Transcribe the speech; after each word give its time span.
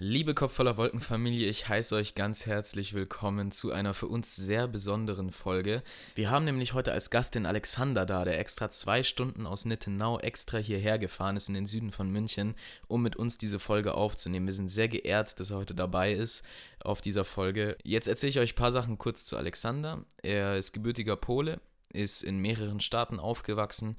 Liebe 0.00 0.32
Kopf 0.32 0.54
voller 0.54 0.76
Wolkenfamilie, 0.76 1.48
ich 1.48 1.68
heiße 1.68 1.96
euch 1.96 2.14
ganz 2.14 2.46
herzlich 2.46 2.94
willkommen 2.94 3.50
zu 3.50 3.72
einer 3.72 3.94
für 3.94 4.06
uns 4.06 4.36
sehr 4.36 4.68
besonderen 4.68 5.32
Folge. 5.32 5.82
Wir 6.14 6.30
haben 6.30 6.44
nämlich 6.44 6.72
heute 6.72 6.92
als 6.92 7.10
Gast 7.10 7.34
den 7.34 7.46
Alexander 7.46 8.06
da, 8.06 8.24
der 8.24 8.38
extra 8.38 8.70
zwei 8.70 9.02
Stunden 9.02 9.44
aus 9.44 9.64
Nittenau 9.64 10.20
extra 10.20 10.58
hierher 10.58 11.00
gefahren 11.00 11.36
ist 11.36 11.48
in 11.48 11.54
den 11.54 11.66
Süden 11.66 11.90
von 11.90 12.10
München, 12.10 12.54
um 12.86 13.02
mit 13.02 13.16
uns 13.16 13.38
diese 13.38 13.58
Folge 13.58 13.94
aufzunehmen. 13.94 14.46
Wir 14.46 14.52
sind 14.54 14.68
sehr 14.68 14.86
geehrt, 14.86 15.40
dass 15.40 15.50
er 15.50 15.56
heute 15.56 15.74
dabei 15.74 16.12
ist 16.12 16.44
auf 16.78 17.00
dieser 17.00 17.24
Folge. 17.24 17.76
Jetzt 17.82 18.06
erzähle 18.06 18.30
ich 18.30 18.38
euch 18.38 18.52
ein 18.52 18.56
paar 18.56 18.70
Sachen 18.70 18.98
kurz 18.98 19.24
zu 19.24 19.36
Alexander. 19.36 20.04
Er 20.22 20.56
ist 20.58 20.70
gebürtiger 20.70 21.16
Pole, 21.16 21.60
ist 21.92 22.22
in 22.22 22.38
mehreren 22.38 22.78
Staaten 22.78 23.18
aufgewachsen 23.18 23.96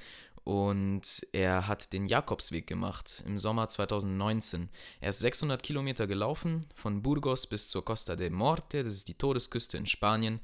und 0.49 1.27
er 1.31 1.67
hat 1.67 1.93
den 1.93 2.07
Jakobsweg 2.07 2.65
gemacht 2.65 3.23
im 3.27 3.37
Sommer 3.37 3.67
2019. 3.67 4.69
Er 4.99 5.11
ist 5.11 5.19
600 5.19 5.61
Kilometer 5.61 6.07
gelaufen, 6.07 6.65
von 6.73 7.03
Burgos 7.03 7.45
bis 7.45 7.67
zur 7.67 7.85
Costa 7.85 8.15
de 8.15 8.31
Morte, 8.31 8.83
das 8.83 8.95
ist 8.95 9.07
die 9.07 9.13
Todesküste 9.13 9.77
in 9.77 9.85
Spanien. 9.85 10.39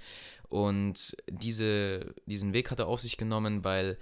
Und 0.48 1.18
diese, 1.28 2.14
diesen 2.28 2.54
Weg 2.54 2.70
hat 2.70 2.78
er 2.78 2.88
auf 2.88 3.02
sich 3.02 3.18
genommen, 3.18 3.64
weil 3.64 3.98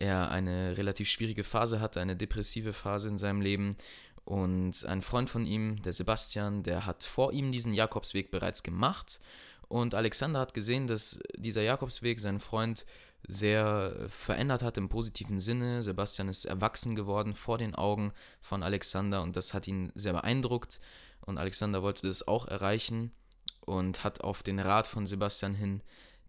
er 0.00 0.30
eine 0.30 0.78
relativ 0.78 1.10
schwierige 1.10 1.44
Phase 1.44 1.82
hatte, 1.82 2.00
eine 2.00 2.16
depressive 2.16 2.72
Phase 2.72 3.10
in 3.10 3.18
seinem 3.18 3.42
Leben. 3.42 3.76
Und 4.24 4.86
ein 4.86 5.02
Freund 5.02 5.28
von 5.28 5.44
ihm, 5.44 5.82
der 5.82 5.92
Sebastian, 5.92 6.62
der 6.62 6.86
hat 6.86 7.04
vor 7.04 7.34
ihm 7.34 7.52
diesen 7.52 7.74
Jakobsweg 7.74 8.30
bereits 8.30 8.62
gemacht. 8.62 9.20
Und 9.68 9.94
Alexander 9.94 10.40
hat 10.40 10.54
gesehen, 10.54 10.86
dass 10.86 11.22
dieser 11.36 11.60
Jakobsweg 11.60 12.20
seinen 12.20 12.40
Freund 12.40 12.86
sehr 13.28 14.08
verändert 14.08 14.62
hat 14.62 14.76
im 14.76 14.88
positiven 14.88 15.38
Sinne. 15.38 15.82
Sebastian 15.82 16.28
ist 16.28 16.44
erwachsen 16.44 16.94
geworden 16.94 17.34
vor 17.34 17.58
den 17.58 17.74
Augen 17.74 18.12
von 18.40 18.62
Alexander 18.62 19.22
und 19.22 19.36
das 19.36 19.54
hat 19.54 19.68
ihn 19.68 19.92
sehr 19.94 20.12
beeindruckt. 20.12 20.80
Und 21.20 21.38
Alexander 21.38 21.82
wollte 21.82 22.06
das 22.06 22.26
auch 22.26 22.46
erreichen 22.46 23.12
und 23.60 24.02
hat 24.02 24.22
auf 24.22 24.42
den 24.42 24.58
Rat 24.58 24.86
von 24.86 25.06
Sebastian 25.06 25.54
hin 25.54 25.82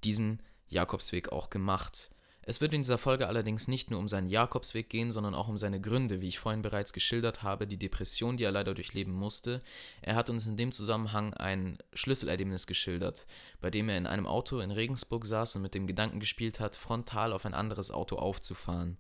diesen 0.04 0.42
Jakobsweg 0.68 1.32
auch 1.32 1.50
gemacht. 1.50 2.12
Es 2.46 2.60
wird 2.60 2.74
in 2.74 2.82
dieser 2.82 2.98
Folge 2.98 3.28
allerdings 3.28 3.68
nicht 3.68 3.90
nur 3.90 4.00
um 4.00 4.08
seinen 4.08 4.28
Jakobsweg 4.28 4.90
gehen, 4.90 5.12
sondern 5.12 5.34
auch 5.34 5.48
um 5.48 5.58
seine 5.58 5.80
Gründe, 5.80 6.20
wie 6.20 6.28
ich 6.28 6.40
vorhin 6.40 6.62
bereits 6.62 6.92
geschildert 6.92 7.42
habe, 7.42 7.68
die 7.68 7.78
Depression, 7.78 8.36
die 8.36 8.44
er 8.44 8.52
leider 8.52 8.74
durchleben 8.74 9.14
musste. 9.14 9.62
Er 10.02 10.16
hat 10.16 10.30
uns 10.30 10.46
in 10.46 10.58
dem 10.58 10.72
Zusammenhang 10.72 11.34
ein 11.34 11.78
Schlüsselerlebnis 11.94 12.68
geschildert, 12.68 13.26
bei 13.62 13.70
dem 13.70 13.88
er 13.88 13.98
in 13.98 14.08
einem 14.08 14.28
Auto 14.28 14.60
in 14.60 14.72
Regensburg 14.72 15.26
saß 15.26 15.56
und 15.56 15.62
mit 15.62 15.74
dem 15.74 15.88
Gedanken 15.88 16.20
gespielt 16.20 16.60
hat, 16.60 16.76
frontal 16.76 17.32
auf 17.32 17.46
ein 17.46 17.54
anderes 17.54 17.92
Auto 17.92 18.18
aufzufahren. 18.18 18.98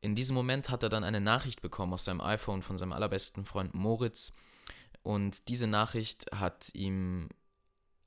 In 0.00 0.14
diesem 0.14 0.34
Moment 0.34 0.70
hat 0.70 0.82
er 0.82 0.88
dann 0.88 1.04
eine 1.04 1.20
Nachricht 1.20 1.60
bekommen 1.60 1.92
auf 1.92 2.00
seinem 2.00 2.22
iPhone 2.22 2.62
von 2.62 2.78
seinem 2.78 2.92
allerbesten 2.92 3.44
Freund 3.44 3.74
Moritz, 3.74 4.34
und 5.02 5.48
diese 5.48 5.66
Nachricht 5.66 6.26
hat 6.34 6.74
ihm 6.74 7.28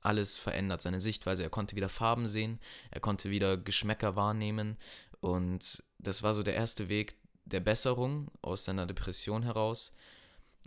alles 0.04 0.36
verändert, 0.36 0.82
seine 0.82 1.00
Sichtweise. 1.00 1.42
Er 1.42 1.50
konnte 1.50 1.76
wieder 1.76 1.88
Farben 1.88 2.26
sehen, 2.26 2.60
er 2.90 3.00
konnte 3.00 3.30
wieder 3.30 3.56
Geschmäcker 3.56 4.16
wahrnehmen 4.16 4.76
und 5.20 5.82
das 5.98 6.22
war 6.22 6.34
so 6.34 6.42
der 6.42 6.54
erste 6.54 6.88
Weg 6.88 7.16
der 7.44 7.60
Besserung 7.60 8.28
aus 8.42 8.64
seiner 8.64 8.86
Depression 8.86 9.42
heraus 9.42 9.96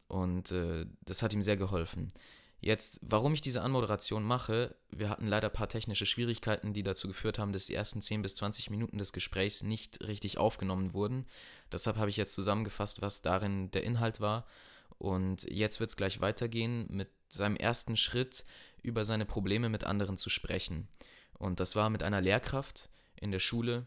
und 0.08 0.52
äh, 0.52 0.86
das 1.06 1.22
hat 1.22 1.34
ihm 1.34 1.42
sehr 1.42 1.58
geholfen. 1.58 2.12
Jetzt, 2.60 3.00
warum 3.04 3.36
ich 3.36 3.42
diese 3.42 3.62
Anmoderation 3.62 4.24
mache, 4.24 4.76
wir 4.90 5.10
hatten 5.10 5.28
leider 5.28 5.50
ein 5.50 5.54
paar 5.54 5.70
technische 5.70 6.08
Schwierigkeiten, 6.08 6.74
die 6.74 6.82
dazu 6.82 7.08
geführt 7.08 7.38
haben, 7.38 7.54
dass 7.54 7.68
die 7.68 7.76
ersten 7.76 8.02
10 8.02 8.24
bis 8.24 8.36
20 8.36 8.72
Minuten 8.72 8.98
des 8.98 9.14
Gesprächs 9.14 9.62
nicht 9.62 10.04
richtig 10.08 10.40
aufgenommen 10.40 10.94
wurden. 10.94 11.28
Deshalb 11.72 11.98
habe 11.98 12.10
ich 12.10 12.18
jetzt 12.18 12.34
zusammengefasst, 12.34 13.02
was 13.02 13.22
darin 13.22 13.70
der 13.72 13.84
Inhalt 13.84 14.22
war. 14.22 14.48
Und 14.98 15.44
jetzt 15.44 15.80
wird 15.80 15.92
es 15.92 15.98
gleich 15.98 16.20
weitergehen 16.20 16.88
mit 16.90 17.10
seinem 17.30 17.58
ersten 17.58 17.96
Schritt, 17.96 18.44
über 18.88 19.06
seine 19.06 19.26
Probleme 19.26 19.70
mit 19.70 19.84
anderen 19.84 20.18
zu 20.18 20.30
sprechen. 20.30 20.88
Und 21.38 21.60
das 21.60 21.76
war 21.76 21.90
mit 21.90 22.02
einer 22.04 22.22
Lehrkraft 22.22 22.90
in 23.16 23.32
der 23.32 23.40
Schule. 23.40 23.86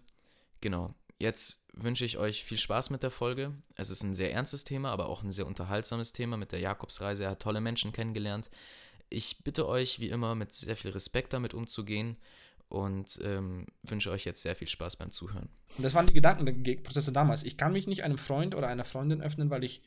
Genau. 0.60 0.94
Jetzt 1.18 1.64
wünsche 1.72 2.04
ich 2.04 2.18
euch 2.18 2.44
viel 2.44 2.58
Spaß 2.58 2.90
mit 2.90 3.02
der 3.02 3.10
Folge. 3.10 3.52
Es 3.74 3.90
ist 3.90 4.02
ein 4.02 4.14
sehr 4.14 4.32
ernstes 4.32 4.64
Thema, 4.64 4.90
aber 4.90 5.08
auch 5.08 5.22
ein 5.22 5.32
sehr 5.32 5.46
unterhaltsames 5.46 6.12
Thema 6.12 6.36
mit 6.36 6.52
der 6.52 6.60
Jakobsreise. 6.60 7.24
Er 7.24 7.30
hat 7.30 7.42
tolle 7.42 7.60
Menschen 7.60 7.92
kennengelernt. 7.92 8.50
Ich 9.08 9.42
bitte 9.42 9.66
euch, 9.66 10.00
wie 10.00 10.10
immer, 10.10 10.34
mit 10.34 10.52
sehr 10.52 10.76
viel 10.76 10.92
Respekt 10.92 11.32
damit 11.32 11.52
umzugehen 11.52 12.16
und 12.68 13.20
ähm, 13.24 13.66
wünsche 13.82 14.10
euch 14.10 14.24
jetzt 14.24 14.42
sehr 14.42 14.54
viel 14.54 14.68
Spaß 14.68 14.96
beim 14.96 15.10
Zuhören. 15.10 15.48
Und 15.76 15.82
das 15.84 15.94
waren 15.94 16.06
die 16.06 16.12
Gedankenprozesse 16.12 17.12
damals. 17.12 17.42
Ich 17.42 17.56
kann 17.56 17.72
mich 17.72 17.86
nicht 17.86 18.04
einem 18.04 18.18
Freund 18.18 18.54
oder 18.54 18.68
einer 18.68 18.84
Freundin 18.84 19.20
öffnen, 19.20 19.50
weil 19.50 19.64
ich 19.64 19.82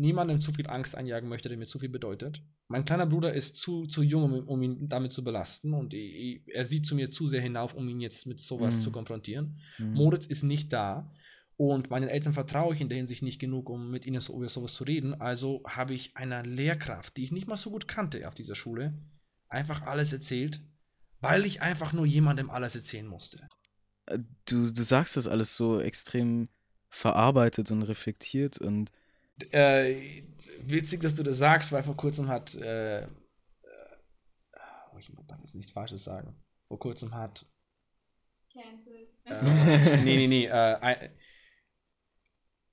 niemandem 0.00 0.40
zu 0.40 0.52
viel 0.52 0.66
Angst 0.66 0.96
einjagen 0.96 1.28
möchte, 1.28 1.48
der 1.48 1.58
mir 1.58 1.66
zu 1.66 1.78
viel 1.78 1.88
bedeutet. 1.88 2.42
Mein 2.68 2.84
kleiner 2.84 3.06
Bruder 3.06 3.32
ist 3.32 3.56
zu, 3.56 3.86
zu 3.86 4.02
jung, 4.02 4.24
um, 4.24 4.48
um 4.48 4.62
ihn 4.62 4.88
damit 4.88 5.12
zu 5.12 5.22
belasten 5.22 5.74
und 5.74 5.94
ich, 5.94 6.42
er 6.46 6.64
sieht 6.64 6.86
zu 6.86 6.94
mir 6.94 7.10
zu 7.10 7.28
sehr 7.28 7.40
hinauf, 7.40 7.74
um 7.74 7.86
ihn 7.88 8.00
jetzt 8.00 8.26
mit 8.26 8.40
sowas 8.40 8.78
mhm. 8.78 8.80
zu 8.80 8.92
konfrontieren. 8.92 9.60
Mhm. 9.78 9.92
Moritz 9.92 10.26
ist 10.26 10.42
nicht 10.42 10.72
da 10.72 11.12
und 11.56 11.90
meinen 11.90 12.08
Eltern 12.08 12.32
vertraue 12.32 12.74
ich 12.74 12.80
in 12.80 12.88
der 12.88 12.96
Hinsicht 12.96 13.22
nicht 13.22 13.38
genug, 13.38 13.68
um 13.68 13.90
mit 13.90 14.06
ihnen 14.06 14.20
so 14.20 14.34
über 14.36 14.48
sowas 14.48 14.74
zu 14.74 14.84
reden. 14.84 15.20
Also 15.20 15.62
habe 15.66 15.92
ich 15.92 16.16
einer 16.16 16.42
Lehrkraft, 16.42 17.16
die 17.16 17.24
ich 17.24 17.32
nicht 17.32 17.46
mal 17.46 17.58
so 17.58 17.70
gut 17.70 17.86
kannte 17.86 18.26
auf 18.26 18.34
dieser 18.34 18.54
Schule, 18.54 18.98
einfach 19.48 19.82
alles 19.82 20.12
erzählt, 20.12 20.62
weil 21.20 21.44
ich 21.44 21.60
einfach 21.60 21.92
nur 21.92 22.06
jemandem 22.06 22.48
alles 22.48 22.74
erzählen 22.74 23.06
musste. 23.06 23.46
Äh, 24.06 24.20
du, 24.46 24.72
du 24.72 24.82
sagst 24.82 25.18
das 25.18 25.28
alles 25.28 25.54
so 25.54 25.78
extrem 25.80 26.48
verarbeitet 26.88 27.70
und 27.70 27.82
reflektiert 27.82 28.58
und 28.58 28.90
äh, 29.52 30.22
witzig, 30.62 31.00
dass 31.00 31.14
du 31.14 31.22
das 31.22 31.38
sagst, 31.38 31.72
weil 31.72 31.82
vor 31.82 31.96
kurzem 31.96 32.28
hat, 32.28 32.54
äh, 32.54 33.02
äh, 33.02 33.06
ich 34.98 35.10
darf 35.26 35.38
jetzt 35.38 35.54
nichts 35.54 35.72
Falsches 35.72 36.04
sagen, 36.04 36.36
vor 36.68 36.78
kurzem 36.78 37.14
hat. 37.14 37.46
Cancel. 38.52 39.08
Äh, 39.24 39.96
nee, 40.04 40.16
nee, 40.16 40.26
nee. 40.26 40.46
Äh, 40.46 41.10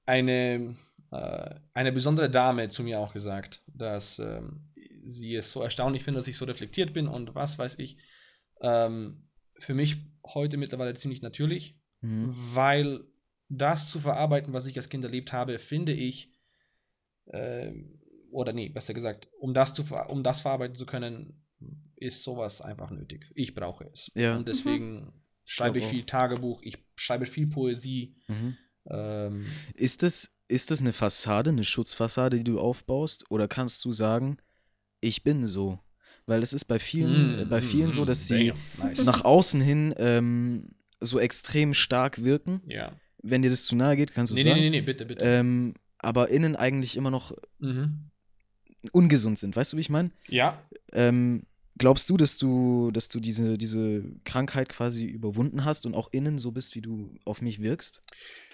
eine, 0.05 0.75
äh, 1.11 1.55
eine 1.73 1.91
besondere 1.91 2.29
Dame 2.29 2.69
zu 2.69 2.83
mir 2.83 2.99
auch 2.99 3.13
gesagt, 3.13 3.63
dass 3.67 4.19
ähm, 4.19 4.71
sie 5.05 5.35
es 5.35 5.51
so 5.51 5.61
erstaunlich 5.61 6.03
findet, 6.03 6.21
dass 6.21 6.27
ich 6.27 6.37
so 6.37 6.45
reflektiert 6.45 6.93
bin 6.93 7.07
und 7.07 7.35
was 7.35 7.59
weiß 7.59 7.79
ich. 7.79 7.97
Ähm, 8.61 9.27
für 9.59 9.73
mich 9.73 9.97
heute 10.25 10.57
mittlerweile 10.57 10.93
ziemlich 10.95 11.21
natürlich, 11.21 11.79
mhm. 12.01 12.29
weil 12.53 13.03
das 13.49 13.89
zu 13.89 13.99
verarbeiten, 13.99 14.53
was 14.53 14.65
ich 14.65 14.77
als 14.77 14.89
Kind 14.89 15.03
erlebt 15.03 15.33
habe, 15.33 15.59
finde 15.59 15.93
ich, 15.93 16.33
äh, 17.27 17.73
oder 18.31 18.53
nee, 18.53 18.69
besser 18.69 18.93
gesagt, 18.93 19.29
um 19.39 19.53
das, 19.53 19.73
zu, 19.73 19.83
um 20.07 20.23
das 20.23 20.41
verarbeiten 20.41 20.75
zu 20.75 20.85
können, 20.85 21.41
ist 21.95 22.23
sowas 22.23 22.61
einfach 22.61 22.91
nötig. 22.91 23.31
Ich 23.35 23.53
brauche 23.53 23.85
es. 23.91 24.11
Ja. 24.15 24.35
Und 24.35 24.47
deswegen 24.47 24.95
mhm. 24.95 25.13
schreibe 25.43 25.79
ich 25.79 25.85
viel 25.85 26.05
Tagebuch, 26.05 26.61
ich 26.61 26.77
schreibe 26.95 27.25
viel 27.25 27.47
Poesie. 27.47 28.15
Mhm. 28.27 28.57
Ähm, 28.89 29.45
ist, 29.73 30.03
das, 30.03 30.37
ist 30.47 30.71
das 30.71 30.81
eine 30.81 30.93
Fassade, 30.93 31.49
eine 31.49 31.63
Schutzfassade, 31.63 32.37
die 32.37 32.43
du 32.43 32.59
aufbaust? 32.59 33.25
Oder 33.29 33.47
kannst 33.47 33.83
du 33.85 33.91
sagen, 33.91 34.37
ich 35.01 35.23
bin 35.23 35.45
so? 35.45 35.79
Weil 36.25 36.43
es 36.43 36.53
ist 36.53 36.65
bei 36.65 36.77
vielen, 36.79 37.47
mm, 37.47 37.49
bei 37.49 37.61
vielen 37.61 37.89
so, 37.89 38.03
dass 38.03 38.27
sie 38.27 38.53
nice. 38.77 39.05
nach 39.05 39.23
außen 39.23 39.61
hin 39.61 39.95
ähm, 39.97 40.75
so 40.99 41.19
extrem 41.19 41.73
stark 41.73 42.23
wirken. 42.23 42.61
Ja. 42.67 42.91
Wenn 43.23 43.41
dir 43.41 43.49
das 43.49 43.63
zu 43.63 43.75
nahe 43.75 43.95
geht, 43.95 44.13
kannst 44.13 44.31
du 44.31 44.35
nee, 44.35 44.43
sagen. 44.43 44.55
Nee, 44.55 44.69
nee, 44.69 44.79
nee, 44.79 44.81
bitte, 44.81 45.05
bitte. 45.05 45.23
Ähm, 45.23 45.73
aber 46.07 46.29
innen 46.29 46.55
eigentlich 46.55 46.95
immer 46.95 47.11
noch 47.11 47.35
mhm. 47.59 48.09
ungesund 48.93 49.37
sind. 49.37 49.57
Weißt 49.57 49.73
du, 49.73 49.77
wie 49.77 49.81
ich 49.81 49.89
meine? 49.89 50.11
Ja. 50.29 50.57
Ähm, 50.93 51.45
glaubst 51.77 52.09
du, 52.09 52.15
dass 52.15 52.37
du, 52.37 52.91
dass 52.91 53.09
du 53.09 53.19
diese, 53.19 53.57
diese 53.57 54.05
Krankheit 54.23 54.69
quasi 54.69 55.03
überwunden 55.03 55.65
hast 55.65 55.85
und 55.85 55.95
auch 55.95 56.07
innen 56.13 56.37
so 56.37 56.53
bist, 56.53 56.75
wie 56.75 56.81
du 56.81 57.13
auf 57.25 57.41
mich 57.41 57.61
wirkst? 57.61 58.03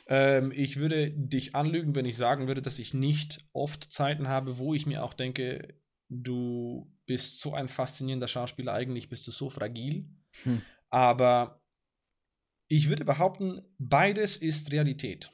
Ähm, 0.08 0.52
ich 0.52 0.78
würde 0.78 1.12
dich 1.12 1.53
anlügen, 1.53 1.94
wenn 1.94 2.06
ich 2.06 2.18
sagen 2.18 2.47
würde, 2.47 2.64
dass 2.64 2.80
ich 2.80 2.96
nicht 2.96 3.46
oft 3.53 3.94
Zeiten 3.94 4.28
habe, 4.28 4.58
wo 4.58 4.74
ich 4.74 4.88
mir 4.88 5.03
auch 5.03 5.14
denke, 5.14 5.76
du 6.09 6.91
bist 7.05 7.40
so 7.40 7.53
ein 7.53 7.67
faszinierender 7.70 8.28
Schauspieler, 8.28 8.73
eigentlich 8.73 9.09
bist 9.09 9.28
du 9.28 9.32
so 9.32 9.52
fragil. 9.52 10.09
Hm. 10.41 10.64
Aber 10.90 11.61
ich 12.67 12.90
würde 12.90 13.05
behaupten, 13.05 13.61
beides 13.78 14.38
ist 14.38 14.72
Realität. 14.72 15.32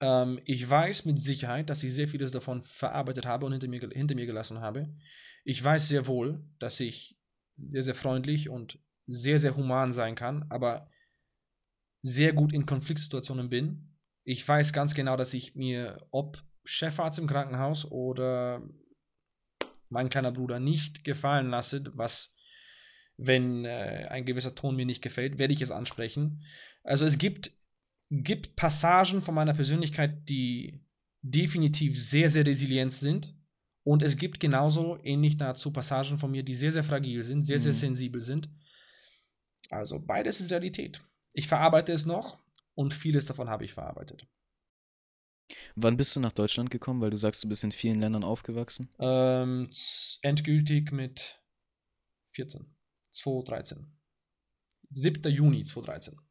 Ähm, 0.00 0.40
ich 0.44 0.68
weiß 0.68 1.04
mit 1.04 1.18
Sicherheit, 1.18 1.70
dass 1.70 1.82
ich 1.82 1.92
sehr 1.92 2.08
vieles 2.08 2.32
davon 2.32 2.62
verarbeitet 2.62 3.26
habe 3.26 3.46
und 3.46 3.52
hinter 3.52 3.68
mir, 3.68 3.80
hinter 3.92 4.14
mir 4.14 4.26
gelassen 4.26 4.60
habe. 4.60 4.94
Ich 5.44 5.62
weiß 5.62 5.88
sehr 5.88 6.06
wohl, 6.06 6.44
dass 6.58 6.80
ich 6.80 7.18
sehr, 7.56 7.82
sehr 7.82 7.94
freundlich 7.94 8.48
und 8.48 8.78
sehr, 9.06 9.40
sehr 9.40 9.56
human 9.56 9.92
sein 9.92 10.14
kann, 10.14 10.46
aber 10.50 10.90
sehr 12.02 12.32
gut 12.32 12.52
in 12.52 12.66
Konfliktsituationen 12.66 13.48
bin. 13.48 13.96
Ich 14.24 14.46
weiß 14.46 14.72
ganz 14.72 14.94
genau, 14.94 15.16
dass 15.16 15.34
ich 15.34 15.54
mir, 15.54 16.06
ob 16.10 16.42
Chefarzt 16.64 17.18
im 17.18 17.26
Krankenhaus 17.26 17.90
oder 17.90 18.62
mein 19.88 20.10
kleiner 20.10 20.32
Bruder 20.32 20.60
nicht 20.60 21.02
gefallen 21.02 21.48
lasse, 21.48 21.82
was, 21.94 22.36
wenn 23.16 23.64
äh, 23.64 24.06
ein 24.10 24.26
gewisser 24.26 24.54
Ton 24.54 24.76
mir 24.76 24.84
nicht 24.84 25.02
gefällt, 25.02 25.38
werde 25.38 25.54
ich 25.54 25.62
es 25.62 25.70
ansprechen. 25.70 26.44
Also 26.82 27.06
es 27.06 27.18
gibt 27.18 27.57
gibt 28.10 28.56
Passagen 28.56 29.22
von 29.22 29.34
meiner 29.34 29.54
Persönlichkeit, 29.54 30.28
die 30.28 30.80
definitiv 31.22 32.02
sehr, 32.02 32.30
sehr 32.30 32.46
resilient 32.46 32.92
sind 32.92 33.34
Und 33.84 34.02
es 34.02 34.16
gibt 34.16 34.38
genauso 34.40 34.98
ähnlich 35.02 35.36
dazu 35.36 35.72
Passagen 35.72 36.18
von 36.18 36.30
mir, 36.30 36.42
die 36.42 36.54
sehr, 36.54 36.72
sehr 36.72 36.84
fragil 36.84 37.22
sind, 37.22 37.44
sehr, 37.44 37.58
mhm. 37.58 37.62
sehr 37.62 37.74
sensibel 37.74 38.20
sind. 38.20 38.50
Also 39.70 39.98
beides 39.98 40.40
ist 40.40 40.50
Realität. 40.50 41.00
Ich 41.32 41.48
verarbeite 41.48 41.92
es 41.92 42.06
noch 42.06 42.38
und 42.74 42.92
vieles 42.92 43.26
davon 43.26 43.48
habe 43.48 43.64
ich 43.64 43.72
verarbeitet. 43.72 44.26
Wann 45.76 45.96
bist 45.96 46.14
du 46.14 46.20
nach 46.20 46.32
Deutschland 46.32 46.70
gekommen? 46.70 47.00
Weil 47.00 47.10
du 47.10 47.16
sagst, 47.16 47.42
du 47.42 47.48
bist 47.48 47.64
in 47.64 47.72
vielen 47.72 48.00
Ländern 48.00 48.24
aufgewachsen. 48.24 48.90
Ähm, 48.98 49.70
endgültig 50.22 50.92
mit 50.92 51.40
14. 52.30 52.66
2013. 53.10 53.86
7. 54.90 55.32
Juni 55.32 55.64
2013. 55.64 56.27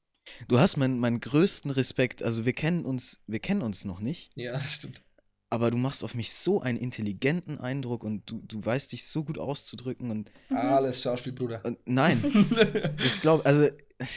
Du 0.47 0.59
hast 0.59 0.77
meinen, 0.77 0.99
meinen 0.99 1.19
größten 1.19 1.71
Respekt. 1.71 2.23
Also 2.23 2.45
wir 2.45 2.53
kennen 2.53 2.85
uns, 2.85 3.21
wir 3.27 3.39
kennen 3.39 3.61
uns 3.61 3.85
noch 3.85 3.99
nicht. 3.99 4.31
Ja, 4.35 4.53
das 4.53 4.73
stimmt. 4.73 5.01
Aber 5.49 5.71
du 5.71 5.77
machst 5.77 6.03
auf 6.03 6.13
mich 6.13 6.33
so 6.33 6.59
einen 6.59 6.77
intelligenten 6.77 7.57
Eindruck 7.57 8.03
und 8.03 8.29
du, 8.29 8.41
du 8.45 8.65
weißt 8.65 8.91
dich 8.91 9.05
so 9.05 9.23
gut 9.23 9.37
auszudrücken 9.37 10.11
und. 10.11 10.31
Alles 10.49 11.01
Schauspiel, 11.01 11.31
Bruder. 11.31 11.61
Und 11.63 11.77
nein. 11.85 12.21
ich 13.05 13.21
glaube, 13.21 13.45
also 13.45 13.69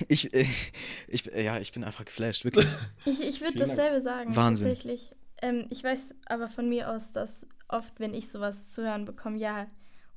ich, 0.08 0.32
ich, 0.34 0.72
ich, 1.08 1.24
ja, 1.26 1.58
ich 1.60 1.70
bin 1.70 1.84
einfach 1.84 2.04
geflasht, 2.04 2.44
wirklich. 2.44 2.66
Ich, 3.04 3.20
ich 3.20 3.40
würde 3.42 3.58
dasselbe 3.58 4.00
sagen. 4.00 4.34
Wahnsinn. 4.34 4.68
Tatsächlich. 4.68 5.12
Ähm, 5.40 5.66
ich 5.70 5.84
weiß 5.84 6.14
aber 6.26 6.48
von 6.48 6.68
mir 6.68 6.90
aus, 6.90 7.12
dass 7.12 7.46
oft, 7.68 8.00
wenn 8.00 8.12
ich 8.12 8.28
sowas 8.28 8.68
zu 8.72 8.82
hören 8.82 9.04
bekomme, 9.04 9.38
ja, 9.38 9.68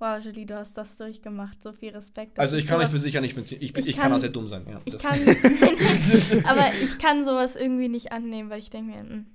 wow, 0.03 0.23
Julie, 0.23 0.45
du 0.45 0.57
hast 0.57 0.77
das 0.77 0.97
durchgemacht, 0.97 1.63
so 1.63 1.71
viel 1.71 1.91
Respekt. 1.91 2.37
Also 2.37 2.57
ich 2.57 2.67
kann 2.67 2.79
euch 2.81 2.89
für 2.89 2.99
sicher 2.99 3.21
nicht 3.21 3.35
beziehen. 3.35 3.59
Ich, 3.61 3.75
ich, 3.75 3.87
ich 3.87 3.95
kann, 3.95 4.03
kann, 4.03 4.13
auch 4.13 4.19
sehr 4.19 4.29
dumm 4.29 4.47
sein. 4.47 4.65
Ja, 4.67 4.81
ich 4.83 4.97
kann, 4.97 5.17
aber 6.45 6.73
ich 6.81 6.99
kann 6.99 7.23
sowas 7.23 7.55
irgendwie 7.55 7.87
nicht 7.87 8.11
annehmen, 8.11 8.49
weil 8.49 8.59
ich 8.59 8.69
denke 8.69 8.91
mir, 8.91 9.03
mh, 9.03 9.09
hm, 9.09 9.25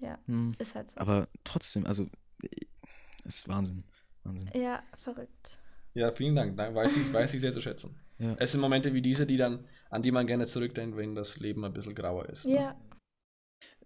ja, 0.00 0.18
hm. 0.26 0.54
ist 0.58 0.74
halt 0.74 0.90
so. 0.90 0.98
Aber 0.98 1.28
trotzdem, 1.44 1.86
also, 1.86 2.06
ist 3.24 3.48
Wahnsinn. 3.48 3.84
Wahnsinn. 4.24 4.50
Ja, 4.54 4.82
verrückt. 4.96 5.60
Ja, 5.94 6.10
vielen 6.12 6.34
Dank. 6.34 6.56
Da 6.56 6.74
weiß 6.74 6.96
ich, 6.96 7.12
weiß 7.12 7.34
ich 7.34 7.40
sehr 7.40 7.52
zu 7.52 7.60
schätzen. 7.60 7.98
Ja. 8.18 8.34
Es 8.38 8.52
sind 8.52 8.60
Momente 8.60 8.92
wie 8.94 9.02
diese, 9.02 9.26
die 9.26 9.36
dann, 9.36 9.66
an 9.90 10.02
die 10.02 10.10
man 10.10 10.26
gerne 10.26 10.46
zurückdenkt, 10.46 10.96
wenn 10.96 11.14
das 11.14 11.38
Leben 11.38 11.64
ein 11.64 11.72
bisschen 11.72 11.94
grauer 11.94 12.26
ist. 12.28 12.46
Ne? 12.46 12.54
Ja. 12.54 12.80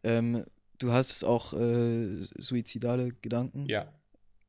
Ähm, 0.02 0.44
du 0.78 0.92
hast 0.92 1.24
auch 1.24 1.52
äh, 1.52 2.16
suizidale 2.38 3.12
Gedanken? 3.20 3.66
Ja. 3.66 3.92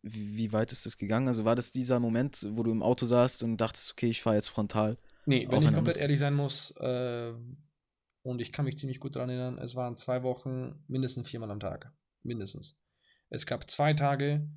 Wie, 0.03 0.51
weit 0.51 0.71
ist 0.71 0.86
das 0.86 0.98
gegangen? 0.98 1.27
Also 1.27 1.45
war 1.45 1.56
das 1.56 1.71
dieser 1.71 2.00
Moment, 2.00 2.48
wo 2.51 2.63
du 2.63 2.71
im 2.71 2.81
Auto 2.81 3.06
saßt 3.06 3.44
und 3.44 3.57
dachtest, 3.57 3.92
okay, 3.92 4.09
ich 4.09 4.21
fahre 4.21 4.36
jetzt 4.36 4.50
frontal? 4.50 4.98
Nee, 5.25 5.48
wenn 5.50 5.62
ich 5.62 5.74
komplett 5.74 5.98
ehrlich 5.98 6.19
sein 6.19 6.33
muss, 6.33 6.71
äh, 6.77 7.33
und 8.24 8.42
ich 8.42 8.51
kann 8.51 8.65
mich 8.65 8.77
ziemlich 8.77 9.00
gut 9.00 9.15
daran 9.15 9.30
erinnern, 9.30 9.57
es 9.57 9.75
waren 9.75 9.98
zwei 9.98 10.24
Wochen 10.24 10.83
mindestens 10.88 11.30
viermal 11.30 11.51
am 11.51 11.59
Tag. 11.59 11.92
Mindestens. 12.24 12.77
Es 13.30 13.45
gab 13.45 13.69
zwei 13.69 13.94
Tage, 13.94 14.48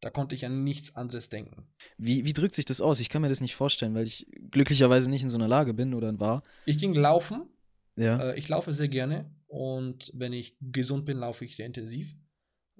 da 0.00 0.10
konnte 0.10 0.34
ich 0.34 0.44
an 0.44 0.64
nichts 0.64 0.96
anderes 0.96 1.30
denken. 1.30 1.66
Wie, 1.96 2.24
wie 2.24 2.32
drückt 2.32 2.54
sich 2.54 2.66
das 2.66 2.80
aus? 2.80 3.00
Ich 3.00 3.08
kann 3.08 3.22
mir 3.22 3.28
das 3.28 3.40
nicht 3.40 3.54
vorstellen, 3.54 3.94
weil 3.94 4.06
ich 4.06 4.26
glücklicherweise 4.50 5.08
nicht 5.08 5.22
in 5.22 5.28
so 5.28 5.38
einer 5.38 5.48
Lage 5.48 5.72
bin 5.72 5.94
oder 5.94 6.18
war. 6.20 6.42
Ich 6.66 6.78
ging 6.78 6.94
laufen. 6.94 7.48
Ja. 7.96 8.30
Äh, 8.30 8.38
ich 8.38 8.48
laufe 8.48 8.72
sehr 8.72 8.88
gerne 8.88 9.30
und 9.46 10.10
wenn 10.14 10.32
ich 10.32 10.56
gesund 10.60 11.06
bin, 11.06 11.18
laufe 11.18 11.44
ich 11.44 11.56
sehr 11.56 11.66
intensiv. 11.66 12.14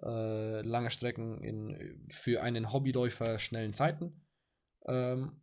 Äh, 0.03 0.63
lange 0.63 0.91
Strecken 0.91 1.41
in, 1.43 2.05
für 2.09 2.43
einen 2.43 2.73
Hobbyläufer 2.73 3.39
schnellen 3.39 3.75
Zeiten. 3.75 4.27
Ähm, 4.87 5.41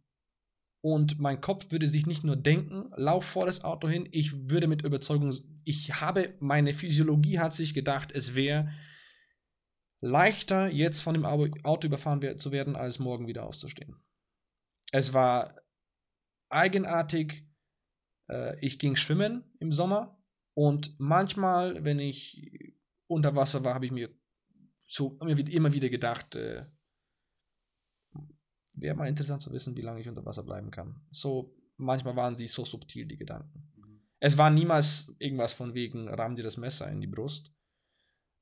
und 0.83 1.19
mein 1.19 1.41
Kopf 1.41 1.71
würde 1.71 1.87
sich 1.87 2.05
nicht 2.05 2.23
nur 2.23 2.35
denken, 2.35 2.91
lauf 2.95 3.23
vor 3.23 3.45
das 3.45 3.63
Auto 3.63 3.87
hin, 3.87 4.09
ich 4.11 4.49
würde 4.49 4.67
mit 4.67 4.81
Überzeugung, 4.81 5.33
ich 5.63 6.01
habe, 6.01 6.33
meine 6.39 6.73
Physiologie 6.73 7.39
hat 7.39 7.53
sich 7.53 7.73
gedacht, 7.73 8.11
es 8.11 8.35
wäre 8.35 8.71
leichter, 10.01 10.69
jetzt 10.69 11.01
von 11.01 11.13
dem 11.13 11.25
Auto 11.25 11.87
überfahren 11.87 12.37
zu 12.39 12.51
werden, 12.51 12.75
als 12.75 12.99
morgen 12.99 13.27
wieder 13.27 13.45
auszustehen. 13.45 13.95
Es 14.91 15.13
war 15.13 15.55
eigenartig, 16.49 17.47
äh, 18.27 18.59
ich 18.59 18.79
ging 18.79 18.95
schwimmen 18.95 19.43
im 19.59 19.71
Sommer 19.71 20.19
und 20.55 20.99
manchmal, 20.99 21.83
wenn 21.85 21.99
ich 21.99 22.75
unter 23.07 23.35
Wasser 23.35 23.63
war, 23.63 23.75
habe 23.75 23.85
ich 23.85 23.91
mir 23.91 24.09
so 24.91 25.17
immer 25.21 25.73
wieder 25.73 25.89
gedacht, 25.89 26.35
äh, 26.35 26.65
wäre 28.73 28.95
mal 28.95 29.07
interessant 29.07 29.41
zu 29.41 29.51
wissen, 29.53 29.77
wie 29.77 29.81
lange 29.81 30.01
ich 30.01 30.09
unter 30.09 30.25
Wasser 30.25 30.43
bleiben 30.43 30.69
kann. 30.69 31.05
So, 31.11 31.55
manchmal 31.77 32.15
waren 32.15 32.35
sie 32.35 32.47
so 32.47 32.65
subtil, 32.65 33.05
die 33.05 33.17
Gedanken. 33.17 33.71
Mhm. 33.77 34.01
Es 34.19 34.37
war 34.37 34.49
niemals 34.49 35.15
irgendwas 35.17 35.53
von 35.53 35.73
wegen, 35.73 36.09
ramm 36.09 36.35
dir 36.35 36.43
das 36.43 36.57
Messer 36.57 36.89
in 36.89 36.99
die 36.99 37.07
Brust. 37.07 37.53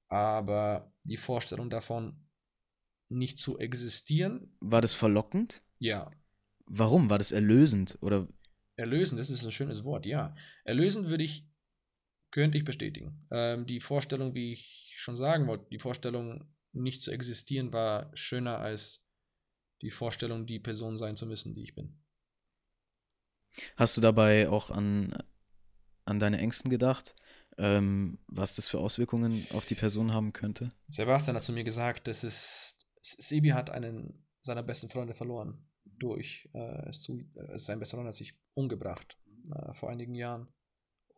Aber 0.08 0.92
die 1.04 1.18
Vorstellung 1.18 1.70
davon, 1.70 2.26
nicht 3.10 3.38
zu 3.38 3.60
existieren. 3.60 4.56
War 4.60 4.82
das 4.82 4.96
verlockend? 4.96 5.64
Ja. 5.78 6.10
Warum? 6.66 7.10
War 7.12 7.20
das 7.20 7.32
erlösend? 7.32 7.98
Oder? 8.02 8.28
Erlösend, 8.76 9.20
das 9.20 9.30
ist 9.30 9.44
ein 9.44 9.52
schönes 9.52 9.84
Wort, 9.84 10.06
ja. 10.06 10.36
Erlösend 10.64 11.10
würde 11.10 11.24
ich, 11.24 11.49
könnte 12.32 12.58
ich 12.58 12.66
bestätigen. 12.66 13.28
Ähm, 13.32 13.66
die 13.66 13.80
Vorstellung, 13.80 14.34
wie 14.36 14.54
ich 14.54 14.94
schon 14.98 15.18
sagen 15.18 15.48
wollte, 15.48 15.68
die 15.72 15.80
Vorstellung, 15.80 16.46
nicht 16.72 17.02
zu 17.02 17.12
existieren, 17.12 17.74
war 17.74 18.12
schöner 18.16 18.60
als 18.60 19.08
die 19.82 19.92
Vorstellung, 19.92 20.46
die 20.46 20.60
Person 20.60 20.98
sein 20.98 21.16
zu 21.16 21.26
müssen, 21.26 21.56
die 21.56 21.64
ich 21.64 21.74
bin. 21.74 22.00
Hast 23.76 23.98
du 23.98 24.02
dabei 24.02 24.50
auch 24.50 24.70
an, 24.70 25.16
an 26.06 26.20
deine 26.20 26.38
Ängsten 26.38 26.70
gedacht, 26.70 27.16
ähm, 27.58 28.20
was 28.28 28.56
das 28.56 28.68
für 28.68 28.80
Auswirkungen 28.80 29.48
auf 29.54 29.66
die 29.66 29.76
Person 29.76 30.14
haben 30.14 30.32
könnte? 30.32 30.72
Sebastian 30.88 31.36
hat 31.36 31.44
zu 31.44 31.54
mir 31.54 31.64
gesagt, 31.64 32.08
dass 32.08 32.24
es, 32.24 32.78
Sebi 33.02 33.50
hat 33.50 33.70
einen 33.70 34.28
seiner 34.42 34.64
besten 34.64 34.90
Freunde 34.90 35.16
verloren 35.16 35.70
durch 35.84 36.50
äh, 36.54 36.92
sein 36.92 37.80
bester 37.80 37.98
Freund 37.98 38.08
hat 38.08 38.16
sich 38.16 38.40
umgebracht 38.54 39.18
äh, 39.54 39.74
vor 39.74 39.90
einigen 39.90 40.16
Jahren. 40.16 40.48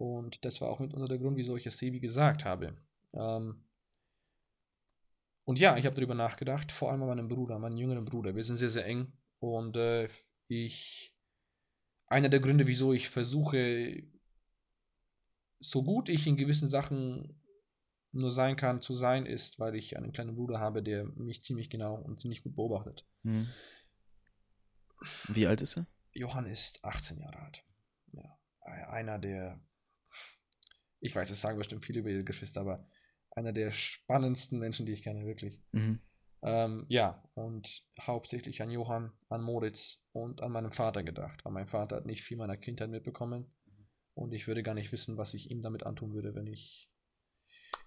Und 0.01 0.44
das 0.45 0.59
war 0.62 0.69
auch 0.69 0.80
mitunter 0.80 1.07
der 1.07 1.19
Grund, 1.19 1.38
wieso 1.38 1.56
ich 1.56 1.68
es 1.68 1.77
Sebi 1.77 2.00
gesagt 2.00 2.44
habe. 2.44 2.75
Ähm, 3.13 3.63
und 5.44 5.59
ja, 5.59 5.77
ich 5.77 5.86
habe 5.86 5.95
darüber 5.95 6.15
nachgedacht, 6.15 6.71
vor 6.71 6.89
allem 6.89 7.03
an 7.03 7.09
meinem 7.09 7.27
Bruder, 7.27 7.59
meinen 7.59 7.77
jüngeren 7.77 8.03
Bruder. 8.03 8.36
Wir 8.36 8.44
sind 8.44 8.56
sehr, 8.56 8.71
sehr 8.71 8.88
eng. 8.88 9.13
Und 9.38 9.77
äh, 9.77 10.09
ich, 10.48 11.15
einer 12.07 12.30
der 12.30 12.39
Gründe, 12.39 12.65
wieso 12.65 12.94
ich 12.94 13.09
versuche, 13.09 14.01
so 15.59 15.83
gut 15.83 16.09
ich 16.09 16.25
in 16.25 16.36
gewissen 16.36 16.68
Sachen 16.68 17.39
nur 18.12 18.31
sein 18.31 18.56
kann, 18.56 18.81
zu 18.81 18.95
sein, 18.95 19.27
ist, 19.27 19.59
weil 19.59 19.75
ich 19.75 19.97
einen 19.97 20.13
kleinen 20.13 20.33
Bruder 20.33 20.59
habe, 20.59 20.81
der 20.81 21.04
mich 21.04 21.44
ziemlich 21.44 21.69
genau 21.69 21.94
und 21.94 22.19
ziemlich 22.19 22.42
gut 22.42 22.56
beobachtet. 22.56 23.06
Hm. 23.24 23.47
Wie 25.28 25.45
alt 25.45 25.61
ist 25.61 25.78
er? 25.78 25.85
Johann 26.14 26.47
ist 26.47 26.83
18 26.83 27.19
Jahre 27.19 27.37
alt. 27.37 27.64
Ja. 28.14 28.35
Einer 28.90 29.19
der, 29.19 29.61
ich 31.02 31.16
weiß, 31.16 31.30
es 31.31 31.42
sagen 31.42 31.58
bestimmt 31.58 31.84
viele 31.84 32.00
über 32.00 32.10
ihre 32.10 32.24
Geschwister, 32.24 32.62
aber 32.62 32.88
einer 33.31 33.52
der 33.52 33.72
spannendsten 33.72 34.60
Menschen, 34.60 34.86
die 34.86 34.94
ich 34.94 35.04
kenne, 35.04 35.26
wirklich. 35.26 35.60
Mhm. 35.72 36.00
Ähm, 36.44 36.86
ja, 36.90 37.22
und 37.36 37.84
hauptsächlich 38.00 38.62
an 38.62 38.72
Johann, 38.72 39.12
an 39.30 39.42
Moritz 39.42 40.00
und 40.12 40.42
an 40.42 40.52
meinen 40.52 40.72
Vater 40.72 41.04
gedacht, 41.04 41.46
weil 41.46 41.54
mein 41.54 41.68
Vater 41.68 41.98
hat 41.98 42.06
nicht 42.06 42.24
viel 42.24 42.38
meiner 42.38 42.58
Kindheit 42.58 42.90
mitbekommen 42.90 43.52
und 44.16 44.34
ich 44.34 44.48
würde 44.48 44.64
gar 44.64 44.74
nicht 44.74 44.92
wissen, 44.92 45.18
was 45.18 45.34
ich 45.34 45.52
ihm 45.52 45.62
damit 45.62 45.86
antun 45.86 46.14
würde, 46.14 46.34
wenn 46.34 46.48
ich 46.48 46.90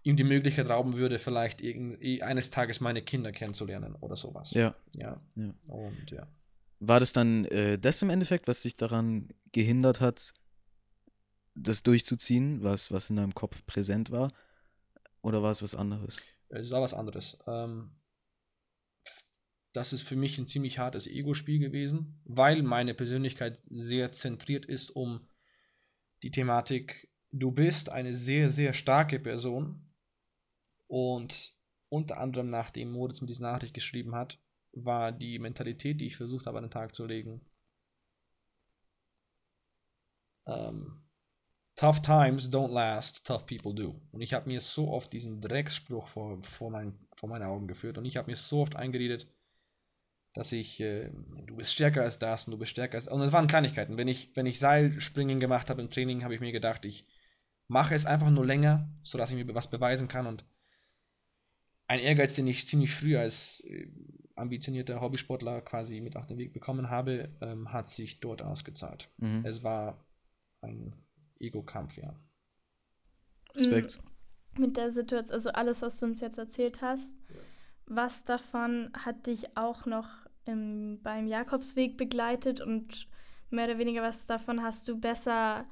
ihm 0.03 0.17
die 0.17 0.25
Möglichkeit 0.25 0.69
rauben 0.69 0.97
würde, 0.97 1.19
vielleicht 1.19 1.63
eines 2.23 2.51
Tages 2.51 2.81
meine 2.81 3.03
Kinder 3.03 3.33
kennenzulernen 3.33 3.97
oder 3.97 4.17
sowas. 4.17 4.53
Ja. 4.53 4.75
Ja. 4.93 5.21
ja. 5.35 5.55
Und 5.67 6.11
ja. 6.11 6.29
War 6.79 7.01
das 7.01 7.13
dann 7.13 7.47
äh, 7.47 7.79
das 7.79 8.03
im 8.03 8.11
Endeffekt, 8.11 8.47
was 8.47 8.63
dich 8.63 8.77
daran 8.77 9.29
gehindert 9.53 10.01
hat, 10.01 10.35
das 11.55 11.83
durchzuziehen, 11.83 12.63
was, 12.63 12.91
was 12.91 13.11
in 13.11 13.17
deinem 13.17 13.35
Kopf 13.35 13.65
präsent 13.67 14.11
war? 14.11 14.33
Oder 15.23 15.43
war 15.43 15.51
es 15.51 15.63
was 15.63 15.75
anderes? 15.75 16.23
Es 16.49 16.71
war 16.71 16.83
was 16.83 16.95
anderes. 16.95 17.39
Ähm, 17.47 17.91
das 19.73 19.93
ist 19.93 20.03
für 20.03 20.17
mich 20.17 20.39
ein 20.39 20.47
ziemlich 20.47 20.79
hartes 20.79 21.07
Ego-Spiel 21.07 21.59
gewesen, 21.59 22.21
weil 22.25 22.63
meine 22.63 22.95
Persönlichkeit 22.95 23.61
sehr 23.67 24.13
zentriert 24.13 24.67
ist 24.67 24.91
um 24.91 25.29
die 26.23 26.31
Thematik, 26.31 27.11
du 27.33 27.51
bist 27.51 27.89
eine 27.91 28.15
sehr, 28.15 28.49
sehr 28.49 28.73
starke 28.73 29.19
Person 29.19 29.93
und 30.87 31.55
unter 31.89 32.19
anderem 32.19 32.51
nachdem 32.51 32.93
Moritz 32.93 33.21
mir 33.21 33.27
diese 33.27 33.43
Nachricht 33.43 33.75
geschrieben 33.75 34.15
hat, 34.15 34.41
war 34.73 35.13
die 35.13 35.39
Mentalität, 35.39 36.01
die 36.01 36.07
ich 36.07 36.17
versucht 36.17 36.47
habe 36.47 36.59
an 36.59 36.65
den 36.65 36.71
Tag 36.71 36.95
zu 36.95 37.07
legen, 37.07 37.41
ähm, 40.47 41.04
Tough 41.77 42.03
times 42.03 42.49
don't 42.49 42.73
last, 42.73 43.27
tough 43.27 43.47
people 43.47 43.75
do. 43.75 44.01
Und 44.13 44.21
ich 44.21 44.33
habe 44.33 44.49
mir 44.49 44.61
so 44.61 44.91
oft 44.91 45.13
diesen 45.13 45.41
Drecksspruch 45.41 46.07
vor, 46.09 46.41
vor, 46.43 46.71
mein, 46.71 46.95
vor 47.17 47.29
meine 47.29 47.49
Augen 47.49 47.67
geführt 47.67 47.99
und 47.99 48.05
ich 48.05 48.17
habe 48.17 48.31
mir 48.31 48.37
so 48.37 48.61
oft 48.61 48.77
eingeredet, 48.77 49.27
dass 50.35 50.53
ich, 50.53 50.81
äh, 50.81 51.11
du 51.47 51.57
bist 51.57 51.73
stärker 51.73 52.03
als 52.03 52.19
das 52.19 52.47
und 52.47 52.53
du 52.53 52.59
bist 52.59 52.73
stärker 52.73 52.97
als. 52.97 53.09
Und 53.09 53.23
es 53.23 53.33
waren 53.33 53.47
Kleinigkeiten. 53.47 53.97
Wenn 53.97 54.09
ich, 54.09 54.35
wenn 54.35 54.47
ich 54.47 54.59
Seilspringen 54.59 55.41
gemacht 55.41 55.71
habe 55.71 55.81
im 55.81 55.91
Training, 55.91 56.25
habe 56.25 56.35
ich 56.35 56.41
mir 56.41 56.53
gedacht, 56.53 56.85
ich 56.85 57.07
mache 57.69 57.95
es 57.95 58.05
einfach 58.05 58.31
nur 58.31 58.45
länger, 58.45 58.89
sodass 59.03 59.31
ich 59.31 59.37
mir 59.37 59.55
was 59.55 59.71
beweisen 59.71 60.09
kann. 60.09 60.27
Und 60.27 60.45
ein 61.87 62.01
Ehrgeiz, 62.01 62.35
den 62.35 62.47
ich 62.47 62.67
ziemlich 62.67 62.93
früh 62.93 63.17
als 63.17 63.61
äh, 63.61 63.89
ambitionierter 64.35 65.01
Hobbysportler 65.01 65.61
quasi 65.61 66.01
mit 66.01 66.17
auf 66.17 66.27
den 66.27 66.39
Weg 66.39 66.53
bekommen 66.53 66.91
habe, 66.91 67.31
ähm, 67.41 67.73
hat 67.73 67.89
sich 67.89 68.21
dort 68.21 68.43
ausgezahlt. 68.43 69.11
Mhm. 69.19 69.45
Es 69.45 69.63
war 69.63 70.05
ein 70.61 70.95
Ego-Kampf, 71.39 71.97
ja. 71.97 72.15
Respekt. 73.55 74.03
Mit 74.59 74.77
der 74.77 74.93
Situation, 74.93 75.35
also 75.35 75.51
alles, 75.51 75.83
was 75.83 75.99
du 75.99 76.07
uns 76.07 76.21
jetzt 76.21 76.39
erzählt 76.39 76.81
hast, 76.81 77.15
ja. 77.29 77.37
was 77.87 78.25
davon 78.25 78.91
hat 78.97 79.27
dich 79.27 79.57
auch 79.57 79.87
noch 79.87 80.09
im, 80.45 81.01
beim 81.03 81.27
Jakobsweg 81.27 81.97
begleitet 81.97 82.61
und 82.61 83.09
mehr 83.51 83.67
oder 83.67 83.79
weniger 83.79 84.03
was 84.03 84.27
davon 84.27 84.63
hast 84.63 84.87
du 84.89 84.99
besser 84.99 85.67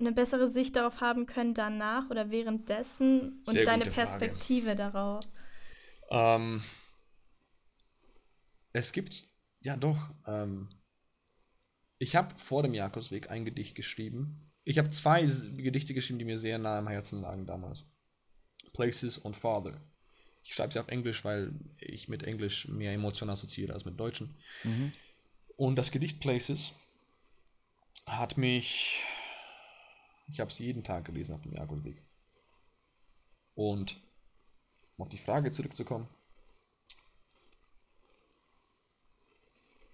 eine 0.00 0.12
bessere 0.12 0.48
Sicht 0.48 0.76
darauf 0.76 1.00
haben 1.00 1.26
können 1.26 1.54
danach 1.54 2.08
oder 2.10 2.30
währenddessen 2.30 3.42
und 3.46 3.52
Sehr 3.52 3.64
deine 3.64 3.84
Perspektive 3.84 4.76
Frage. 4.76 4.76
darauf? 4.76 5.24
Ähm, 6.10 6.62
es 8.72 8.92
gibt, 8.92 9.26
ja 9.60 9.76
doch, 9.76 10.10
ähm, 10.26 10.68
ich 11.98 12.14
habe 12.14 12.34
vor 12.36 12.62
dem 12.62 12.74
Jakobsweg 12.74 13.30
ein 13.30 13.44
Gedicht 13.44 13.74
geschrieben. 13.74 14.47
Ich 14.68 14.78
habe 14.78 14.90
zwei 14.90 15.22
Gedichte 15.56 15.94
geschrieben, 15.94 16.18
die 16.18 16.24
mir 16.24 16.38
sehr 16.38 16.58
nah 16.58 16.78
am 16.78 16.88
Herzen 16.88 17.22
lagen 17.22 17.46
damals. 17.46 17.84
Places 18.74 19.16
und 19.16 19.34
Father. 19.34 19.80
Ich 20.44 20.54
schreibe 20.54 20.72
sie 20.72 20.78
auf 20.78 20.88
Englisch, 20.88 21.24
weil 21.24 21.52
ich 21.78 22.08
mit 22.08 22.22
Englisch 22.22 22.68
mehr 22.68 22.92
Emotionen 22.92 23.30
assoziiere 23.30 23.72
als 23.72 23.84
mit 23.84 23.98
Deutschen. 23.98 24.36
Mhm. 24.64 24.92
Und 25.56 25.76
das 25.76 25.90
Gedicht 25.90 26.20
Places 26.20 26.74
hat 28.06 28.36
mich 28.36 29.02
ich 30.30 30.40
habe 30.40 30.50
es 30.50 30.58
jeden 30.58 30.82
Tag 30.82 31.06
gelesen 31.06 31.34
auf 31.34 31.42
dem 31.42 31.54
Jakobweg. 31.54 32.02
Und 33.54 34.00
um 34.96 35.02
auf 35.02 35.08
die 35.08 35.16
Frage 35.16 35.52
zurückzukommen. 35.52 36.08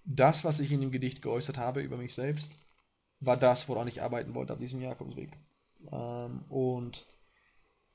Das, 0.03 0.43
was 0.43 0.59
ich 0.59 0.71
in 0.71 0.81
dem 0.81 0.91
Gedicht 0.91 1.21
geäußert 1.21 1.57
habe 1.57 1.81
über 1.81 1.97
mich 1.97 2.13
selbst, 2.13 2.51
war 3.19 3.37
das, 3.37 3.67
woran 3.69 3.87
ich 3.87 4.01
arbeiten 4.01 4.33
wollte 4.33 4.53
auf 4.53 4.59
diesem 4.59 4.81
Jakobsweg. 4.81 5.37
Ähm, 5.91 6.45
und 6.49 7.07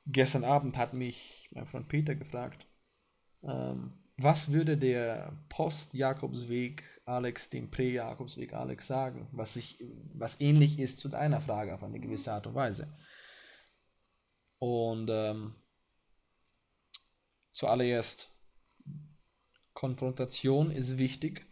gestern 0.06 0.44
Abend 0.44 0.76
hat 0.76 0.94
mich 0.94 1.48
mein 1.52 1.66
Freund 1.66 1.88
Peter 1.88 2.14
gefragt, 2.14 2.66
ähm, 3.42 4.00
was 4.16 4.52
würde 4.52 4.76
der 4.76 5.32
Post-Jakobsweg 5.48 6.84
Alex 7.06 7.48
dem 7.50 7.70
Prä-Jakobsweg 7.70 8.52
Alex 8.52 8.86
sagen, 8.86 9.28
was, 9.32 9.54
sich, 9.54 9.82
was 10.12 10.40
ähnlich 10.40 10.78
ist 10.78 11.00
zu 11.00 11.08
deiner 11.08 11.40
Frage 11.40 11.74
auf 11.74 11.82
eine 11.82 12.00
gewisse 12.00 12.32
Art 12.32 12.46
und 12.46 12.54
Weise. 12.54 12.94
Und 14.58 15.08
ähm, 15.10 15.54
zuallererst, 17.52 18.30
Konfrontation 19.72 20.70
ist 20.70 20.98
wichtig. 20.98 21.46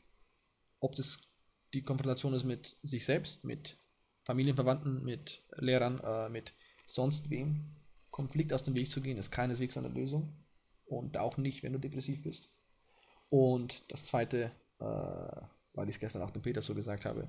Ob 0.81 0.95
das 0.95 1.28
die 1.75 1.83
Konfrontation 1.83 2.35
ist 2.35 2.45
mit 2.45 2.77
sich 2.83 3.05
selbst, 3.05 3.45
mit 3.45 3.79
Familienverwandten, 4.25 5.03
mit 5.05 5.43
Lehrern, 5.57 6.01
äh, 6.01 6.29
mit 6.29 6.53
sonst 6.87 7.31
wem. 7.31 7.75
Konflikt 8.11 8.53
aus 8.53 8.65
dem 8.65 8.75
Weg 8.75 8.91
zu 8.91 9.01
gehen, 9.01 9.17
ist 9.17 9.31
keineswegs 9.31 9.77
eine 9.77 9.89
Lösung. 9.89 10.45
Und 10.87 11.19
auch 11.19 11.37
nicht, 11.37 11.63
wenn 11.63 11.73
du 11.73 11.79
depressiv 11.79 12.23
bist. 12.23 12.51
Und 13.29 13.85
das 13.89 14.05
zweite, 14.05 14.51
äh, 14.81 14.85
weil 15.75 15.89
ich 15.89 15.97
es 15.97 16.01
gestern 16.01 16.23
auch 16.23 16.31
dem 16.31 16.43
Peter 16.43 16.63
so 16.63 16.75
gesagt 16.75 17.05
habe, 17.05 17.29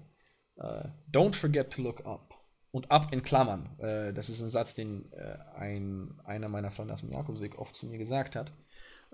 äh, 0.55 0.87
don't 1.11 1.35
forget 1.35 1.71
to 1.71 1.81
look 1.81 2.05
up. 2.05 2.33
Und 2.71 2.91
up 2.91 3.11
in 3.11 3.23
Klammern. 3.23 3.77
Äh, 3.79 4.13
das 4.13 4.29
ist 4.29 4.41
ein 4.41 4.49
Satz, 4.49 4.75
den 4.75 5.11
äh, 5.11 5.37
ein, 5.55 6.19
einer 6.23 6.49
meiner 6.49 6.71
Freunde 6.71 6.93
aus 6.93 7.01
dem 7.01 7.11
Jakobsweg 7.11 7.57
oft 7.57 7.75
zu 7.75 7.87
mir 7.87 7.97
gesagt 7.97 8.35
hat. 8.35 8.53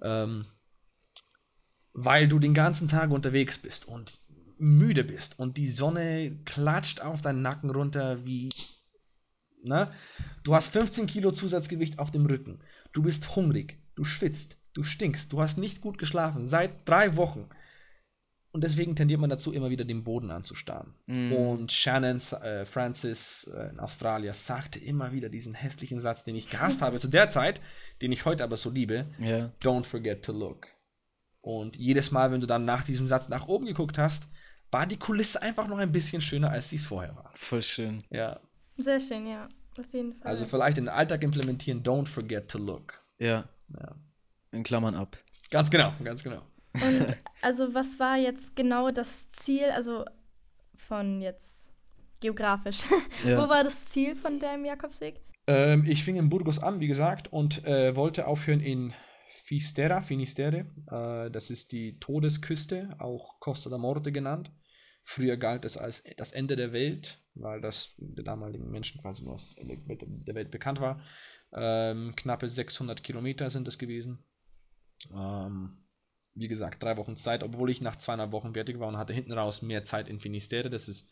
Ähm, 0.01 0.45
weil 1.93 2.27
du 2.27 2.39
den 2.39 2.53
ganzen 2.53 2.89
Tag 2.89 3.11
unterwegs 3.11 3.57
bist 3.57 3.87
und 3.87 4.21
müde 4.57 5.03
bist 5.03 5.39
und 5.39 5.57
die 5.57 5.69
Sonne 5.69 6.39
klatscht 6.45 7.01
auf 7.01 7.21
deinen 7.21 7.41
Nacken 7.41 7.69
runter 7.69 8.25
wie. 8.25 8.49
Ne? 9.63 9.91
Du 10.43 10.53
hast 10.53 10.69
15 10.69 11.07
Kilo 11.07 11.31
Zusatzgewicht 11.31 11.99
auf 11.99 12.11
dem 12.11 12.25
Rücken. 12.25 12.59
Du 12.93 13.01
bist 13.03 13.35
hungrig. 13.35 13.79
Du 13.95 14.03
schwitzt. 14.03 14.57
Du 14.75 14.83
stinkst, 14.83 15.31
du 15.31 15.41
hast 15.41 15.57
nicht 15.57 15.79
gut 15.79 15.97
geschlafen, 15.97 16.43
seit 16.43 16.87
drei 16.87 17.15
Wochen. 17.15 17.47
Und 18.51 18.63
deswegen 18.63 18.95
tendiert 18.95 19.19
man 19.19 19.29
dazu, 19.29 19.51
immer 19.51 19.69
wieder 19.69 19.83
den 19.85 20.03
Boden 20.03 20.31
anzustarren. 20.31 20.95
Mm. 21.07 21.33
Und 21.33 21.71
Shannon 21.71 22.21
äh, 22.41 22.65
Francis 22.65 23.49
äh, 23.53 23.69
in 23.69 23.79
Australien 23.79 24.33
sagte 24.33 24.79
immer 24.79 25.11
wieder 25.11 25.29
diesen 25.29 25.53
hässlichen 25.53 25.99
Satz, 25.99 26.23
den 26.23 26.35
ich 26.35 26.49
gehasst 26.49 26.81
habe 26.81 26.99
zu 26.99 27.07
der 27.09 27.29
Zeit, 27.29 27.59
den 28.01 28.11
ich 28.11 28.23
heute 28.25 28.43
aber 28.43 28.55
so 28.55 28.69
liebe. 28.69 29.07
Yeah. 29.21 29.51
Don't 29.61 29.85
forget 29.85 30.23
to 30.23 30.31
look. 30.31 30.67
Und 31.41 31.75
jedes 31.75 32.11
Mal, 32.11 32.31
wenn 32.31 32.41
du 32.41 32.47
dann 32.47 32.65
nach 32.65 32.83
diesem 32.83 33.07
Satz 33.07 33.29
nach 33.29 33.47
oben 33.47 33.65
geguckt 33.65 33.97
hast, 33.97 34.29
war 34.75 34.85
die 34.85 34.99
Kulisse 34.99 35.41
einfach 35.41 35.67
noch 35.67 35.77
ein 35.77 35.91
bisschen 35.91 36.21
schöner, 36.21 36.51
als 36.51 36.69
sie 36.69 36.75
es 36.75 36.85
vorher 36.85 37.15
war. 37.15 37.31
Voll 37.35 37.61
schön. 37.61 38.03
Ja. 38.09 38.39
Sehr 38.77 38.99
schön, 38.99 39.25
ja. 39.27 39.47
Auf 39.79 39.91
jeden 39.93 40.13
Fall. 40.13 40.31
Also 40.31 40.45
vielleicht 40.45 40.77
in 40.77 40.85
den 40.85 40.93
Alltag 40.93 41.23
implementieren, 41.23 41.83
don't 41.83 42.07
forget 42.07 42.49
to 42.49 42.57
look. 42.57 43.01
Ja. 43.19 43.45
Ja 43.79 43.95
in 44.55 44.63
Klammern 44.63 44.95
ab. 44.95 45.17
Ganz 45.51 45.69
genau, 45.69 45.93
ganz 46.03 46.23
genau. 46.23 46.41
Und 46.73 47.05
also 47.41 47.73
was 47.73 47.99
war 47.99 48.17
jetzt 48.17 48.55
genau 48.55 48.89
das 48.91 49.29
Ziel, 49.31 49.65
also 49.71 50.05
von 50.75 51.21
jetzt 51.21 51.53
geografisch, 52.21 52.85
ja. 53.23 53.37
wo 53.37 53.49
war 53.49 53.63
das 53.63 53.85
Ziel 53.85 54.15
von 54.15 54.39
deinem 54.39 54.65
Jakobsweg? 54.65 55.21
Ähm, 55.47 55.85
ich 55.85 56.03
fing 56.03 56.15
in 56.15 56.29
Burgos 56.29 56.59
an, 56.59 56.79
wie 56.79 56.87
gesagt, 56.87 57.31
und 57.31 57.63
äh, 57.65 57.95
wollte 57.95 58.25
aufhören 58.25 58.61
in 58.61 58.93
Fistera, 59.27 60.01
Finisterre. 60.01 60.65
Äh, 60.89 61.29
das 61.29 61.51
ist 61.51 61.71
die 61.71 61.99
Todesküste, 61.99 62.95
auch 62.97 63.39
Costa 63.39 63.69
da 63.69 63.77
Morte 63.77 64.11
genannt. 64.11 64.51
Früher 65.07 65.37
galt 65.37 65.65
es 65.65 65.77
als 65.77 66.03
das 66.17 66.31
Ende 66.31 66.55
der 66.55 66.73
Welt, 66.73 67.19
weil 67.35 67.61
das 67.61 67.93
der 67.97 68.23
damaligen 68.23 68.71
Menschen 68.71 68.99
quasi 69.01 69.23
nur 69.23 69.33
als 69.33 69.55
Ende 69.55 69.77
der 69.87 70.33
Welt 70.33 70.49
bekannt 70.49 70.81
war. 70.81 70.99
Ähm, 71.53 72.15
knappe 72.15 72.49
600 72.49 73.03
Kilometer 73.03 73.51
sind 73.51 73.67
es 73.67 73.77
gewesen. 73.77 74.25
Ähm, 75.13 75.77
wie 76.33 76.47
gesagt, 76.47 76.81
drei 76.81 76.97
Wochen 76.97 77.15
Zeit, 77.15 77.43
obwohl 77.43 77.69
ich 77.69 77.81
nach 77.81 77.97
zweieinhalb 77.97 78.31
Wochen 78.31 78.55
fertig 78.55 78.79
war 78.79 78.87
und 78.87 78.97
hatte 78.97 79.13
hinten 79.13 79.31
raus 79.31 79.61
mehr 79.61 79.83
Zeit 79.83 80.09
in 80.09 80.19
Finisterre. 80.19 80.71
Das 80.71 80.87
ist, 80.87 81.11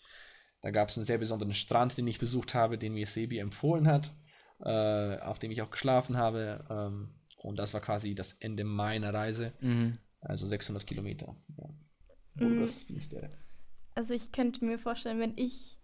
da 0.62 0.72
gab 0.72 0.90
es 0.90 0.98
einen 0.98 1.06
sehr 1.06 1.20
besonderen 1.20 1.54
Strand, 1.54 1.96
den 1.96 2.08
ich 2.08 2.18
besucht 2.18 2.56
habe, 2.56 2.80
den 2.80 2.96
mir 2.96 3.06
Sebi 3.06 3.38
empfohlen 3.38 3.88
hat, 3.88 4.12
äh, 4.60 5.20
auf 5.20 5.38
dem 5.38 5.52
ich 5.52 5.62
auch 5.62 5.70
geschlafen 5.72 6.18
habe. 6.18 6.66
Ähm, 6.68 7.14
und 7.38 7.58
das 7.58 7.76
war 7.76 7.82
quasi 7.82 8.16
das 8.16 8.34
Ende 8.34 8.64
meiner 8.64 9.14
Reise. 9.14 9.54
Mhm. 9.62 10.00
Also 10.20 10.48
600 10.48 10.88
Kilometer. 10.88 11.36
Ja. 11.58 11.70
Burgos, 12.34 12.84
mhm. 12.84 12.88
Finisterre. 12.88 13.43
Also 13.96 14.14
ich 14.14 14.32
könnte 14.32 14.66
mir 14.66 14.78
vorstellen, 14.78 15.20
wenn 15.20 15.34
ich 15.36 15.78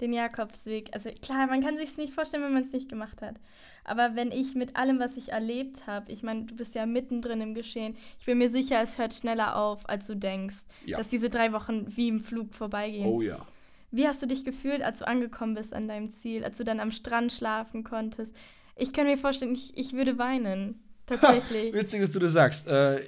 den 0.00 0.12
Jakobsweg, 0.12 0.90
also 0.92 1.10
klar, 1.22 1.46
man 1.46 1.62
kann 1.62 1.76
sich 1.76 1.90
es 1.90 1.96
nicht 1.96 2.12
vorstellen, 2.12 2.42
wenn 2.42 2.54
man 2.54 2.64
es 2.64 2.72
nicht 2.72 2.88
gemacht 2.88 3.22
hat. 3.22 3.36
Aber 3.84 4.14
wenn 4.14 4.30
ich 4.30 4.54
mit 4.54 4.76
allem, 4.76 4.98
was 4.98 5.16
ich 5.16 5.30
erlebt 5.30 5.86
habe, 5.86 6.10
ich 6.12 6.22
meine, 6.22 6.44
du 6.44 6.54
bist 6.54 6.74
ja 6.74 6.86
mittendrin 6.86 7.40
im 7.40 7.54
Geschehen, 7.54 7.96
ich 8.18 8.26
bin 8.26 8.38
mir 8.38 8.48
sicher, 8.48 8.80
es 8.82 8.98
hört 8.98 9.14
schneller 9.14 9.56
auf, 9.56 9.88
als 9.88 10.06
du 10.06 10.16
denkst, 10.16 10.64
ja. 10.84 10.96
dass 10.96 11.08
diese 11.08 11.30
drei 11.30 11.52
Wochen 11.52 11.86
wie 11.96 12.08
im 12.08 12.20
Flug 12.20 12.54
vorbeigehen. 12.54 13.06
Oh 13.06 13.20
ja. 13.20 13.46
Wie 13.90 14.06
hast 14.06 14.22
du 14.22 14.26
dich 14.26 14.44
gefühlt, 14.44 14.82
als 14.82 15.00
du 15.00 15.08
angekommen 15.08 15.54
bist 15.54 15.74
an 15.74 15.88
deinem 15.88 16.12
Ziel, 16.12 16.44
als 16.44 16.58
du 16.58 16.64
dann 16.64 16.80
am 16.80 16.90
Strand 16.90 17.32
schlafen 17.32 17.82
konntest? 17.82 18.36
Ich 18.76 18.92
kann 18.92 19.06
mir 19.06 19.18
vorstellen, 19.18 19.52
ich, 19.52 19.76
ich 19.76 19.92
würde 19.94 20.16
weinen. 20.18 20.82
Tatsächlich. 21.06 21.74
Ha, 21.74 21.78
witzig, 21.80 22.00
dass 22.00 22.12
du 22.12 22.20
das 22.20 22.32
sagst. 22.32 22.68
Äh, 22.68 23.00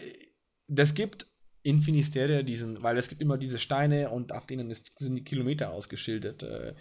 das 0.66 0.94
gibt 0.94 1.31
in 1.62 1.81
Finisterre 1.81 2.45
diesen, 2.45 2.83
weil 2.83 2.97
es 2.99 3.09
gibt 3.09 3.21
immer 3.21 3.38
diese 3.38 3.59
Steine 3.59 4.11
und 4.11 4.33
auf 4.33 4.47
denen 4.47 4.71
ist, 4.71 4.99
sind 4.99 5.14
die 5.14 5.25
Kilometer 5.25 5.73
ausgeschildert. 5.73 6.42
Äh, 6.42 6.75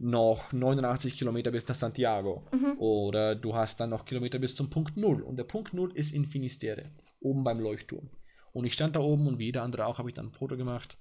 noch 0.00 0.52
89 0.52 1.18
Kilometer 1.18 1.50
bis 1.50 1.66
nach 1.66 1.74
Santiago. 1.74 2.46
Mhm. 2.52 2.78
Oder 2.78 3.34
du 3.34 3.54
hast 3.54 3.80
dann 3.80 3.90
noch 3.90 4.04
Kilometer 4.04 4.38
bis 4.38 4.54
zum 4.54 4.70
Punkt 4.70 4.96
Null. 4.96 5.22
Und 5.22 5.36
der 5.36 5.44
Punkt 5.44 5.74
Null 5.74 5.92
ist 5.94 6.14
in 6.14 6.26
Finisterre, 6.26 6.92
oben 7.20 7.42
beim 7.42 7.58
Leuchtturm. 7.58 8.08
Und 8.52 8.64
ich 8.64 8.74
stand 8.74 8.96
da 8.96 9.00
oben 9.00 9.26
und 9.26 9.38
wie 9.38 9.46
jeder 9.46 9.62
andere 9.62 9.86
auch, 9.86 9.98
habe 9.98 10.08
ich 10.08 10.14
dann 10.14 10.26
ein 10.26 10.32
Foto 10.32 10.56
gemacht. 10.56 10.98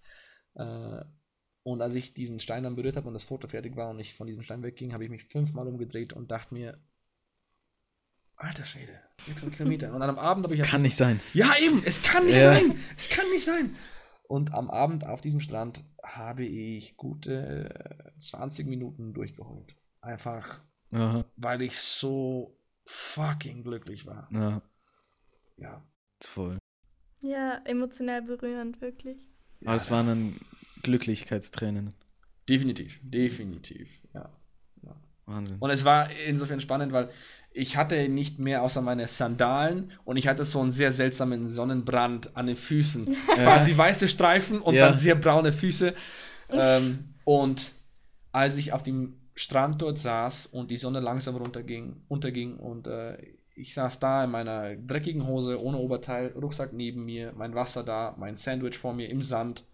Äh, 0.56 1.04
und 1.64 1.82
als 1.82 1.96
ich 1.96 2.14
diesen 2.14 2.40
Stein 2.40 2.64
dann 2.64 2.76
berührt 2.76 2.96
habe 2.96 3.08
und 3.08 3.14
das 3.14 3.24
Foto 3.24 3.48
fertig 3.48 3.76
war 3.76 3.90
und 3.90 4.00
ich 4.00 4.14
von 4.14 4.26
diesem 4.26 4.42
Stein 4.42 4.64
wegging, 4.64 4.94
habe 4.94 5.04
ich 5.04 5.10
mich 5.10 5.26
fünfmal 5.26 5.68
umgedreht 5.68 6.14
und 6.14 6.32
dachte 6.32 6.54
mir, 6.54 6.80
alter 8.38 8.66
Schwede, 8.66 9.00
600 9.22 9.58
Kilometer. 9.58 9.94
Und 9.94 10.00
dann 10.00 10.10
am 10.10 10.20
Abend 10.20 10.46
habe 10.46 10.56
ich... 10.56 10.62
Das 10.62 10.70
kann 10.70 10.82
nicht 10.82 10.96
sein. 10.96 11.20
Ja, 11.34 11.52
eben, 11.62 11.82
es 11.86 12.02
kann 12.02 12.26
nicht 12.26 12.38
ja. 12.38 12.54
sein. 12.54 12.80
Es 12.96 13.10
kann 13.10 13.30
nicht 13.30 13.46
sein. 13.46 13.76
Und 14.28 14.54
am 14.54 14.70
Abend 14.70 15.06
auf 15.06 15.22
diesem 15.22 15.40
Strand 15.40 15.84
habe 16.04 16.46
ich 16.46 16.98
gute 16.98 18.14
20 18.20 18.68
Minuten 18.68 19.14
durchgeholt. 19.14 19.76
Einfach, 20.02 20.62
Aha. 20.92 21.26
weil 21.36 21.62
ich 21.62 21.80
so 21.80 22.58
fucking 22.86 23.64
glücklich 23.64 24.06
war. 24.06 24.30
Ja. 24.32 24.62
Ja. 25.58 25.84
Voll. 26.22 26.58
Ja, 27.22 27.62
emotional 27.66 28.22
berührend, 28.22 28.82
wirklich. 28.82 29.18
Aber 29.66 29.76
es 29.76 29.90
waren 29.90 30.08
dann 30.08 30.40
Glücklichkeitstränen. 30.84 31.94
Definitiv, 32.48 33.00
definitiv. 33.04 33.90
Wahnsinn. 35.28 35.58
Und 35.60 35.70
es 35.70 35.86
war 35.86 36.10
insofern 36.26 36.60
spannend, 36.60 36.94
weil 36.94 37.10
ich 37.52 37.76
hatte 37.76 38.08
nicht 38.08 38.40
mehr 38.40 38.64
außer 38.64 38.82
meine 38.82 39.08
Sandalen 39.08 39.92
und 40.06 40.18
ich 40.18 40.28
hatte 40.28 40.46
so 40.46 40.62
einen 40.62 40.72
sehr 40.72 40.92
seltsamen 40.92 41.48
Sonnenbrand 41.48 42.36
an 42.36 42.48
den 42.48 42.56
Füßen. 42.56 43.16
Ja. 43.38 43.44
Quasi 43.44 43.78
weiße 43.78 44.08
Streifen 44.08 44.62
und 44.62 44.74
ja. 44.74 44.88
dann 44.88 44.98
sehr 44.98 45.14
braune 45.14 45.52
Füße. 45.52 45.94
ähm, 46.50 47.14
und 47.24 47.72
als 48.32 48.56
ich 48.56 48.74
auf 48.74 48.82
dem 48.82 49.18
Strand 49.36 49.82
dort 49.82 50.00
saß 50.00 50.48
und 50.48 50.72
die 50.72 50.78
Sonne 50.78 51.02
langsam 51.02 51.36
runterging, 51.36 52.02
unterging 52.08 52.56
und 52.56 52.88
äh, 52.88 53.18
ich 53.56 53.74
saß 53.74 54.00
da 54.00 54.24
in 54.24 54.32
meiner 54.32 54.76
dreckigen 54.76 55.28
Hose, 55.28 55.62
ohne 55.62 55.78
Oberteil, 55.78 56.34
Rucksack 56.36 56.74
neben 56.74 57.06
mir, 57.06 57.34
mein 57.36 57.54
Wasser 57.54 57.84
da, 57.84 58.16
mein 58.18 58.38
Sandwich 58.38 58.78
vor 58.78 58.94
mir 58.94 59.10
im 59.10 59.22
Sand. 59.22 59.66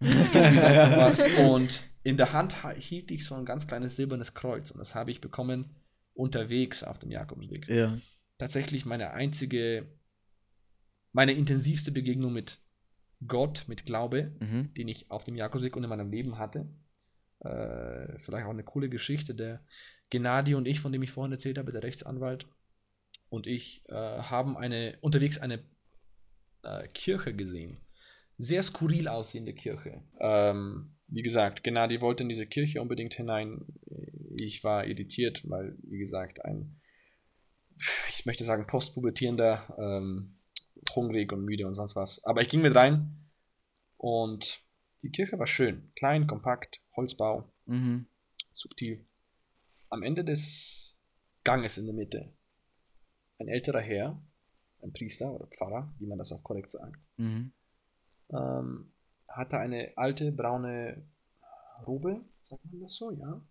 und 1.48 1.82
in 2.02 2.16
der 2.16 2.32
Hand 2.32 2.54
hielt 2.76 3.10
ich 3.10 3.24
so 3.24 3.34
ein 3.34 3.44
ganz 3.44 3.66
kleines 3.66 3.96
silbernes 3.96 4.34
Kreuz 4.34 4.70
und 4.70 4.78
das 4.78 4.94
habe 4.94 5.10
ich 5.10 5.20
bekommen 5.20 5.76
unterwegs 6.14 6.82
auf 6.82 6.98
dem 6.98 7.10
Jakobsweg. 7.10 7.68
Ja. 7.68 7.98
Tatsächlich 8.38 8.84
meine 8.84 9.12
einzige, 9.12 9.86
meine 11.12 11.32
intensivste 11.32 11.92
Begegnung 11.92 12.32
mit 12.32 12.58
Gott, 13.26 13.64
mit 13.68 13.86
Glaube, 13.86 14.32
mhm. 14.40 14.74
den 14.74 14.88
ich 14.88 15.10
auf 15.10 15.24
dem 15.24 15.36
Jakobsweg 15.36 15.76
und 15.76 15.84
in 15.84 15.90
meinem 15.90 16.10
Leben 16.10 16.38
hatte. 16.38 16.68
Äh, 17.40 18.18
vielleicht 18.18 18.46
auch 18.46 18.50
eine 18.50 18.64
coole 18.64 18.88
Geschichte. 18.88 19.34
Der 19.34 19.64
Gennady 20.10 20.54
und 20.54 20.66
ich, 20.66 20.80
von 20.80 20.92
dem 20.92 21.02
ich 21.02 21.12
vorhin 21.12 21.32
erzählt 21.32 21.58
habe, 21.58 21.72
der 21.72 21.82
Rechtsanwalt, 21.82 22.46
und 23.32 23.46
ich 23.46 23.82
äh, 23.88 23.94
haben 23.94 24.58
eine, 24.58 24.98
unterwegs 25.00 25.38
eine 25.38 25.64
äh, 26.62 26.86
Kirche 26.88 27.34
gesehen. 27.34 27.78
Sehr 28.36 28.62
skurril 28.62 29.08
aussehende 29.08 29.54
Kirche. 29.54 30.02
Ähm, 30.20 30.91
wie 31.12 31.22
gesagt, 31.22 31.62
Gennady 31.62 32.00
wollte 32.00 32.22
in 32.22 32.28
diese 32.28 32.46
Kirche 32.46 32.80
unbedingt 32.80 33.14
hinein. 33.14 33.66
Ich 34.36 34.64
war 34.64 34.86
irritiert, 34.86 35.42
weil, 35.48 35.76
wie 35.82 35.98
gesagt, 35.98 36.44
ein, 36.44 36.80
ich 38.08 38.24
möchte 38.26 38.44
sagen, 38.44 38.66
postpubertierender, 38.66 39.76
ähm, 39.78 40.38
hungrig 40.94 41.32
und 41.32 41.44
müde 41.44 41.66
und 41.66 41.74
sonst 41.74 41.96
was. 41.96 42.24
Aber 42.24 42.40
ich 42.40 42.48
ging 42.48 42.62
mit 42.62 42.74
rein 42.74 43.28
und 43.98 44.60
die 45.02 45.10
Kirche 45.10 45.38
war 45.38 45.46
schön. 45.46 45.92
Klein, 45.96 46.26
kompakt, 46.26 46.80
Holzbau, 46.96 47.52
mhm. 47.66 48.06
subtil. 48.52 49.04
Am 49.90 50.02
Ende 50.02 50.24
des 50.24 51.00
Ganges 51.44 51.76
in 51.76 51.86
der 51.86 51.94
Mitte 51.94 52.32
ein 53.38 53.48
älterer 53.48 53.80
Herr, 53.80 54.22
ein 54.82 54.92
Priester 54.92 55.32
oder 55.32 55.46
Pfarrer, 55.48 55.92
wie 55.98 56.06
man 56.06 56.18
das 56.18 56.32
auch 56.32 56.42
korrekt 56.42 56.70
sagt, 56.70 57.00
mhm. 57.16 57.52
ähm, 58.30 58.91
hatte 59.32 59.58
eine 59.58 59.92
alte 59.96 60.32
braune 60.32 61.04
Robe, 61.86 62.24
sagt 62.44 62.64
man 62.70 62.80
das 62.80 62.94
so, 62.94 63.10
ja. 63.10 63.42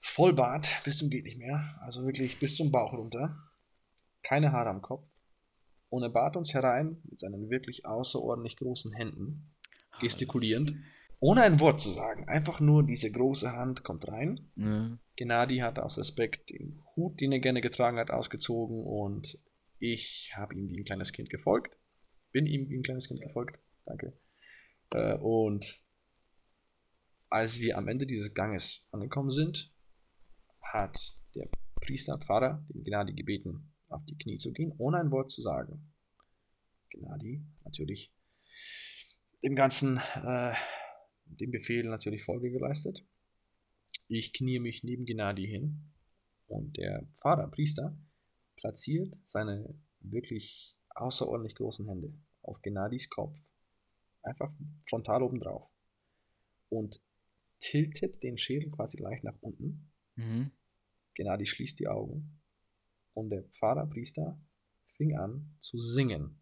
Vollbart 0.00 0.82
bis 0.84 0.98
zum 0.98 1.10
geht 1.10 1.24
nicht 1.24 1.38
mehr, 1.38 1.76
also 1.80 2.04
wirklich 2.04 2.38
bis 2.38 2.56
zum 2.56 2.70
Bauch 2.70 2.92
runter. 2.92 3.36
Keine 4.22 4.52
Haare 4.52 4.70
am 4.70 4.82
Kopf. 4.82 5.08
Und 5.88 6.02
er 6.02 6.10
bat 6.10 6.36
uns 6.36 6.54
herein 6.54 7.00
mit 7.04 7.20
seinen 7.20 7.50
wirklich 7.50 7.86
außerordentlich 7.86 8.56
großen 8.56 8.92
Händen, 8.92 9.54
ah, 9.90 9.98
gestikulierend, 10.00 10.74
ohne 11.20 11.42
ein 11.42 11.60
Wort 11.60 11.80
zu 11.80 11.90
sagen. 11.90 12.28
Einfach 12.28 12.60
nur 12.60 12.84
diese 12.84 13.10
große 13.10 13.52
Hand 13.52 13.82
kommt 13.82 14.08
rein. 14.08 14.50
Ja. 14.56 14.98
Gennady 15.16 15.58
hat 15.58 15.78
aus 15.78 15.98
Respekt 15.98 16.50
den 16.50 16.82
Hut, 16.96 17.20
den 17.20 17.32
er 17.32 17.38
gerne 17.38 17.60
getragen 17.60 17.98
hat, 17.98 18.10
ausgezogen 18.10 18.84
und 18.84 19.38
ich 19.78 20.32
habe 20.36 20.54
ihm 20.54 20.68
wie 20.68 20.78
ein 20.78 20.84
kleines 20.84 21.12
Kind 21.12 21.30
gefolgt. 21.30 21.76
Bin 22.32 22.46
ihm 22.46 22.68
wie 22.68 22.76
ein 22.76 22.82
kleines 22.82 23.08
Kind 23.08 23.20
gefolgt. 23.20 23.58
Danke. 23.86 24.12
Äh, 24.94 25.14
und 25.16 25.82
als 27.28 27.60
wir 27.60 27.76
am 27.76 27.88
Ende 27.88 28.06
dieses 28.06 28.32
Ganges 28.32 28.86
angekommen 28.92 29.30
sind, 29.30 29.72
hat 30.62 31.16
der 31.34 31.48
Priester, 31.80 32.18
Pfarrer, 32.18 32.64
den 32.68 32.84
Gennady 32.84 33.12
gebeten, 33.12 33.72
auf 33.88 34.04
die 34.06 34.16
Knie 34.16 34.38
zu 34.38 34.52
gehen, 34.52 34.72
ohne 34.78 34.98
ein 34.98 35.10
Wort 35.10 35.30
zu 35.30 35.42
sagen. 35.42 35.92
Gennady 36.90 37.42
natürlich 37.64 38.12
dem 39.42 39.56
ganzen, 39.56 39.98
äh, 40.22 40.54
dem 41.26 41.50
Befehl 41.50 41.86
natürlich 41.88 42.24
Folge 42.24 42.50
geleistet. 42.50 43.04
Ich 44.06 44.32
knie 44.32 44.60
mich 44.60 44.84
neben 44.84 45.04
Gennady 45.04 45.46
hin 45.46 45.92
und 46.46 46.76
der 46.76 47.06
Pfarrer, 47.16 47.48
Priester, 47.48 47.98
platziert 48.56 49.18
seine 49.24 49.74
wirklich 50.00 50.76
außerordentlich 50.90 51.56
großen 51.56 51.88
Hände 51.88 52.14
auf 52.42 52.62
Gennadys 52.62 53.08
Kopf. 53.10 53.38
Einfach 54.24 54.52
frontal 54.88 55.22
oben 55.22 55.38
drauf. 55.38 55.70
Und 56.68 57.00
tiltet 57.60 58.22
den 58.22 58.36
Schädel 58.36 58.70
quasi 58.70 59.00
leicht 59.00 59.24
nach 59.24 59.36
unten. 59.40 59.90
Mhm. 60.16 60.50
Gennady 61.14 61.46
schließt 61.46 61.78
die 61.78 61.88
Augen 61.88 62.40
und 63.14 63.30
der 63.30 63.44
Pfarrer, 63.44 63.86
Priester, 63.86 64.38
fing 64.96 65.16
an 65.16 65.56
zu 65.60 65.78
singen. 65.78 66.40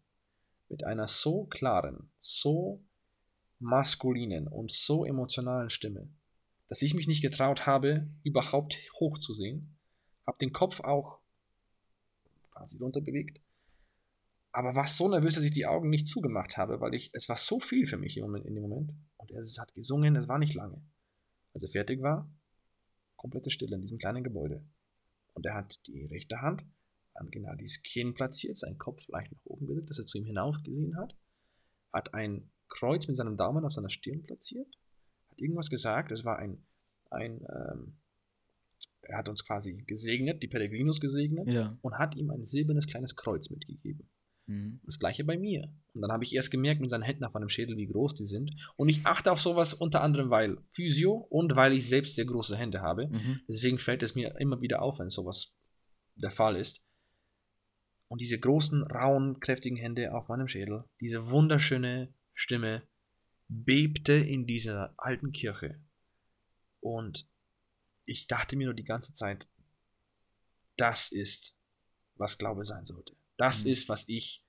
Mit 0.69 0.83
einer 0.83 1.07
so 1.07 1.45
klaren, 1.45 2.11
so 2.19 2.83
maskulinen 3.59 4.47
und 4.47 4.71
so 4.71 5.05
emotionalen 5.05 5.69
Stimme, 5.69 6.09
dass 6.67 6.81
ich 6.81 6.93
mich 6.93 7.07
nicht 7.07 7.21
getraut 7.21 7.65
habe, 7.65 8.09
überhaupt 8.23 8.79
hochzusehen. 8.99 9.77
Hab 10.25 10.39
den 10.39 10.51
Kopf 10.51 10.79
auch 10.79 11.19
quasi 12.51 12.77
runter 12.77 13.01
bewegt. 13.01 13.39
Aber 14.53 14.75
war 14.75 14.87
so 14.87 15.09
nervös, 15.09 15.33
dass 15.33 15.43
ich 15.43 15.51
die 15.51 15.65
Augen 15.65 15.89
nicht 15.89 16.07
zugemacht 16.07 16.57
habe, 16.57 16.79
weil 16.79 16.93
ich, 16.93 17.09
es 17.13 17.27
war 17.27 17.37
so 17.37 17.59
viel 17.59 17.87
für 17.87 17.97
mich 17.97 18.17
in 18.17 18.31
dem 18.31 18.61
Moment. 18.61 18.93
Und 19.17 19.31
er 19.31 19.41
hat 19.59 19.73
gesungen, 19.73 20.15
es 20.15 20.27
war 20.27 20.37
nicht 20.37 20.53
lange. 20.53 20.81
Als 21.53 21.63
er 21.63 21.69
fertig 21.69 22.01
war, 22.01 22.31
komplette 23.15 23.49
Stille 23.49 23.75
in 23.75 23.81
diesem 23.81 23.97
kleinen 23.97 24.23
Gebäude. 24.23 24.63
Und 25.33 25.45
er 25.45 25.55
hat 25.55 25.79
die 25.87 26.05
rechte 26.05 26.41
Hand 26.41 26.63
an 27.15 27.31
Gennadys 27.31 27.81
Kinn 27.81 28.13
platziert, 28.13 28.57
seinen 28.57 28.77
Kopf 28.77 29.07
leicht 29.07 29.31
nach 29.31 29.45
oben 29.45 29.65
gedrückt, 29.65 29.89
dass 29.89 29.99
er 29.99 30.05
zu 30.05 30.19
ihm 30.19 30.25
hinauf 30.25 30.55
gesehen 30.63 30.97
hat, 30.97 31.15
hat 31.91 32.13
ein 32.13 32.51
Kreuz 32.69 33.07
mit 33.07 33.15
seinem 33.15 33.37
Daumen 33.37 33.65
auf 33.65 33.71
seiner 33.71 33.89
Stirn 33.89 34.23
platziert, 34.23 34.67
hat 35.29 35.39
irgendwas 35.39 35.69
gesagt, 35.69 36.11
es 36.11 36.25
war 36.25 36.37
ein, 36.37 36.63
ein 37.09 37.45
ähm, 37.49 37.97
er 39.01 39.17
hat 39.17 39.29
uns 39.29 39.43
quasi 39.45 39.83
gesegnet, 39.85 40.41
die 40.41 40.47
Pellegrinos 40.47 40.99
gesegnet 40.99 41.47
ja. 41.47 41.77
und 41.81 41.97
hat 41.97 42.15
ihm 42.15 42.29
ein 42.29 42.43
silbernes 42.43 42.87
kleines 42.87 43.15
Kreuz 43.15 43.49
mitgegeben. 43.49 44.09
Mhm. 44.45 44.81
Das 44.83 44.99
gleiche 44.99 45.23
bei 45.23 45.37
mir. 45.37 45.73
Und 45.93 46.01
dann 46.01 46.11
habe 46.11 46.23
ich 46.23 46.35
erst 46.35 46.51
gemerkt 46.51 46.81
mit 46.81 46.89
seinen 46.89 47.03
Händen 47.03 47.23
auf 47.23 47.33
meinem 47.33 47.49
Schädel, 47.49 47.77
wie 47.77 47.87
groß 47.87 48.15
die 48.15 48.25
sind. 48.25 48.51
Und 48.75 48.89
ich 48.89 49.05
achte 49.05 49.31
auf 49.31 49.39
sowas 49.39 49.73
unter 49.73 50.01
anderem, 50.01 50.29
weil 50.29 50.57
Physio 50.69 51.13
und 51.13 51.55
weil 51.55 51.73
ich 51.73 51.87
selbst 51.87 52.15
sehr 52.15 52.25
große 52.25 52.57
Hände 52.57 52.81
habe. 52.81 53.07
Mhm. 53.07 53.41
Deswegen 53.47 53.77
fällt 53.77 54.03
es 54.03 54.15
mir 54.15 54.35
immer 54.39 54.61
wieder 54.61 54.81
auf, 54.81 54.99
wenn 54.99 55.09
sowas 55.09 55.53
der 56.15 56.31
Fall 56.31 56.55
ist. 56.55 56.83
Und 58.07 58.21
diese 58.21 58.39
großen, 58.39 58.83
rauen, 58.83 59.39
kräftigen 59.39 59.77
Hände 59.77 60.13
auf 60.13 60.27
meinem 60.27 60.47
Schädel, 60.47 60.83
diese 60.99 61.31
wunderschöne 61.31 62.13
Stimme 62.33 62.83
bebte 63.47 64.13
in 64.13 64.45
dieser 64.45 64.93
alten 64.97 65.31
Kirche. 65.31 65.79
Und 66.79 67.27
ich 68.05 68.27
dachte 68.27 68.55
mir 68.55 68.65
nur 68.65 68.73
die 68.73 68.83
ganze 68.83 69.13
Zeit, 69.13 69.47
das 70.75 71.11
ist, 71.11 71.57
was 72.15 72.37
Glaube 72.37 72.65
sein 72.65 72.85
sollte. 72.85 73.15
Das 73.37 73.63
mhm. 73.63 73.71
ist, 73.71 73.89
was 73.89 74.07
ich 74.07 74.45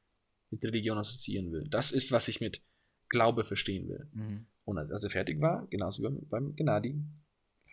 mit 0.51 0.65
Religion 0.65 0.99
assoziieren 0.99 1.53
will. 1.53 1.67
Das 1.69 1.91
ist, 1.91 2.13
was 2.13 2.29
ich 2.29 2.41
mit 2.41 2.63
Glaube 3.09 3.45
verstehen 3.45 3.89
will. 3.89 4.09
Mhm. 4.13 4.47
Und 4.65 4.79
als 4.79 5.05
er 5.05 5.11
fertig 5.11 5.41
war, 5.41 5.67
genauso 5.69 6.03
wie 6.03 6.27
beim 6.27 6.55
Gennady, 6.57 7.03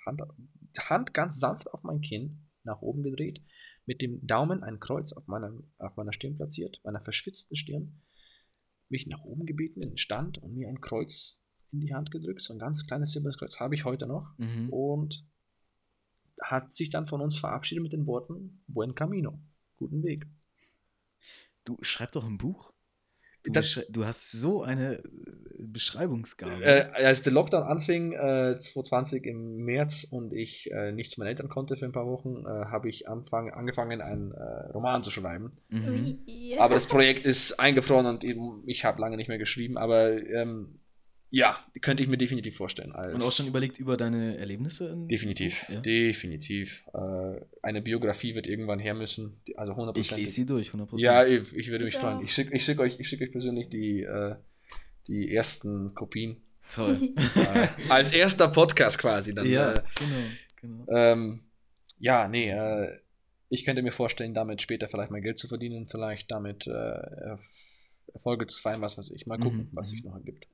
Hand, 0.06 0.22
Hand 0.78 1.14
ganz 1.14 1.40
sanft 1.40 1.72
auf 1.74 1.84
mein 1.84 2.02
Kinn, 2.02 2.48
nach 2.64 2.82
oben 2.82 3.04
gedreht, 3.04 3.42
mit 3.86 4.02
dem 4.02 4.26
Daumen 4.26 4.64
ein 4.64 4.80
Kreuz 4.80 5.14
auf 5.14 5.28
meiner, 5.28 5.52
auf 5.78 5.96
meiner 5.98 6.14
Stirn 6.14 6.36
platziert, 6.36 6.80
meiner 6.84 7.02
verschwitzten 7.02 7.56
Stirn, 7.56 8.02
mich 8.90 9.08
nach 9.08 9.24
oben 9.24 9.46
gebeten 9.46 9.82
in 9.82 9.92
den 9.92 9.98
Stand 9.98 10.38
und 10.38 10.54
mir 10.54 10.68
ein 10.68 10.82
Kreuz 10.82 11.40
in 11.72 11.80
die 11.80 11.94
Hand 11.94 12.12
gedrückt, 12.12 12.42
so 12.42 12.54
ein 12.54 12.60
ganz 12.60 12.86
kleines 12.86 13.12
silbernes 13.12 13.38
Kreuz, 13.38 13.60
habe 13.60 13.76
ich 13.76 13.86
heute 13.86 14.06
noch. 14.06 14.38
Mhm. 14.38 14.70
Und 14.70 15.26
hat 16.42 16.72
sich 16.72 16.90
dann 16.90 17.08
von 17.08 17.22
uns 17.22 17.38
verabschiedet 17.38 17.84
mit 17.84 17.94
den 17.94 18.06
Worten 18.06 18.64
Buen 18.68 18.96
Camino, 18.96 19.40
guten 19.78 20.04
Weg. 20.04 20.28
Du 21.66 21.78
schreib 21.82 22.12
doch 22.14 22.26
ein 22.26 22.38
Buch. 22.38 22.74
Du, 23.44 23.52
das, 23.52 23.88
du, 23.90 24.06
hast 24.06 24.32
so 24.32 24.62
eine 24.62 24.98
äh, 24.98 25.02
Beschreibungsgabe. 25.58 26.64
Äh, 26.64 26.88
als 26.94 27.24
der 27.24 27.34
Lockdown 27.34 27.64
anfing, 27.64 28.12
äh, 28.14 28.60
2020 28.60 29.26
im 29.26 29.58
März, 29.58 30.04
und 30.04 30.32
ich 30.32 30.70
äh, 30.72 30.92
nicht 30.92 31.10
zu 31.10 31.20
meinen 31.20 31.30
Eltern 31.30 31.50
konnte 31.50 31.76
für 31.76 31.86
ein 31.86 31.92
paar 31.92 32.06
Wochen, 32.06 32.46
äh, 32.46 32.50
habe 32.50 32.88
ich 32.88 33.08
anfang, 33.08 33.50
angefangen, 33.50 34.02
einen 34.02 34.32
äh, 34.32 34.68
Roman 34.74 35.02
zu 35.02 35.10
schreiben. 35.10 35.54
Mhm. 35.70 36.20
Aber 36.60 36.76
das 36.76 36.86
Projekt 36.86 37.26
ist 37.26 37.60
eingefroren 37.60 38.06
und 38.06 38.24
ich 38.68 38.86
habe 38.86 39.02
lange 39.02 39.18
nicht 39.18 39.28
mehr 39.28 39.40
geschrieben. 39.40 39.76
Aber 39.78 40.12
ähm, 40.12 40.76
ja, 41.34 41.58
könnte 41.82 42.04
ich 42.04 42.10
mir 42.10 42.18
definitiv 42.18 42.58
vorstellen. 42.58 42.92
Und 42.92 43.24
auch 43.24 43.32
schon 43.32 43.48
überlegt 43.48 43.80
über 43.80 43.96
deine 43.96 44.38
Erlebnisse? 44.38 44.96
definitiv, 45.10 45.66
ja. 45.70 45.80
definitiv. 45.80 46.84
Äh, 46.94 47.42
eine 47.62 47.82
Biografie 47.82 48.36
wird 48.36 48.48
irgendwann 48.48 48.80
her 48.80 48.94
müssen, 48.94 49.42
also 49.56 49.72
100%. 49.72 49.98
Ich 49.98 50.12
lese 50.12 50.34
sie 50.34 50.46
durch, 50.46 50.72
100%. 50.72 51.00
Ja, 51.00 51.26
ich, 51.26 51.54
ich 51.54 51.70
würde 51.70 51.86
mich 51.86 51.94
ja. 51.94 52.02
freuen. 52.02 52.22
Ich 52.26 52.34
schicke 52.34 52.56
ich 52.56 52.66
schick 52.66 52.80
euch, 52.80 52.98
schick 53.08 53.22
euch 53.22 53.32
persönlich 53.32 53.70
die, 53.70 54.02
äh, 54.02 54.36
die 55.08 55.34
ersten 55.34 55.96
Kopien. 55.96 56.36
Toll. 56.70 57.14
äh, 57.36 57.68
als 57.88 58.12
erster 58.12 58.50
Podcast 58.50 58.98
quasi. 58.98 59.34
Dann, 59.34 59.50
ja, 59.50 59.72
äh, 59.72 59.82
genau. 59.96 60.28
Genau. 60.62 60.86
Ähm, 60.92 61.40
ja, 61.98 62.28
nee, 62.28 62.50
äh, 62.50 62.98
ich 63.48 63.64
könnte 63.64 63.82
mir 63.84 63.94
vorstellen, 63.94 64.34
damit 64.34 64.62
später 64.62 64.90
vielleicht 64.90 65.12
mal 65.12 65.22
Geld 65.22 65.40
zu 65.40 65.48
verdienen, 65.48 65.88
vielleicht 65.88 66.30
damit 66.30 66.68
äh, 66.68 67.38
Erfolge 68.14 68.48
zu 68.48 68.62
feiern, 68.62 68.82
was 68.82 68.98
weiß 68.98 69.12
ich. 69.12 69.28
Mal 69.28 69.40
gucken, 69.40 69.60
mhm. 69.60 69.70
was 69.72 69.92
sich 69.92 70.04
noch 70.04 70.16
ergibt. 70.16 70.46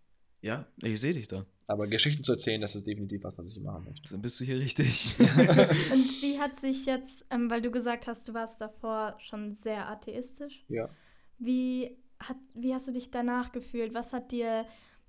Ja, 0.48 0.66
ich 0.82 1.02
sehe 1.02 1.12
dich 1.12 1.28
da. 1.28 1.46
Aber 1.68 1.88
Geschichten 1.88 2.24
zu 2.24 2.32
erzählen, 2.32 2.62
das 2.62 2.74
ist 2.74 2.88
definitiv 2.88 3.22
was, 3.26 3.38
was 3.38 3.52
ich 3.52 3.62
machen 3.62 3.84
möchte. 3.84 4.10
Dann 4.10 4.22
bist 4.22 4.40
du 4.40 4.46
hier 4.46 4.58
richtig. 4.58 5.14
Und 5.20 6.22
wie 6.22 6.40
hat 6.40 6.58
sich 6.62 6.86
jetzt, 6.86 7.26
ähm, 7.30 7.50
weil 7.50 7.62
du 7.62 7.70
gesagt 7.70 8.08
hast, 8.08 8.26
du 8.30 8.34
warst 8.34 8.62
davor 8.62 9.18
schon 9.20 9.56
sehr 9.56 9.90
atheistisch. 9.90 10.64
Ja. 10.70 10.90
Wie, 11.38 11.98
hat, 12.18 12.38
wie 12.54 12.74
hast 12.74 12.88
du 12.88 12.94
dich 12.94 13.12
danach 13.12 13.52
gefühlt? 13.52 13.94
Was 13.94 14.14
hat 14.14 14.32
dir 14.32 14.66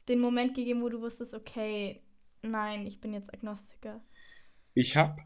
den 0.08 0.18
Moment 0.18 0.56
gegeben, 0.56 0.82
wo 0.82 0.88
du 0.88 1.00
wusstest, 1.00 1.34
okay, 1.34 2.02
nein, 2.42 2.84
ich 2.84 3.00
bin 3.00 3.12
jetzt 3.12 3.32
Agnostiker? 3.32 4.02
Ich 4.74 4.96
habe. 4.96 5.22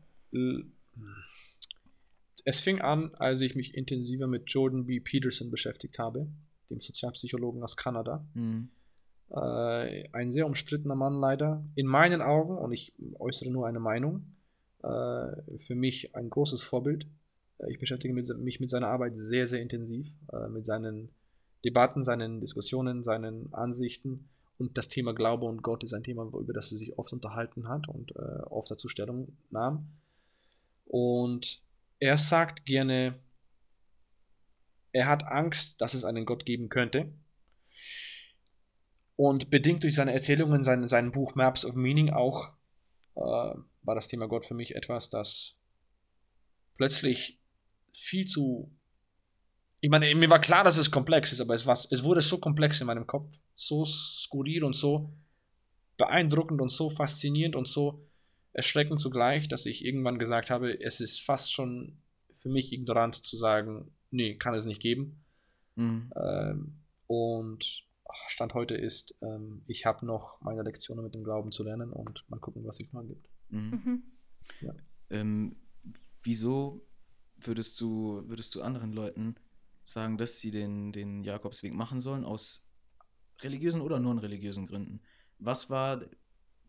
Es 2.44 2.60
fing 2.60 2.82
an, 2.82 3.14
als 3.14 3.40
ich 3.40 3.54
mich 3.54 3.74
intensiver 3.74 4.26
mit 4.26 4.50
Jordan 4.52 4.84
B. 4.84 5.00
Peterson 5.00 5.50
beschäftigt 5.50 5.98
habe, 5.98 6.28
dem 6.68 6.80
Sozialpsychologen 6.80 7.62
aus 7.62 7.78
Kanada. 7.78 8.26
Mhm 8.34 8.68
äh, 9.32 10.08
ein 10.12 10.30
sehr 10.30 10.46
umstrittener 10.46 10.94
Mann 10.94 11.14
leider. 11.14 11.64
In 11.74 11.86
meinen 11.86 12.20
Augen, 12.20 12.58
und 12.58 12.72
ich 12.72 12.92
äußere 13.18 13.50
nur 13.50 13.66
eine 13.66 13.80
Meinung, 13.80 14.26
äh, 14.82 15.58
für 15.58 15.74
mich 15.74 16.14
ein 16.14 16.28
großes 16.28 16.62
Vorbild. 16.62 17.06
Äh, 17.58 17.70
ich 17.72 17.78
beschäftige 17.78 18.14
mich 18.14 18.60
mit 18.60 18.70
seiner 18.70 18.88
Arbeit 18.88 19.16
sehr, 19.16 19.46
sehr 19.46 19.60
intensiv, 19.60 20.06
äh, 20.32 20.48
mit 20.48 20.66
seinen 20.66 21.10
Debatten, 21.64 22.04
seinen 22.04 22.40
Diskussionen, 22.40 23.04
seinen 23.04 23.52
Ansichten. 23.54 24.28
Und 24.58 24.76
das 24.76 24.88
Thema 24.88 25.14
Glaube 25.14 25.46
und 25.46 25.62
Gott 25.62 25.82
ist 25.82 25.94
ein 25.94 26.04
Thema, 26.04 26.24
über 26.24 26.52
das 26.52 26.70
er 26.70 26.78
sich 26.78 26.98
oft 26.98 27.12
unterhalten 27.12 27.68
hat 27.68 27.88
und 27.88 28.14
äh, 28.14 28.42
oft 28.50 28.70
dazu 28.70 28.88
Stellung 28.88 29.36
nahm. 29.50 29.88
Und 30.84 31.62
er 32.00 32.18
sagt 32.18 32.66
gerne, 32.66 33.14
er 34.92 35.08
hat 35.08 35.26
Angst, 35.26 35.80
dass 35.80 35.94
es 35.94 36.04
einen 36.04 36.26
Gott 36.26 36.44
geben 36.44 36.68
könnte 36.68 37.12
und 39.22 39.50
bedingt 39.50 39.84
durch 39.84 39.94
seine 39.94 40.12
Erzählungen, 40.12 40.64
sein, 40.64 40.88
sein 40.88 41.12
Buch 41.12 41.36
Maps 41.36 41.64
of 41.64 41.76
Meaning 41.76 42.10
auch, 42.10 42.48
äh, 43.14 43.20
war 43.20 43.94
das 43.94 44.08
Thema 44.08 44.26
Gott 44.26 44.44
für 44.44 44.54
mich 44.54 44.74
etwas, 44.74 45.10
das 45.10 45.56
plötzlich 46.76 47.38
viel 47.92 48.24
zu. 48.24 48.74
Ich 49.78 49.90
meine, 49.90 50.12
mir 50.16 50.28
war 50.28 50.40
klar, 50.40 50.64
dass 50.64 50.76
es 50.76 50.90
komplex 50.90 51.30
ist, 51.30 51.40
aber 51.40 51.54
es, 51.54 51.66
war, 51.66 51.74
es 51.74 52.02
wurde 52.02 52.20
so 52.20 52.38
komplex 52.38 52.80
in 52.80 52.88
meinem 52.88 53.06
Kopf, 53.06 53.32
so 53.54 53.84
skurril 53.84 54.64
und 54.64 54.74
so 54.74 55.12
beeindruckend 55.98 56.60
und 56.60 56.72
so 56.72 56.90
faszinierend 56.90 57.54
und 57.54 57.68
so 57.68 58.04
erschreckend 58.52 59.00
zugleich, 59.00 59.46
dass 59.46 59.66
ich 59.66 59.84
irgendwann 59.84 60.18
gesagt 60.18 60.50
habe, 60.50 60.80
es 60.80 60.98
ist 60.98 61.20
fast 61.20 61.52
schon 61.52 62.02
für 62.34 62.48
mich 62.48 62.72
ignorant 62.72 63.14
zu 63.14 63.36
sagen, 63.36 63.92
nee, 64.10 64.34
kann 64.34 64.54
es 64.54 64.66
nicht 64.66 64.82
geben. 64.82 65.24
Mhm. 65.76 66.12
Ähm, 66.16 66.80
und 67.06 67.84
Stand 68.28 68.54
heute 68.54 68.74
ist, 68.74 69.14
ähm, 69.22 69.62
ich 69.66 69.86
habe 69.86 70.06
noch 70.06 70.40
meine 70.40 70.62
Lektionen 70.62 71.04
mit 71.04 71.14
dem 71.14 71.24
Glauben 71.24 71.52
zu 71.52 71.62
lernen 71.62 71.92
und 71.92 72.24
mal 72.28 72.38
gucken, 72.38 72.64
was 72.64 72.76
sich 72.76 72.92
noch 72.92 73.06
gibt. 73.06 73.28
Mhm. 73.48 73.70
Mhm. 73.70 74.02
Ja. 74.60 74.74
Ähm, 75.10 75.56
wieso 76.22 76.86
würdest 77.36 77.80
du, 77.80 78.22
würdest 78.26 78.54
du 78.54 78.62
anderen 78.62 78.92
Leuten 78.92 79.36
sagen, 79.84 80.18
dass 80.18 80.38
sie 80.38 80.50
den, 80.50 80.92
den 80.92 81.24
Jakobsweg 81.24 81.74
machen 81.74 82.00
sollen, 82.00 82.24
aus 82.24 82.72
religiösen 83.40 83.80
oder 83.80 83.98
non-religiösen 83.98 84.66
Gründen? 84.66 85.00
Was 85.38 85.70
war, 85.70 86.04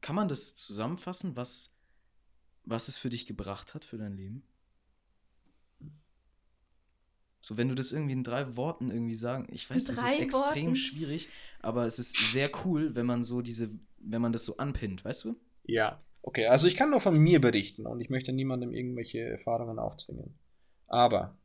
kann 0.01 0.15
man 0.15 0.27
das 0.27 0.56
zusammenfassen, 0.56 1.36
was, 1.36 1.79
was 2.65 2.88
es 2.88 2.97
für 2.97 3.10
dich 3.10 3.25
gebracht 3.25 3.73
hat 3.73 3.86
für 3.86 3.97
dein 3.97 4.13
Leben? 4.13 4.43
So, 7.43 7.58
wenn 7.58 7.67
du 7.67 7.75
das 7.75 7.91
irgendwie 7.91 8.13
in 8.13 8.23
drei 8.23 8.56
Worten 8.56 8.89
irgendwie 8.89 9.15
sagen, 9.15 9.49
ich 9.51 9.69
weiß, 9.69 9.84
das 9.84 10.01
ist 10.01 10.17
extrem 10.17 10.67
Worten? 10.67 10.75
schwierig, 10.77 11.27
aber 11.60 11.86
es 11.86 11.99
ist 11.99 12.15
sehr 12.32 12.49
cool, 12.63 12.95
wenn 12.95 13.06
man 13.06 13.25
so 13.25 13.41
diese, 13.41 13.69
wenn 13.97 14.21
man 14.21 14.32
das 14.32 14.45
so 14.45 14.56
anpinnt, 14.56 15.03
weißt 15.03 15.25
du? 15.25 15.36
Ja, 15.65 16.01
okay, 16.21 16.47
also 16.47 16.67
ich 16.67 16.77
kann 16.77 16.89
nur 16.89 17.01
von 17.01 17.17
mir 17.17 17.41
berichten 17.41 17.86
und 17.86 17.99
ich 17.99 18.10
möchte 18.10 18.32
niemandem 18.32 18.73
irgendwelche 18.73 19.19
Erfahrungen 19.19 19.77
aufzwingen. 19.77 20.34
Aber 20.88 21.38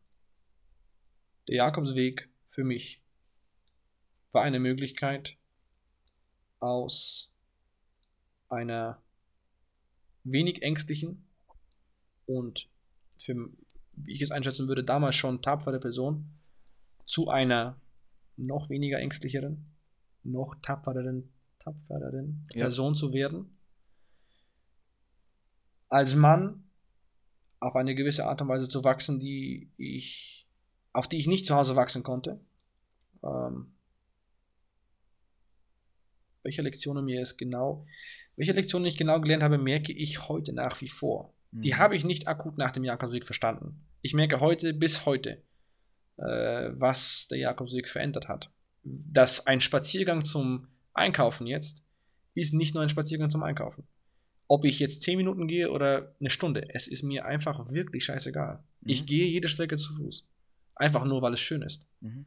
der 1.48 1.56
Jakobsweg 1.56 2.28
für 2.48 2.62
mich 2.62 3.02
war 4.30 4.44
eine 4.44 4.60
Möglichkeit 4.60 5.36
aus 6.60 7.32
einer 8.48 9.02
wenig 10.22 10.62
ängstlichen 10.62 11.26
und 12.26 12.68
für 13.18 13.50
wie 14.04 14.14
ich 14.14 14.22
es 14.22 14.30
einschätzen 14.30 14.68
würde, 14.68 14.84
damals 14.84 15.16
schon 15.16 15.42
tapfere 15.42 15.80
Person 15.80 16.30
zu 17.04 17.28
einer 17.28 17.80
noch 18.36 18.70
weniger 18.70 18.98
ängstlicheren, 18.98 19.66
noch 20.22 20.54
tapfereren, 20.62 21.32
tapfereren 21.58 22.46
ja. 22.52 22.64
Person 22.64 22.94
zu 22.94 23.12
werden. 23.12 23.58
Als 25.88 26.14
Mann 26.14 26.64
auf 27.60 27.74
eine 27.74 27.94
gewisse 27.94 28.26
Art 28.26 28.40
und 28.42 28.48
Weise 28.48 28.68
zu 28.68 28.84
wachsen, 28.84 29.18
die 29.18 29.70
ich, 29.76 30.46
auf 30.92 31.08
die 31.08 31.16
ich 31.16 31.26
nicht 31.26 31.46
zu 31.46 31.54
Hause 31.54 31.76
wachsen 31.76 32.02
konnte. 32.02 32.40
Ähm, 33.24 33.74
welche 36.42 36.62
Lektionen 36.62 37.04
mir 37.04 37.22
es 37.22 37.36
genau, 37.36 37.86
welche 38.36 38.52
Lektionen 38.52 38.86
ich 38.86 38.96
genau 38.96 39.20
gelernt 39.20 39.42
habe, 39.42 39.58
merke 39.58 39.92
ich 39.92 40.28
heute 40.28 40.52
nach 40.52 40.80
wie 40.80 40.88
vor. 40.88 41.34
Mhm. 41.50 41.62
Die 41.62 41.74
habe 41.74 41.96
ich 41.96 42.04
nicht 42.04 42.28
akut 42.28 42.58
nach 42.58 42.70
dem 42.70 42.84
Jakobsweg 42.84 43.26
verstanden. 43.26 43.87
Ich 44.00 44.14
merke 44.14 44.40
heute 44.40 44.74
bis 44.74 45.06
heute, 45.06 45.42
äh, 46.16 46.70
was 46.72 47.28
der 47.28 47.38
Jakobsweg 47.38 47.88
verändert 47.88 48.28
hat. 48.28 48.50
Dass 48.82 49.46
ein 49.46 49.60
Spaziergang 49.60 50.24
zum 50.24 50.68
Einkaufen 50.94 51.46
jetzt 51.46 51.84
ist 52.34 52.54
nicht 52.54 52.74
nur 52.74 52.82
ein 52.82 52.88
Spaziergang 52.88 53.30
zum 53.30 53.42
Einkaufen. 53.42 53.86
Ob 54.46 54.64
ich 54.64 54.78
jetzt 54.78 55.02
10 55.02 55.16
Minuten 55.16 55.46
gehe 55.46 55.70
oder 55.70 56.14
eine 56.20 56.30
Stunde, 56.30 56.72
es 56.72 56.88
ist 56.88 57.02
mir 57.02 57.26
einfach 57.26 57.70
wirklich 57.70 58.04
scheißegal. 58.04 58.62
Mhm. 58.80 58.88
Ich 58.88 59.04
gehe 59.04 59.26
jede 59.26 59.48
Strecke 59.48 59.76
zu 59.76 59.92
Fuß. 59.94 60.26
Einfach 60.74 61.04
nur, 61.04 61.20
weil 61.20 61.34
es 61.34 61.40
schön 61.40 61.62
ist. 61.62 61.86
Mhm. 62.00 62.26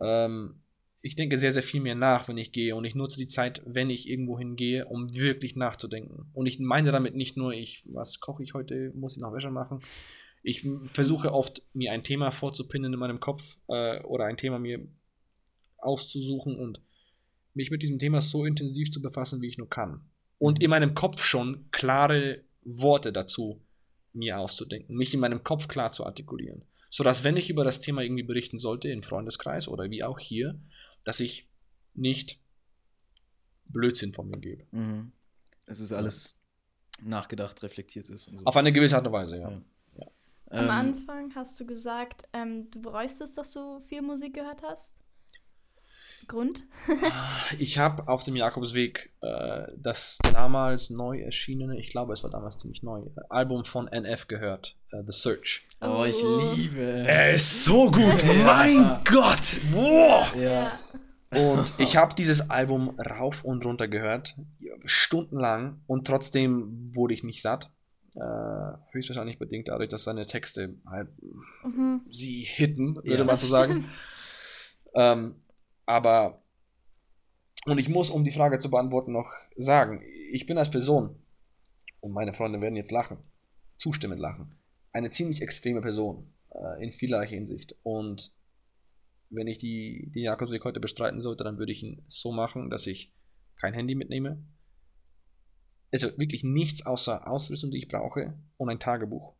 Ähm, 0.00 0.60
ich 1.02 1.14
denke 1.14 1.38
sehr, 1.38 1.52
sehr 1.52 1.62
viel 1.62 1.80
mehr 1.80 1.94
nach, 1.94 2.28
wenn 2.28 2.36
ich 2.36 2.52
gehe. 2.52 2.76
Und 2.76 2.84
ich 2.84 2.94
nutze 2.94 3.18
die 3.18 3.26
Zeit, 3.26 3.62
wenn 3.64 3.88
ich 3.88 4.08
irgendwo 4.08 4.38
hingehe, 4.38 4.86
um 4.86 5.14
wirklich 5.14 5.56
nachzudenken. 5.56 6.30
Und 6.34 6.46
ich 6.46 6.58
meine 6.58 6.92
damit 6.92 7.14
nicht 7.14 7.36
nur, 7.36 7.52
ich, 7.52 7.84
was 7.86 8.20
koche 8.20 8.42
ich 8.42 8.52
heute, 8.52 8.92
muss 8.94 9.16
ich 9.16 9.22
noch 9.22 9.32
Wäsche 9.32 9.50
machen, 9.50 9.80
ich 10.42 10.66
versuche 10.86 11.32
oft, 11.32 11.62
mir 11.74 11.92
ein 11.92 12.04
Thema 12.04 12.30
vorzupinnen 12.30 12.92
in 12.92 12.98
meinem 12.98 13.20
Kopf 13.20 13.56
äh, 13.68 14.00
oder 14.02 14.24
ein 14.24 14.36
Thema 14.36 14.58
mir 14.58 14.86
auszusuchen 15.78 16.58
und 16.58 16.80
mich 17.54 17.70
mit 17.70 17.82
diesem 17.82 17.98
Thema 17.98 18.20
so 18.20 18.44
intensiv 18.44 18.90
zu 18.90 19.02
befassen, 19.02 19.42
wie 19.42 19.48
ich 19.48 19.58
nur 19.58 19.68
kann. 19.68 20.02
Und 20.38 20.58
mhm. 20.58 20.64
in 20.64 20.70
meinem 20.70 20.94
Kopf 20.94 21.22
schon 21.22 21.66
klare 21.70 22.42
Worte 22.62 23.12
dazu 23.12 23.60
mir 24.12 24.38
auszudenken, 24.38 24.96
mich 24.96 25.14
in 25.14 25.20
meinem 25.20 25.44
Kopf 25.44 25.68
klar 25.68 25.92
zu 25.92 26.04
artikulieren. 26.04 26.64
Sodass, 26.90 27.22
wenn 27.22 27.36
ich 27.36 27.50
über 27.50 27.62
das 27.62 27.80
Thema 27.80 28.02
irgendwie 28.02 28.24
berichten 28.24 28.58
sollte, 28.58 28.88
im 28.88 29.04
Freundeskreis 29.04 29.68
oder 29.68 29.90
wie 29.90 30.02
auch 30.02 30.18
hier, 30.18 30.58
dass 31.04 31.20
ich 31.20 31.48
nicht 31.94 32.40
Blödsinn 33.66 34.12
von 34.12 34.28
mir 34.28 34.38
gebe. 34.38 34.66
Mhm. 34.72 35.12
Es 35.66 35.78
ist 35.78 35.92
alles 35.92 36.44
nachgedacht, 37.04 37.62
reflektiert 37.62 38.08
ist. 38.08 38.24
So. 38.26 38.40
Auf 38.44 38.56
eine 38.56 38.72
gewisse 38.72 38.96
Art 38.96 39.06
und 39.06 39.12
Weise, 39.12 39.36
ja. 39.36 39.50
ja. 39.50 39.62
Am 40.50 40.64
ähm, 40.64 40.70
Anfang 40.70 41.34
hast 41.36 41.58
du 41.60 41.66
gesagt, 41.66 42.28
ähm, 42.32 42.70
du 42.70 42.82
bereust 42.82 43.20
es, 43.20 43.34
dass 43.34 43.52
du 43.52 43.80
viel 43.86 44.02
Musik 44.02 44.34
gehört 44.34 44.62
hast. 44.62 45.00
Grund? 46.26 46.64
Ah, 46.88 47.38
ich 47.58 47.78
habe 47.78 48.06
auf 48.08 48.24
dem 48.24 48.36
Jakobsweg 48.36 49.12
äh, 49.20 49.66
das 49.76 50.18
damals 50.32 50.90
neu 50.90 51.20
erschienene, 51.20 51.78
ich 51.78 51.90
glaube, 51.90 52.12
es 52.12 52.22
war 52.22 52.30
damals 52.30 52.58
ziemlich 52.58 52.82
neu, 52.82 53.02
Album 53.28 53.64
von 53.64 53.88
NF 53.88 54.28
gehört, 54.28 54.76
uh, 54.92 55.02
The 55.06 55.12
Search. 55.12 55.66
Oh, 55.80 56.04
ich 56.04 56.22
oh. 56.22 56.54
liebe 56.54 56.82
es. 56.82 57.06
Er 57.06 57.30
ist 57.30 57.64
so 57.64 57.90
gut. 57.90 58.22
Ja. 58.22 58.44
Mein 58.44 59.00
Gott. 59.04 59.60
Boah. 59.72 60.26
Ja. 60.36 60.78
Und 61.32 61.74
ich 61.78 61.96
habe 61.96 62.14
dieses 62.14 62.50
Album 62.50 62.98
rauf 62.98 63.44
und 63.44 63.64
runter 63.64 63.88
gehört, 63.88 64.36
stundenlang, 64.84 65.80
und 65.86 66.06
trotzdem 66.06 66.90
wurde 66.94 67.14
ich 67.14 67.22
nicht 67.22 67.40
satt. 67.40 67.70
Äh, 68.16 68.92
höchstwahrscheinlich 68.92 69.38
bedingt 69.38 69.68
dadurch, 69.68 69.88
dass 69.88 70.04
seine 70.04 70.26
Texte 70.26 70.74
halt 70.86 71.08
mhm. 71.62 72.02
sie 72.08 72.40
hitten, 72.40 72.96
würde 72.96 73.18
ja, 73.18 73.24
man 73.24 73.38
so 73.38 73.46
sagen. 73.46 73.88
ähm, 74.94 75.36
aber, 75.86 76.42
und 77.66 77.78
ich 77.78 77.88
muss, 77.88 78.10
um 78.10 78.24
die 78.24 78.32
Frage 78.32 78.58
zu 78.58 78.70
beantworten, 78.70 79.12
noch 79.12 79.30
sagen, 79.56 80.02
ich 80.32 80.46
bin 80.46 80.58
als 80.58 80.70
Person, 80.70 81.22
und 82.00 82.12
meine 82.12 82.32
Freunde 82.32 82.60
werden 82.60 82.76
jetzt 82.76 82.90
lachen, 82.90 83.18
zustimmend 83.76 84.20
lachen, 84.20 84.56
eine 84.92 85.10
ziemlich 85.10 85.42
extreme 85.42 85.80
Person 85.80 86.32
äh, 86.50 86.82
in 86.84 86.92
vielerlei 86.92 87.26
Hinsicht. 87.26 87.76
Und 87.82 88.32
wenn 89.28 89.46
ich 89.46 89.58
die, 89.58 90.10
die 90.14 90.22
Jakobsweg 90.22 90.64
heute 90.64 90.80
bestreiten 90.80 91.20
sollte, 91.20 91.44
dann 91.44 91.58
würde 91.58 91.72
ich 91.72 91.82
ihn 91.82 92.02
so 92.08 92.32
machen, 92.32 92.70
dass 92.70 92.86
ich 92.86 93.12
kein 93.56 93.74
Handy 93.74 93.94
mitnehme, 93.94 94.42
also 95.92 96.16
wirklich 96.18 96.44
nichts 96.44 96.86
außer 96.86 97.26
Ausrüstung, 97.28 97.70
die 97.70 97.78
ich 97.78 97.88
brauche 97.88 98.34
und 98.56 98.68
ein 98.68 98.78
Tagebuch. 98.78 99.34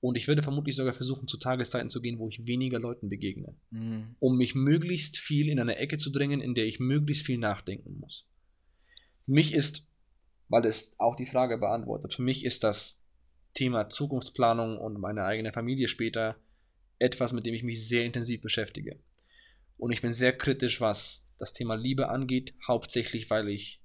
Und 0.00 0.16
ich 0.16 0.28
würde 0.28 0.42
vermutlich 0.42 0.76
sogar 0.76 0.94
versuchen, 0.94 1.28
zu 1.28 1.36
Tageszeiten 1.36 1.90
zu 1.90 2.00
gehen, 2.00 2.18
wo 2.18 2.28
ich 2.28 2.46
weniger 2.46 2.78
Leuten 2.78 3.10
begegne, 3.10 3.54
mhm. 3.70 4.16
um 4.18 4.38
mich 4.38 4.54
möglichst 4.54 5.18
viel 5.18 5.48
in 5.48 5.60
eine 5.60 5.76
Ecke 5.76 5.98
zu 5.98 6.10
drängen, 6.10 6.40
in 6.40 6.54
der 6.54 6.64
ich 6.64 6.80
möglichst 6.80 7.26
viel 7.26 7.38
nachdenken 7.38 7.98
muss. 8.00 8.26
Für 9.26 9.32
mich 9.32 9.52
ist, 9.52 9.86
weil 10.48 10.64
es 10.64 10.98
auch 10.98 11.16
die 11.16 11.26
Frage 11.26 11.58
beantwortet, 11.58 12.14
für 12.14 12.22
mich 12.22 12.46
ist 12.46 12.64
das 12.64 13.02
Thema 13.52 13.90
Zukunftsplanung 13.90 14.78
und 14.78 14.98
meine 14.98 15.24
eigene 15.24 15.52
Familie 15.52 15.88
später 15.88 16.36
etwas, 16.98 17.32
mit 17.32 17.44
dem 17.44 17.54
ich 17.54 17.62
mich 17.62 17.86
sehr 17.86 18.04
intensiv 18.04 18.40
beschäftige. 18.40 19.00
Und 19.76 19.92
ich 19.92 20.00
bin 20.00 20.12
sehr 20.12 20.36
kritisch, 20.36 20.80
was 20.80 21.28
das 21.36 21.52
Thema 21.52 21.74
Liebe 21.74 22.08
angeht, 22.08 22.54
hauptsächlich 22.66 23.28
weil 23.28 23.48
ich 23.48 23.79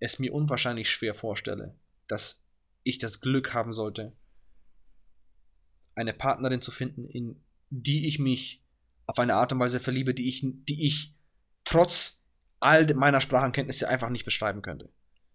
es 0.00 0.18
mir 0.18 0.34
unwahrscheinlich 0.34 0.90
schwer 0.90 1.14
vorstelle, 1.14 1.78
dass 2.08 2.44
ich 2.82 2.98
das 2.98 3.20
Glück 3.20 3.54
haben 3.54 3.72
sollte, 3.72 4.16
eine 5.94 6.14
Partnerin 6.14 6.62
zu 6.62 6.70
finden, 6.70 7.04
in 7.08 7.42
die 7.68 8.06
ich 8.08 8.18
mich 8.18 8.64
auf 9.06 9.18
eine 9.18 9.34
Art 9.34 9.52
und 9.52 9.60
Weise 9.60 9.80
verliebe, 9.80 10.14
die 10.14 10.28
ich, 10.28 10.40
die 10.42 10.86
ich 10.86 11.14
trotz 11.64 12.22
all 12.58 12.92
meiner 12.94 13.20
Sprachenkenntnisse 13.20 13.88
einfach 13.88 14.08
nicht 14.08 14.24
beschreiben 14.24 14.62
könnte. 14.62 14.90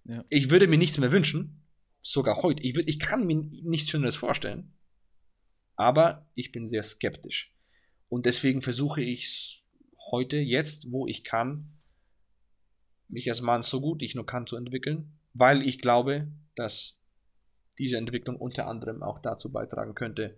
Ja. 0.05 0.25
Ich 0.29 0.49
würde 0.49 0.67
mir 0.67 0.77
nichts 0.77 0.97
mehr 0.97 1.11
wünschen, 1.11 1.63
sogar 2.01 2.41
heute. 2.41 2.63
Ich, 2.63 2.75
würd, 2.75 2.87
ich 2.87 2.99
kann 2.99 3.25
mir 3.25 3.35
nichts 3.63 3.89
Schöneres 3.89 4.15
vorstellen, 4.15 4.73
aber 5.75 6.29
ich 6.35 6.51
bin 6.51 6.67
sehr 6.67 6.83
skeptisch. 6.83 7.53
Und 8.09 8.25
deswegen 8.25 8.61
versuche 8.61 9.01
ich 9.01 9.65
heute, 10.11 10.37
jetzt, 10.37 10.91
wo 10.91 11.07
ich 11.07 11.23
kann, 11.23 11.74
mich 13.07 13.29
als 13.29 13.41
Mann 13.41 13.61
so 13.61 13.81
gut 13.81 14.01
ich 14.01 14.15
nur 14.15 14.25
kann 14.25 14.47
zu 14.47 14.55
entwickeln, 14.55 15.17
weil 15.33 15.61
ich 15.61 15.79
glaube, 15.79 16.27
dass 16.55 16.99
diese 17.77 17.97
Entwicklung 17.97 18.37
unter 18.37 18.67
anderem 18.67 19.03
auch 19.03 19.19
dazu 19.19 19.51
beitragen 19.51 19.95
könnte, 19.95 20.37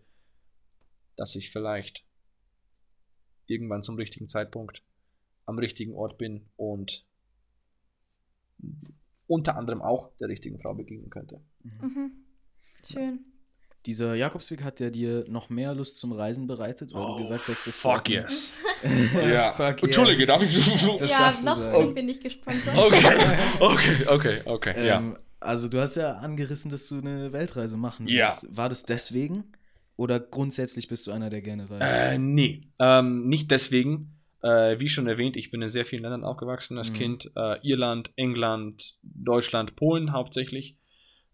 dass 1.16 1.36
ich 1.36 1.52
vielleicht 1.52 2.06
irgendwann 3.46 3.84
zum 3.84 3.96
richtigen 3.96 4.28
Zeitpunkt 4.28 4.84
am 5.46 5.58
richtigen 5.58 5.94
Ort 5.94 6.18
bin 6.18 6.50
und 6.58 7.06
unter 9.28 9.56
anderem 9.56 9.82
auch 9.82 10.16
der 10.18 10.30
richtigen 10.30 10.60
Frau 10.60 10.74
begegnen 10.74 11.10
könnte. 11.10 11.42
Mhm. 11.64 11.72
mhm. 11.82 12.12
Schön. 12.90 13.20
Dieser 13.86 14.16
Jakobsweg 14.16 14.64
hat 14.64 14.80
ja 14.80 14.90
dir 14.90 15.26
noch 15.30 15.50
mehr 15.50 15.74
Lust 15.74 15.98
zum 15.98 16.12
Reisen 16.12 16.46
bereitet, 16.46 16.94
weil 16.94 17.04
oh, 17.04 17.14
du 17.14 17.22
gesagt 17.22 17.48
hast, 17.48 17.68
dass 17.68 17.80
fuck 17.80 18.10
yes. 18.10 18.54
Ja. 19.28 19.52
Fuck 19.58 19.84
Entschuldige, 19.84 20.20
yes. 20.20 20.28
darf 20.28 20.42
ich 20.44 21.00
das 21.00 21.10
Ja, 21.10 21.56
noch 21.56 21.80
sind 21.80 21.96
wir 21.96 22.04
nicht 22.04 22.24
gesponsert. 22.24 22.76
Okay, 22.78 23.16
okay, 23.60 23.96
okay, 24.08 24.42
okay. 24.46 24.74
Ähm, 24.76 24.86
ja. 24.86 25.20
Also 25.40 25.70
du 25.70 25.80
hast 25.80 25.96
ja 25.96 26.14
angerissen, 26.18 26.72
dass 26.72 26.88
du 26.88 26.98
eine 26.98 27.32
Weltreise 27.32 27.78
machen 27.78 28.08
willst. 28.08 28.44
Ja. 28.44 28.58
War 28.58 28.70
das 28.70 28.84
deswegen? 28.84 29.52
Oder 29.96 30.20
grundsätzlich 30.20 30.88
bist 30.88 31.08
du 31.08 31.12
einer, 31.12 31.30
der 31.30 31.42
gerne 31.42 31.70
reist? 31.70 31.96
Äh, 31.96 32.18
nee, 32.18 32.62
ähm, 32.80 33.28
nicht 33.28 33.50
deswegen. 33.52 34.14
Äh, 34.44 34.80
wie 34.80 34.90
schon 34.90 35.08
erwähnt, 35.08 35.36
ich 35.36 35.50
bin 35.50 35.62
in 35.62 35.70
sehr 35.70 35.86
vielen 35.86 36.04
Ländern 36.04 36.24
aufgewachsen 36.24 36.78
als 36.78 36.92
mhm. 36.92 36.96
Kind. 36.96 37.32
Äh, 37.36 37.60
Irland, 37.68 38.12
England, 38.16 38.96
Deutschland, 39.02 39.76
Polen 39.76 40.14
hauptsächlich. 40.14 40.78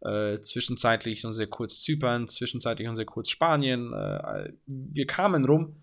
Äh, 0.01 0.41
zwischenzeitlich 0.41 1.21
so 1.21 1.31
sehr 1.31 1.47
kurz 1.47 1.81
Zypern, 1.81 2.27
zwischenzeitlich 2.27 2.87
so 2.87 2.95
sehr 2.95 3.05
kurz 3.05 3.29
Spanien. 3.29 3.93
Äh, 3.93 4.53
wir 4.65 5.07
kamen 5.07 5.45
rum. 5.45 5.82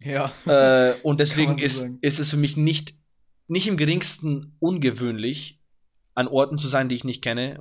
Ja. 0.00 0.32
Äh, 0.46 0.94
und 1.02 1.20
deswegen 1.20 1.58
so 1.58 1.64
ist, 1.64 1.98
ist 2.00 2.18
es 2.18 2.30
für 2.30 2.36
mich 2.36 2.56
nicht, 2.56 2.94
nicht 3.48 3.68
im 3.68 3.76
geringsten 3.76 4.56
ungewöhnlich, 4.58 5.60
an 6.14 6.28
Orten 6.28 6.58
zu 6.58 6.68
sein, 6.68 6.88
die 6.88 6.96
ich 6.96 7.04
nicht 7.04 7.22
kenne, 7.22 7.60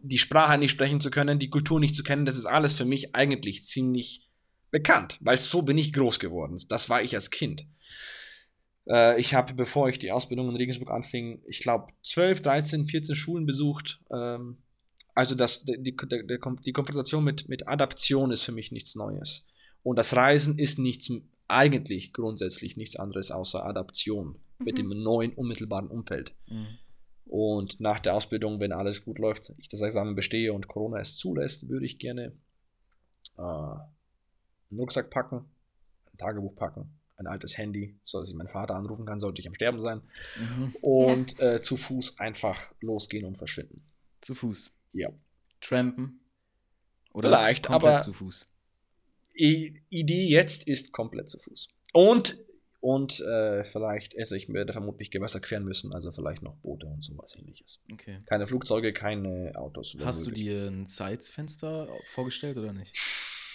die 0.00 0.18
Sprache 0.18 0.58
nicht 0.58 0.70
sprechen 0.70 1.00
zu 1.00 1.10
können, 1.10 1.38
die 1.38 1.50
Kultur 1.50 1.80
nicht 1.80 1.94
zu 1.94 2.02
kennen, 2.02 2.24
das 2.24 2.38
ist 2.38 2.46
alles 2.46 2.72
für 2.72 2.84
mich 2.84 3.14
eigentlich 3.14 3.64
ziemlich 3.64 4.28
bekannt, 4.70 5.18
weil 5.20 5.36
so 5.36 5.62
bin 5.62 5.78
ich 5.78 5.92
groß 5.92 6.18
geworden. 6.18 6.56
Das 6.68 6.88
war 6.88 7.02
ich 7.02 7.14
als 7.14 7.30
Kind. 7.30 7.66
Äh, 8.88 9.20
ich 9.20 9.34
habe, 9.34 9.54
bevor 9.54 9.88
ich 9.88 9.98
die 9.98 10.12
Ausbildung 10.12 10.48
in 10.48 10.56
Regensburg 10.56 10.90
anfing, 10.90 11.42
ich 11.48 11.60
glaube 11.60 11.92
12, 12.02 12.42
13, 12.42 12.86
14 12.86 13.14
Schulen 13.14 13.46
besucht. 13.46 14.00
Ähm, 14.12 14.58
also 15.14 15.34
das, 15.34 15.64
die, 15.64 15.82
die, 15.82 15.96
die 15.96 16.72
Konfrontation 16.72 17.24
mit, 17.24 17.48
mit 17.48 17.66
Adaption 17.66 18.30
ist 18.30 18.42
für 18.42 18.52
mich 18.52 18.70
nichts 18.70 18.94
Neues. 18.94 19.44
Und 19.88 19.96
das 19.96 20.14
Reisen 20.14 20.58
ist 20.58 20.78
nichts, 20.78 21.10
eigentlich 21.48 22.12
grundsätzlich 22.12 22.76
nichts 22.76 22.96
anderes 22.96 23.30
außer 23.30 23.64
Adaption 23.64 24.38
mhm. 24.58 24.64
mit 24.66 24.76
dem 24.76 24.90
neuen 24.90 25.32
unmittelbaren 25.32 25.88
Umfeld. 25.88 26.34
Mhm. 26.46 26.66
Und 27.24 27.80
nach 27.80 27.98
der 27.98 28.12
Ausbildung, 28.12 28.60
wenn 28.60 28.72
alles 28.72 29.02
gut 29.02 29.18
läuft, 29.18 29.54
ich 29.56 29.68
das 29.68 29.80
Examen 29.80 30.14
bestehe 30.14 30.52
und 30.52 30.68
Corona 30.68 31.00
es 31.00 31.16
zulässt, 31.16 31.70
würde 31.70 31.86
ich 31.86 31.98
gerne 31.98 32.36
äh, 33.38 33.40
einen 33.40 33.80
Rucksack 34.72 35.08
packen, 35.08 35.46
ein 36.12 36.18
Tagebuch 36.18 36.54
packen, 36.54 36.90
ein 37.16 37.26
altes 37.26 37.56
Handy, 37.56 37.98
so 38.04 38.20
dass 38.20 38.28
ich 38.28 38.36
meinen 38.36 38.48
Vater 38.48 38.74
anrufen 38.74 39.06
kann, 39.06 39.20
sollte 39.20 39.40
ich 39.40 39.48
am 39.48 39.54
Sterben 39.54 39.80
sein. 39.80 40.02
Mhm. 40.38 40.76
Und 40.82 41.38
ja. 41.38 41.54
äh, 41.54 41.62
zu 41.62 41.78
Fuß 41.78 42.18
einfach 42.18 42.58
losgehen 42.82 43.24
und 43.24 43.38
verschwinden. 43.38 43.82
Zu 44.20 44.34
Fuß? 44.34 44.78
Ja. 44.92 45.08
Trampen? 45.62 46.20
Oder 47.14 47.30
Vielleicht, 47.30 47.70
aber 47.70 48.00
zu 48.00 48.12
Fuß? 48.12 48.52
Idee 49.38 50.28
jetzt 50.28 50.66
ist 50.66 50.92
komplett 50.92 51.30
zu 51.30 51.38
Fuß. 51.38 51.68
Und 51.92 52.38
und 52.80 53.20
äh, 53.20 53.64
vielleicht 53.64 54.14
esse 54.14 54.36
ich 54.36 54.48
werde 54.52 54.72
vermutlich 54.72 55.10
Gewässer 55.10 55.40
queren 55.40 55.64
müssen, 55.64 55.92
also 55.92 56.12
vielleicht 56.12 56.42
noch 56.42 56.54
Boote 56.58 56.86
und 56.86 57.02
sowas 57.02 57.34
ähnliches. 57.36 57.80
Okay. 57.92 58.20
Keine 58.26 58.46
Flugzeuge, 58.46 58.92
keine 58.92 59.52
Autos. 59.56 59.96
Hast 60.00 60.26
du 60.26 60.30
dir 60.30 60.68
ein 60.68 60.86
Zeitfenster 60.86 61.88
vorgestellt 62.06 62.56
oder 62.56 62.72
nicht? 62.72 62.96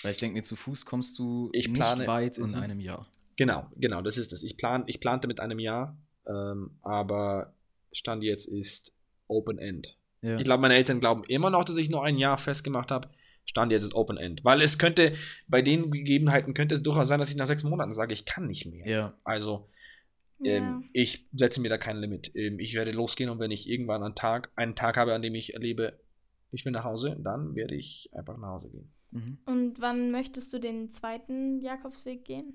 Weil 0.02 0.12
ich 0.12 0.18
denke 0.18 0.36
mir, 0.36 0.44
zu 0.44 0.58
Fuß 0.58 0.86
kommst 0.86 1.18
du 1.20 1.50
ich 1.54 1.72
plane, 1.72 2.00
nicht 2.00 2.08
weit 2.08 2.38
in 2.38 2.50
mhm. 2.50 2.56
einem 2.56 2.80
Jahr. 2.82 3.08
Genau, 3.38 3.66
genau, 3.78 4.02
das 4.02 4.18
ist 4.18 4.34
es. 4.34 4.44
Ich, 4.44 4.58
plan, 4.58 4.84
ich 4.88 5.00
plante 5.00 5.28
mit 5.28 5.40
einem 5.40 5.60
Jahr, 5.60 5.98
ähm, 6.28 6.72
aber 6.82 7.54
Stand 7.94 8.24
jetzt 8.24 8.48
ist 8.48 8.94
Open 9.28 9.58
End. 9.58 9.98
Ja. 10.22 10.38
Ich 10.38 10.44
glaube, 10.44 10.62
meine 10.62 10.76
Eltern 10.76 11.00
glauben 11.00 11.24
immer 11.26 11.50
noch, 11.50 11.64
dass 11.64 11.78
ich 11.78 11.90
nur 11.90 12.04
ein 12.04 12.18
Jahr 12.18 12.38
festgemacht 12.38 12.92
habe. 12.92 13.10
Stand 13.46 13.72
jetzt 13.72 13.84
ist 13.84 13.96
Open 13.96 14.18
End. 14.18 14.44
Weil 14.44 14.62
es 14.62 14.78
könnte, 14.78 15.14
bei 15.48 15.62
den 15.62 15.92
Gegebenheiten 15.92 16.54
könnte 16.54 16.76
es 16.76 16.84
durchaus 16.84 17.08
sein, 17.08 17.20
dass 17.20 17.30
ich 17.30 17.36
nach 17.36 17.46
sechs 17.46 17.64
Monaten 17.64 17.94
sage, 17.94 18.14
ich 18.14 18.26
kann 18.26 18.48
nicht 18.48 18.66
mehr. 18.66 18.88
Ja. 18.88 19.14
Also, 19.24 19.70
ähm, 20.44 20.82
ja. 20.84 20.90
ich 20.94 21.28
setze 21.34 21.62
mir 21.62 21.70
da 21.70 21.78
kein 21.78 21.98
Limit. 21.98 22.32
Ähm, 22.36 22.60
ich 22.60 22.74
werde 22.74 22.92
losgehen 22.92 23.30
und 23.30 23.40
wenn 23.40 23.52
ich 23.52 23.70
irgendwann 23.70 24.04
einen 24.04 24.16
Tag, 24.16 24.52
einen 24.56 24.76
Tag 24.76 24.98
habe, 24.98 25.14
an 25.14 25.22
dem 25.22 25.36
ich 25.36 25.54
erlebe, 25.54 26.00
ich 26.52 26.66
will 26.66 26.72
nach 26.72 26.84
Hause, 26.84 27.18
dann 27.20 27.56
werde 27.56 27.76
ich 27.76 28.10
einfach 28.14 28.38
nach 28.38 28.50
Hause 28.50 28.70
gehen. 28.70 28.92
Mhm. 29.12 29.38
Und 29.46 29.82
wann 29.82 30.12
möchtest 30.12 30.54
du 30.54 30.60
den 30.60 30.92
zweiten 30.92 31.60
Jakobsweg 31.62 32.26
gehen? 32.26 32.54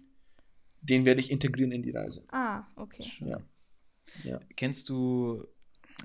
Den 0.81 1.05
werde 1.05 1.20
ich 1.20 1.31
integrieren 1.31 1.72
in 1.72 1.83
die 1.83 1.90
Reise. 1.90 2.24
Ah, 2.29 2.64
okay. 2.77 3.05
Ja. 3.20 3.40
ja. 4.24 4.40
Kennst 4.57 4.88
du, 4.88 5.44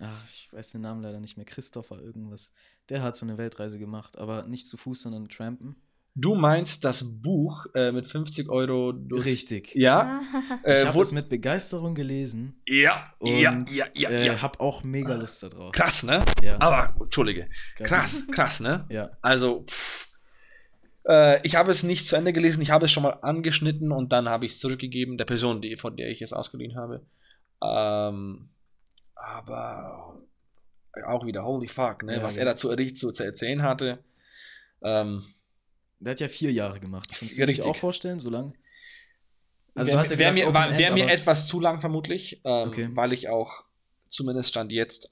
ach, 0.02 0.26
ich 0.28 0.52
weiß 0.52 0.72
den 0.72 0.82
Namen 0.82 1.04
leider 1.04 1.20
nicht 1.20 1.38
mehr, 1.38 1.46
Christopher 1.46 2.02
irgendwas. 2.02 2.56
Der 2.90 3.02
hat 3.02 3.16
so 3.16 3.26
eine 3.26 3.38
Weltreise 3.38 3.80
gemacht, 3.80 4.18
aber 4.18 4.44
nicht 4.44 4.68
zu 4.68 4.78
Fuß, 4.78 5.04
sondern 5.04 5.30
trampen. 5.30 5.76
Du 6.16 6.36
meinst 6.36 6.86
das 6.86 7.04
Buch 7.04 7.66
äh, 7.74 7.92
mit 7.92 8.08
50 8.08 8.48
Euro 8.50 8.92
durch. 8.92 9.26
Richtig. 9.26 9.74
Ja. 9.74 10.22
äh, 10.64 10.82
ich 10.82 10.88
habe 10.88 11.02
es 11.02 11.12
mit 11.12 11.28
Begeisterung 11.28 11.96
gelesen. 11.96 12.62
Ja, 12.68 13.14
und, 13.18 13.40
ja, 13.40 13.64
ja, 13.68 13.86
ja. 13.96 14.10
Äh, 14.10 14.26
ja. 14.28 14.42
Hab 14.42 14.60
auch 14.60 14.84
mega 14.84 15.16
Lust 15.16 15.42
darauf. 15.42 15.72
Krass, 15.72 16.04
ne? 16.04 16.24
Ja. 16.44 16.62
Aber, 16.62 16.96
Entschuldige. 17.02 17.50
Krass, 17.78 18.28
krass, 18.32 18.60
ne? 18.60 18.86
Ja. 18.90 19.10
Also, 19.22 19.66
pff, 19.68 20.10
äh, 21.08 21.46
ich 21.46 21.56
habe 21.56 21.72
es 21.72 21.82
nicht 21.82 22.06
zu 22.06 22.16
Ende 22.16 22.32
gelesen, 22.32 22.62
ich 22.62 22.70
habe 22.70 22.86
es 22.86 22.92
schon 22.92 23.04
mal 23.04 23.18
angeschnitten 23.22 23.92
und 23.92 24.12
dann 24.12 24.30
habe 24.30 24.46
ich 24.46 24.54
es 24.54 24.60
zurückgegeben, 24.60 25.18
der 25.18 25.26
Person, 25.26 25.62
die, 25.62 25.78
von 25.78 25.98
der 25.98 26.10
ich 26.10 26.22
es 26.22 26.32
ausgeliehen 26.32 26.78
habe. 26.78 27.06
Ähm, 27.64 28.50
aber 29.16 30.22
auch 31.06 31.26
wieder, 31.26 31.44
holy 31.44 31.68
fuck, 31.68 32.04
ne? 32.04 32.18
Ja, 32.18 32.24
was 32.24 32.36
ja. 32.36 32.42
er 32.42 32.46
dazu 32.46 32.76
zu, 32.76 33.12
zu 33.12 33.24
erzählen 33.24 33.64
hatte. 33.64 34.04
Ähm, 34.82 35.26
der 36.00 36.12
hat 36.12 36.20
ja 36.20 36.28
vier 36.28 36.52
Jahre 36.52 36.80
gemacht. 36.80 37.10
Kannst 37.18 37.40
du 37.40 37.46
dir 37.46 37.66
auch 37.66 37.76
vorstellen, 37.76 38.20
so 38.20 38.30
lang? 38.30 38.54
Also 39.76 39.88
wär, 39.88 39.96
du 39.96 40.00
hast 40.00 40.12
ja 40.12 40.18
gesagt, 40.18 40.36
mir, 40.36 40.54
war, 40.54 40.78
wär 40.78 40.94
mir 40.94 41.10
etwas 41.10 41.48
zu 41.48 41.60
lang 41.60 41.82
vermutlich, 41.82 42.42
ähm, 42.44 42.68
okay. 42.68 42.90
weil 42.94 43.14
ich 43.14 43.30
auch 43.30 43.64
zumindest 44.10 44.50
stand 44.50 44.72
jetzt 44.72 45.10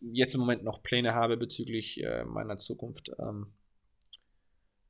jetzt 0.00 0.34
im 0.34 0.40
Moment 0.40 0.62
noch 0.62 0.82
Pläne 0.82 1.14
habe 1.14 1.36
bezüglich 1.36 2.02
äh, 2.04 2.24
meiner 2.24 2.58
Zukunft. 2.58 3.10
Ähm, 3.18 3.52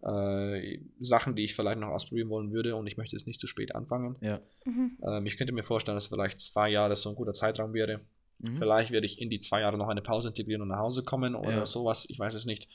äh, 0.02 0.78
Sachen, 1.00 1.34
die 1.34 1.44
ich 1.44 1.56
vielleicht 1.56 1.80
noch 1.80 1.88
ausprobieren 1.88 2.28
wollen 2.28 2.52
würde 2.52 2.76
und 2.76 2.86
ich 2.86 2.96
möchte 2.96 3.16
es 3.16 3.26
nicht 3.26 3.40
zu 3.40 3.46
spät 3.46 3.74
anfangen. 3.74 4.16
Ja. 4.20 4.40
Mhm. 4.64 4.98
Ähm, 5.02 5.26
ich 5.26 5.36
könnte 5.36 5.52
mir 5.52 5.64
vorstellen, 5.64 5.96
dass 5.96 6.06
vielleicht 6.06 6.40
zwei 6.40 6.68
Jahre 6.68 6.94
so 6.94 7.08
ein 7.08 7.16
guter 7.16 7.32
Zeitraum 7.32 7.72
wäre. 7.72 8.00
Mhm. 8.38 8.56
Vielleicht 8.56 8.90
werde 8.90 9.06
ich 9.06 9.20
in 9.20 9.30
die 9.30 9.38
zwei 9.38 9.60
Jahre 9.60 9.76
noch 9.76 9.88
eine 9.88 10.02
Pause 10.02 10.28
integrieren 10.28 10.62
und 10.62 10.68
nach 10.68 10.78
Hause 10.78 11.02
kommen 11.02 11.34
oder 11.34 11.50
ja. 11.50 11.66
sowas. 11.66 12.06
Ich 12.08 12.18
weiß 12.18 12.34
es 12.34 12.46
nicht. 12.46 12.68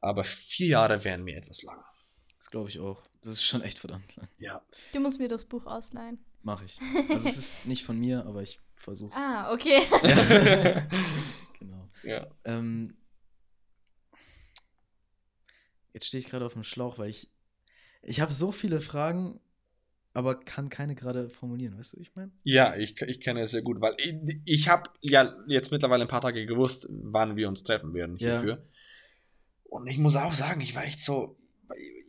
Aber 0.00 0.24
vier 0.24 0.68
Jahre 0.68 1.04
wären 1.04 1.24
mir 1.24 1.36
etwas 1.36 1.62
lang. 1.62 1.82
Das 2.38 2.50
glaube 2.50 2.70
ich 2.70 2.80
auch. 2.80 3.02
Das 3.22 3.32
ist 3.32 3.44
schon 3.44 3.62
echt 3.62 3.78
verdammt 3.78 4.16
lang. 4.16 4.28
Ja. 4.38 4.62
Du 4.92 5.00
musst 5.00 5.18
mir 5.18 5.28
das 5.28 5.44
Buch 5.44 5.66
ausleihen. 5.66 6.24
Mache 6.42 6.64
ich. 6.64 6.78
Also 7.10 7.28
es 7.28 7.36
ist 7.36 7.66
nicht 7.66 7.84
von 7.84 7.98
mir, 7.98 8.24
aber 8.26 8.42
ich 8.42 8.60
versuche 8.76 9.10
es. 9.10 9.16
Ah, 9.16 9.52
okay. 9.52 9.82
genau. 11.58 11.90
Ja. 12.02 12.26
Ähm, 12.44 12.96
jetzt 15.92 16.06
stehe 16.06 16.20
ich 16.20 16.30
gerade 16.30 16.46
auf 16.46 16.54
dem 16.54 16.64
Schlauch, 16.64 16.98
weil 16.98 17.10
ich. 17.10 17.30
Ich 18.02 18.22
habe 18.22 18.32
so 18.32 18.50
viele 18.50 18.80
Fragen, 18.80 19.38
aber 20.12 20.40
kann 20.40 20.68
keine 20.68 20.94
gerade 20.94 21.28
formulieren, 21.30 21.78
weißt 21.78 21.94
du, 21.94 22.00
ich 22.00 22.14
meine? 22.16 22.32
Ja, 22.42 22.74
ich, 22.76 23.00
ich 23.02 23.20
kenne 23.20 23.42
es 23.42 23.52
sehr 23.52 23.62
gut, 23.62 23.80
weil 23.80 23.94
ich, 23.98 24.40
ich 24.44 24.68
habe 24.68 24.90
ja 25.00 25.34
jetzt 25.46 25.70
mittlerweile 25.70 26.02
ein 26.02 26.08
paar 26.08 26.20
Tage 26.20 26.46
gewusst, 26.46 26.88
wann 26.90 27.36
wir 27.36 27.48
uns 27.48 27.62
treffen 27.62 27.94
werden 27.94 28.16
hierfür. 28.16 28.54
Ja. 28.54 28.62
Und 29.64 29.86
ich 29.86 29.98
muss 29.98 30.16
auch 30.16 30.32
sagen, 30.32 30.60
ich 30.60 30.74
war 30.74 30.84
echt 30.84 31.02
so, 31.02 31.38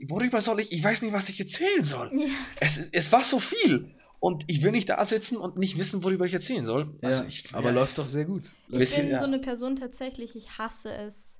worüber 0.07 0.41
soll 0.41 0.59
ich, 0.61 0.71
ich 0.71 0.83
weiß 0.83 1.03
nicht, 1.03 1.13
was 1.13 1.29
ich 1.29 1.39
erzählen 1.39 1.83
soll. 1.83 2.11
Ja. 2.13 2.27
Es, 2.59 2.77
es 2.77 3.11
war 3.11 3.23
so 3.23 3.39
viel. 3.39 3.93
Und 4.19 4.43
ich 4.47 4.61
will 4.61 4.71
nicht 4.71 4.89
da 4.89 5.03
sitzen 5.03 5.37
und 5.37 5.57
nicht 5.57 5.77
wissen, 5.77 6.03
worüber 6.03 6.25
ich 6.25 6.33
erzählen 6.33 6.65
soll. 6.65 6.95
Also 7.01 7.23
ich, 7.25 7.53
aber 7.53 7.69
ja. 7.69 7.75
läuft 7.75 7.97
doch 7.97 8.05
sehr 8.05 8.25
gut. 8.25 8.53
Ich 8.69 8.95
bin 8.95 9.09
so 9.09 9.25
eine 9.25 9.39
Person 9.39 9.75
tatsächlich, 9.75 10.35
ich 10.35 10.57
hasse 10.57 10.93
es 10.93 11.30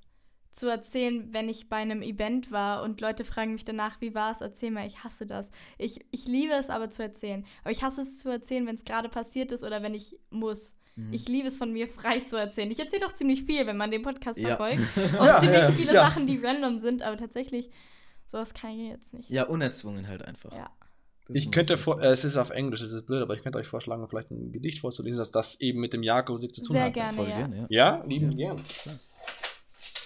zu 0.52 0.68
erzählen, 0.68 1.32
wenn 1.32 1.48
ich 1.48 1.68
bei 1.68 1.76
einem 1.76 2.02
Event 2.02 2.50
war 2.50 2.82
und 2.82 3.00
Leute 3.00 3.24
fragen 3.24 3.54
mich 3.54 3.64
danach, 3.64 4.00
wie 4.00 4.14
war 4.14 4.32
es, 4.32 4.40
erzähl 4.40 4.70
mal, 4.70 4.86
ich 4.86 5.02
hasse 5.02 5.26
das. 5.26 5.50
Ich, 5.78 6.04
ich 6.10 6.26
liebe 6.26 6.52
es 6.52 6.68
aber 6.68 6.90
zu 6.90 7.02
erzählen. 7.02 7.44
Aber 7.62 7.70
ich 7.70 7.82
hasse 7.82 8.02
es 8.02 8.18
zu 8.18 8.28
erzählen, 8.28 8.66
wenn 8.66 8.74
es 8.74 8.84
gerade 8.84 9.08
passiert 9.08 9.50
ist 9.50 9.64
oder 9.64 9.82
wenn 9.82 9.94
ich 9.94 10.18
muss. 10.30 10.76
Mhm. 10.94 11.12
Ich 11.12 11.26
liebe 11.26 11.48
es 11.48 11.56
von 11.56 11.72
mir 11.72 11.88
frei 11.88 12.20
zu 12.20 12.36
erzählen. 12.36 12.70
Ich 12.70 12.78
erzähle 12.78 13.02
doch 13.02 13.14
ziemlich 13.14 13.44
viel, 13.44 13.66
wenn 13.66 13.78
man 13.78 13.90
den 13.90 14.02
Podcast 14.02 14.38
ja. 14.38 14.48
verfolgt. 14.48 14.82
Auch 15.18 15.26
ja, 15.26 15.40
ziemlich 15.40 15.60
ja, 15.60 15.70
viele 15.70 15.92
Sachen, 15.92 16.26
die 16.26 16.38
random 16.38 16.78
sind, 16.78 17.02
aber 17.02 17.16
tatsächlich, 17.16 17.70
sowas 18.26 18.52
kann 18.52 18.72
ich 18.72 18.90
jetzt 18.90 19.14
nicht. 19.14 19.30
Ja, 19.30 19.44
unerzwungen 19.44 20.06
halt 20.06 20.22
einfach. 20.22 20.52
Ja. 20.52 20.70
Das 21.28 21.36
ich 21.36 21.50
könnte 21.50 21.78
vor, 21.78 22.02
äh, 22.02 22.08
es 22.08 22.24
ist 22.24 22.36
auf 22.36 22.50
Englisch, 22.50 22.82
es 22.82 22.92
ist 22.92 23.06
blöd, 23.06 23.22
aber 23.22 23.34
ich 23.34 23.42
könnte 23.42 23.58
euch 23.58 23.68
vorschlagen, 23.68 24.06
vielleicht 24.08 24.30
ein 24.30 24.52
Gedicht 24.52 24.80
vorzulesen, 24.80 25.18
dass 25.18 25.30
das 25.30 25.60
eben 25.60 25.80
mit 25.80 25.92
dem 25.92 26.02
Jakob 26.02 26.42
zu 26.52 26.62
tun 26.62 26.74
Sehr 26.74 26.84
hat. 26.84 26.92
Gerne, 26.92 27.16
Voll 27.16 27.28
ja. 27.28 27.36
gerne, 27.36 27.56
ja. 27.56 27.66
Ja, 27.70 28.04
lieben 28.04 28.32
ja. 28.32 28.54
gern. 28.54 28.62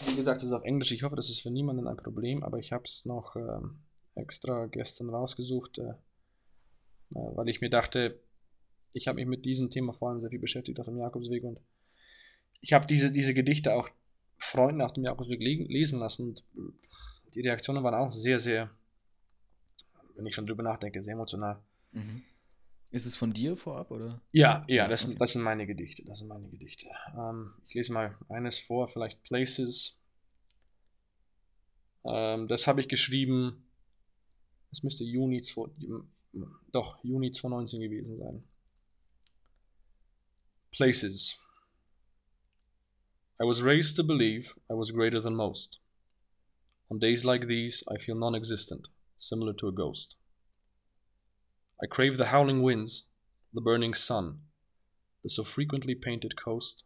Wie 0.04 0.16
gesagt, 0.16 0.42
es 0.42 0.48
ist 0.48 0.52
auf 0.52 0.64
Englisch. 0.64 0.92
Ich 0.92 1.02
hoffe, 1.02 1.16
das 1.16 1.30
ist 1.30 1.40
für 1.40 1.50
niemanden 1.50 1.86
ein 1.86 1.96
Problem, 1.96 2.42
aber 2.42 2.58
ich 2.58 2.72
habe 2.72 2.84
es 2.84 3.06
noch 3.06 3.36
ähm, 3.36 3.78
extra 4.14 4.66
gestern 4.66 5.10
rausgesucht, 5.10 5.78
äh, 5.78 5.90
äh, 5.90 5.94
weil 7.10 7.48
ich 7.48 7.60
mir 7.60 7.70
dachte, 7.70 8.20
ich 8.92 9.08
habe 9.08 9.16
mich 9.16 9.26
mit 9.26 9.44
diesem 9.44 9.70
Thema 9.70 9.92
vor 9.92 10.10
allem 10.10 10.20
sehr 10.20 10.30
viel 10.30 10.38
beschäftigt 10.38 10.80
auf 10.80 10.86
dem 10.86 10.98
Jakobsweg 10.98 11.44
und 11.44 11.60
ich 12.60 12.72
habe 12.72 12.86
diese, 12.86 13.12
diese 13.12 13.34
Gedichte 13.34 13.74
auch 13.74 13.88
Freunden 14.38 14.80
auf 14.80 14.92
dem 14.92 15.04
Jakobsweg 15.04 15.40
lesen 15.40 15.98
lassen 15.98 16.28
und 16.28 16.44
die 17.34 17.42
Reaktionen 17.42 17.84
waren 17.84 17.94
auch 17.94 18.12
sehr, 18.12 18.38
sehr, 18.38 18.70
wenn 20.14 20.26
ich 20.26 20.34
schon 20.34 20.46
drüber 20.46 20.62
nachdenke, 20.62 21.02
sehr 21.02 21.14
emotional. 21.14 21.58
Mhm. 21.92 22.22
Ist 22.90 23.06
es 23.06 23.16
von 23.16 23.32
dir 23.32 23.56
vorab, 23.56 23.90
oder? 23.90 24.20
Ja, 24.32 24.64
ja, 24.68 24.86
das, 24.86 25.06
okay. 25.06 25.16
das 25.18 25.32
sind 25.32 25.42
meine 25.42 25.66
Gedichte. 25.66 26.04
Das 26.04 26.20
sind 26.20 26.28
meine 26.28 26.48
Gedichte. 26.48 26.86
Ähm, 27.16 27.52
ich 27.66 27.74
lese 27.74 27.92
mal 27.92 28.16
eines 28.28 28.58
vor, 28.60 28.88
vielleicht 28.88 29.22
Places. 29.24 29.96
Ähm, 32.04 32.48
das 32.48 32.66
habe 32.66 32.80
ich 32.80 32.88
geschrieben. 32.88 33.64
Es 34.70 34.82
müsste 34.82 35.04
Juni, 35.04 35.42
doch, 36.72 37.02
Juni 37.02 37.32
2019 37.32 37.80
gewesen 37.80 38.18
sein. 38.18 38.44
Places. 40.70 41.38
I 43.40 43.44
was 43.44 43.62
raised 43.62 43.96
to 43.96 44.04
believe 44.04 44.54
I 44.70 44.74
was 44.74 44.92
greater 44.92 45.20
than 45.20 45.34
most. 45.34 45.80
On 46.88 46.98
days 46.98 47.24
like 47.24 47.48
these, 47.48 47.84
I 47.90 47.98
feel 47.98 48.14
non 48.14 48.34
existent, 48.34 48.88
similar 49.18 49.54
to 49.56 49.68
a 49.68 49.72
ghost. 49.72 50.16
I 51.82 51.86
crave 51.86 52.16
the 52.16 52.26
howling 52.26 52.62
winds, 52.62 53.06
the 53.52 53.60
burning 53.60 53.94
sun, 53.94 54.38
the 55.22 55.28
so 55.28 55.44
frequently 55.44 55.94
painted 55.94 56.40
coast, 56.42 56.82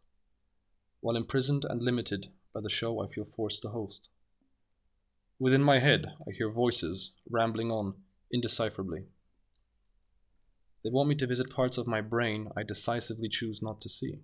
while 0.99 1.15
imprisoned 1.15 1.65
and 1.67 1.81
limited 1.81 2.27
by 2.53 2.61
the 2.61 2.69
show 2.69 3.01
I 3.01 3.07
feel 3.07 3.23
forced 3.23 3.61
to 3.61 3.69
host. 3.69 4.09
Within 5.39 5.63
my 5.63 5.79
head, 5.79 6.05
I 6.27 6.31
hear 6.31 6.51
voices 6.51 7.13
rambling 7.29 7.71
on 7.71 7.95
indecipherably. 8.33 9.05
They 10.83 10.89
want 10.89 11.09
me 11.09 11.15
to 11.15 11.27
visit 11.27 11.49
parts 11.49 11.77
of 11.77 11.87
my 11.87 12.01
brain 12.01 12.49
I 12.57 12.63
decisively 12.63 13.29
choose 13.29 13.61
not 13.61 13.81
to 13.81 13.89
see. 13.89 14.19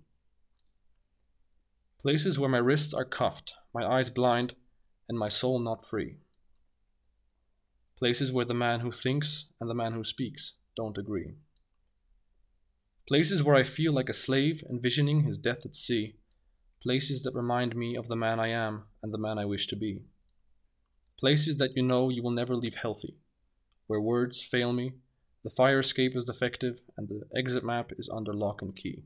Places 2.00 2.38
where 2.38 2.48
my 2.48 2.58
wrists 2.58 2.92
are 2.92 3.04
cuffed, 3.04 3.54
my 3.74 3.84
eyes 3.84 4.10
blind, 4.10 4.54
and 5.08 5.18
my 5.18 5.28
soul 5.28 5.58
not 5.58 5.86
free. 5.86 6.18
Places 7.98 8.32
where 8.32 8.44
the 8.44 8.54
man 8.54 8.80
who 8.80 8.92
thinks 8.92 9.46
and 9.60 9.68
the 9.68 9.74
man 9.74 9.92
who 9.92 10.04
speaks 10.04 10.54
don't 10.76 10.96
agree. 10.96 11.34
Places 13.08 13.42
where 13.42 13.56
I 13.56 13.64
feel 13.64 13.92
like 13.92 14.08
a 14.08 14.14
slave 14.14 14.62
envisioning 14.70 15.24
his 15.24 15.38
death 15.38 15.64
at 15.64 15.74
sea. 15.74 16.14
Places 16.82 17.22
that 17.24 17.34
remind 17.34 17.74
me 17.74 17.96
of 17.96 18.08
the 18.08 18.16
man 18.16 18.38
I 18.38 18.48
am 18.48 18.84
and 19.02 19.12
the 19.12 19.18
man 19.18 19.38
I 19.38 19.44
wish 19.44 19.66
to 19.68 19.76
be. 19.76 20.02
Places 21.18 21.56
that 21.56 21.74
you 21.74 21.82
know 21.82 22.08
you 22.08 22.22
will 22.22 22.30
never 22.30 22.54
leave 22.54 22.76
healthy, 22.76 23.16
where 23.88 24.00
words 24.00 24.40
fail 24.42 24.72
me 24.72 24.92
the 25.44 25.50
fire 25.50 25.78
escape 25.78 26.16
is 26.16 26.24
defective, 26.24 26.80
and 26.96 27.08
the 27.08 27.22
exit 27.34 27.64
map 27.64 27.92
is 27.96 28.10
under 28.12 28.34
lock 28.34 28.60
and 28.60 28.74
key. 28.74 29.04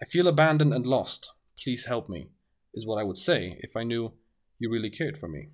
I 0.00 0.04
feel 0.04 0.28
abandoned 0.28 0.74
and 0.74 0.86
lost. 0.86 1.32
Please 1.58 1.86
help 1.86 2.08
me, 2.08 2.28
is 2.74 2.86
what 2.86 3.00
I 3.00 3.02
would 3.02 3.16
say 3.16 3.58
if 3.60 3.76
I 3.76 3.82
knew 3.82 4.12
you 4.58 4.70
really 4.70 4.90
cared 4.90 5.18
for 5.18 5.26
me. 5.26 5.48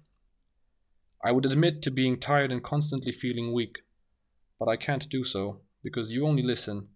I 1.26 1.32
would 1.32 1.44
admit 1.44 1.82
to 1.82 1.90
being 1.90 2.20
tired 2.20 2.52
and 2.52 2.62
constantly 2.62 3.10
feeling 3.10 3.52
weak, 3.52 3.82
but 4.60 4.68
I 4.68 4.76
can't 4.76 5.08
do 5.10 5.24
so 5.24 5.60
because 5.82 6.12
you 6.12 6.24
only 6.24 6.44
listen, 6.44 6.90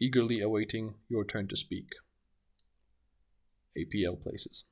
eagerly 0.00 0.40
awaiting 0.40 0.94
your 1.08 1.24
turn 1.24 1.46
to 1.48 1.56
speak. 1.56 1.86
APL 3.76 4.16
Places. 4.20 4.64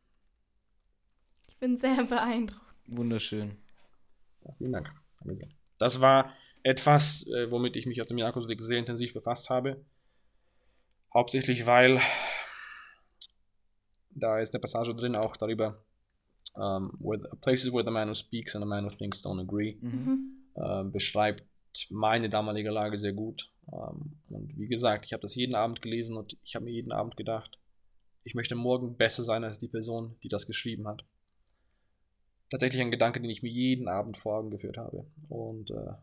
Ich 1.48 1.56
bin 1.60 1.78
sehr 1.78 2.02
beeindruckt. 2.04 2.74
Wunderschön. 2.88 3.56
Ja, 4.44 4.52
vielen 4.58 4.72
Dank. 4.72 4.90
Das 5.78 6.00
war 6.00 6.32
etwas, 6.64 7.24
äh, 7.28 7.52
womit 7.52 7.76
ich 7.76 7.86
mich 7.86 8.02
auf 8.02 8.08
dem 8.08 8.18
Jakobsweg 8.18 8.60
sehr 8.62 8.78
intensiv 8.78 9.14
befasst 9.14 9.48
habe. 9.48 9.84
Hauptsächlich, 11.14 11.66
weil 11.66 12.00
da 14.10 14.40
ist 14.40 14.52
eine 14.54 14.60
Passage 14.60 14.92
drin 14.96 15.14
auch 15.14 15.36
darüber, 15.36 15.84
um, 16.54 16.92
where 16.98 17.18
the, 17.18 17.28
places 17.40 17.72
where 17.72 17.84
the 17.84 17.90
man 17.90 18.08
who 18.08 18.14
speaks 18.14 18.54
and 18.54 18.62
the 18.62 18.68
man 18.68 18.84
who 18.84 18.90
thinks 18.90 19.24
don't 19.24 19.40
agree, 19.40 19.78
mhm. 19.80 20.36
äh, 20.54 20.84
beschreibt 20.84 21.44
meine 21.90 22.28
damalige 22.28 22.70
Lage 22.70 22.98
sehr 22.98 23.12
gut. 23.12 23.50
Ähm, 23.72 24.18
und 24.28 24.58
wie 24.58 24.68
gesagt, 24.68 25.06
ich 25.06 25.12
habe 25.12 25.22
das 25.22 25.34
jeden 25.34 25.54
Abend 25.54 25.82
gelesen 25.82 26.16
und 26.16 26.36
ich 26.44 26.54
habe 26.54 26.64
mir 26.64 26.72
jeden 26.72 26.92
Abend 26.92 27.16
gedacht, 27.16 27.58
ich 28.24 28.34
möchte 28.34 28.54
morgen 28.54 28.96
besser 28.96 29.24
sein 29.24 29.44
als 29.44 29.58
die 29.58 29.68
Person, 29.68 30.16
die 30.22 30.28
das 30.28 30.46
geschrieben 30.46 30.86
hat. 30.86 31.04
Tatsächlich 32.50 32.82
ein 32.82 32.90
Gedanke, 32.90 33.20
den 33.20 33.30
ich 33.30 33.42
mir 33.42 33.50
jeden 33.50 33.88
Abend 33.88 34.18
vor 34.18 34.36
Augen 34.36 34.50
geführt 34.50 34.76
habe. 34.76 35.06
Und 35.28 35.70
äh, 35.70 35.94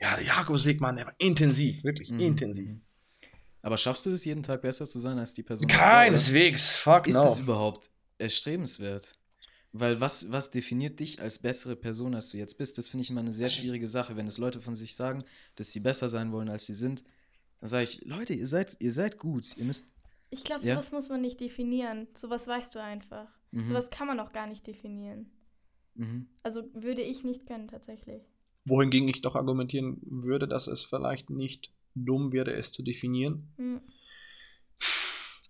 ja, 0.00 0.16
der 0.16 0.24
Jakobsweg, 0.24 0.80
Mann, 0.80 0.96
der 0.96 1.06
war 1.06 1.14
intensiv, 1.18 1.84
wirklich 1.84 2.10
mhm. 2.10 2.18
intensiv. 2.18 2.70
Mhm. 2.70 2.82
Aber 3.62 3.76
schaffst 3.78 4.04
du 4.06 4.10
es 4.10 4.24
jeden 4.24 4.42
Tag 4.42 4.62
besser 4.62 4.88
zu 4.88 4.98
sein 4.98 5.18
als 5.18 5.34
die 5.34 5.44
Person? 5.44 5.68
Keineswegs, 5.68 6.74
fuck 6.74 7.06
Ist 7.06 7.14
no. 7.14 7.22
das 7.22 7.38
überhaupt 7.38 7.88
erstrebenswert? 8.22 9.18
Weil 9.72 10.00
was, 10.00 10.30
was 10.30 10.50
definiert 10.50 11.00
dich 11.00 11.20
als 11.20 11.40
bessere 11.40 11.76
Person, 11.76 12.14
als 12.14 12.28
du 12.28 12.36
jetzt 12.36 12.58
bist? 12.58 12.76
Das 12.76 12.88
finde 12.88 13.02
ich 13.02 13.10
immer 13.10 13.20
eine 13.20 13.32
sehr 13.32 13.48
schwierige 13.48 13.88
Sache. 13.88 14.16
Wenn 14.16 14.26
es 14.26 14.36
Leute 14.36 14.60
von 14.60 14.74
sich 14.74 14.94
sagen, 14.94 15.24
dass 15.56 15.72
sie 15.72 15.80
besser 15.80 16.10
sein 16.10 16.30
wollen, 16.30 16.50
als 16.50 16.66
sie 16.66 16.74
sind, 16.74 17.04
dann 17.60 17.70
sage 17.70 17.84
ich, 17.84 18.04
Leute, 18.04 18.34
ihr 18.34 18.46
seid, 18.46 18.76
ihr 18.80 18.92
seid 18.92 19.18
gut. 19.18 19.56
Ihr 19.56 19.64
müsst. 19.64 19.94
Ich 20.28 20.44
glaube, 20.44 20.62
sowas 20.62 20.90
ja? 20.90 20.96
muss 20.96 21.08
man 21.08 21.22
nicht 21.22 21.40
definieren. 21.40 22.06
Sowas 22.14 22.46
weißt 22.46 22.74
du 22.74 22.82
einfach. 22.82 23.28
Mhm. 23.50 23.68
Sowas 23.68 23.88
kann 23.88 24.06
man 24.06 24.20
auch 24.20 24.32
gar 24.32 24.46
nicht 24.46 24.66
definieren. 24.66 25.30
Mhm. 25.94 26.28
Also 26.42 26.64
würde 26.74 27.02
ich 27.02 27.24
nicht 27.24 27.46
können, 27.46 27.68
tatsächlich. 27.68 28.22
Wohingegen 28.64 29.08
ich 29.08 29.22
doch 29.22 29.36
argumentieren 29.36 29.98
würde, 30.02 30.46
dass 30.46 30.66
es 30.66 30.82
vielleicht 30.82 31.30
nicht 31.30 31.72
dumm 31.94 32.32
wäre, 32.32 32.52
es 32.52 32.72
zu 32.72 32.82
definieren. 32.82 33.52
Mhm. 33.56 33.80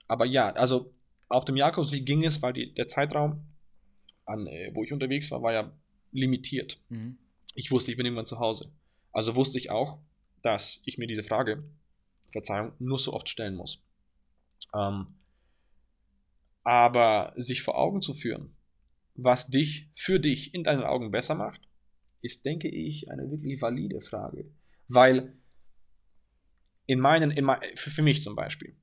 Aber 0.06 0.26
ja, 0.26 0.52
also 0.52 0.92
auf 1.32 1.44
dem 1.44 1.56
Jakobsweg 1.56 2.04
ging 2.04 2.24
es, 2.24 2.42
weil 2.42 2.52
die, 2.52 2.74
der 2.74 2.86
Zeitraum, 2.86 3.46
an, 4.26 4.46
äh, 4.46 4.70
wo 4.74 4.84
ich 4.84 4.92
unterwegs 4.92 5.30
war, 5.30 5.42
war 5.42 5.52
ja 5.52 5.72
limitiert. 6.12 6.80
Mhm. 6.90 7.18
Ich 7.54 7.70
wusste, 7.70 7.90
ich 7.90 7.96
bin 7.96 8.06
irgendwann 8.06 8.26
zu 8.26 8.38
Hause. 8.38 8.72
Also 9.12 9.34
wusste 9.34 9.58
ich 9.58 9.70
auch, 9.70 9.98
dass 10.42 10.82
ich 10.84 10.98
mir 10.98 11.06
diese 11.06 11.22
Frage, 11.22 11.64
Verzeihung, 12.32 12.72
nur 12.78 12.98
so 12.98 13.12
oft 13.12 13.28
stellen 13.28 13.56
muss. 13.56 13.82
Ähm, 14.74 15.06
aber 16.64 17.32
sich 17.36 17.62
vor 17.62 17.76
Augen 17.76 18.00
zu 18.00 18.14
führen, 18.14 18.54
was 19.14 19.48
dich 19.48 19.90
für 19.94 20.20
dich 20.20 20.54
in 20.54 20.64
deinen 20.64 20.84
Augen 20.84 21.10
besser 21.10 21.34
macht, 21.34 21.60
ist, 22.20 22.46
denke 22.46 22.68
ich, 22.68 23.10
eine 23.10 23.30
wirklich 23.30 23.60
valide 23.60 24.00
Frage. 24.00 24.50
Weil 24.88 25.36
in 26.86 27.00
meinen, 27.00 27.30
in 27.30 27.44
mein, 27.44 27.60
für, 27.74 27.90
für 27.90 28.02
mich 28.02 28.22
zum 28.22 28.36
Beispiel, 28.36 28.76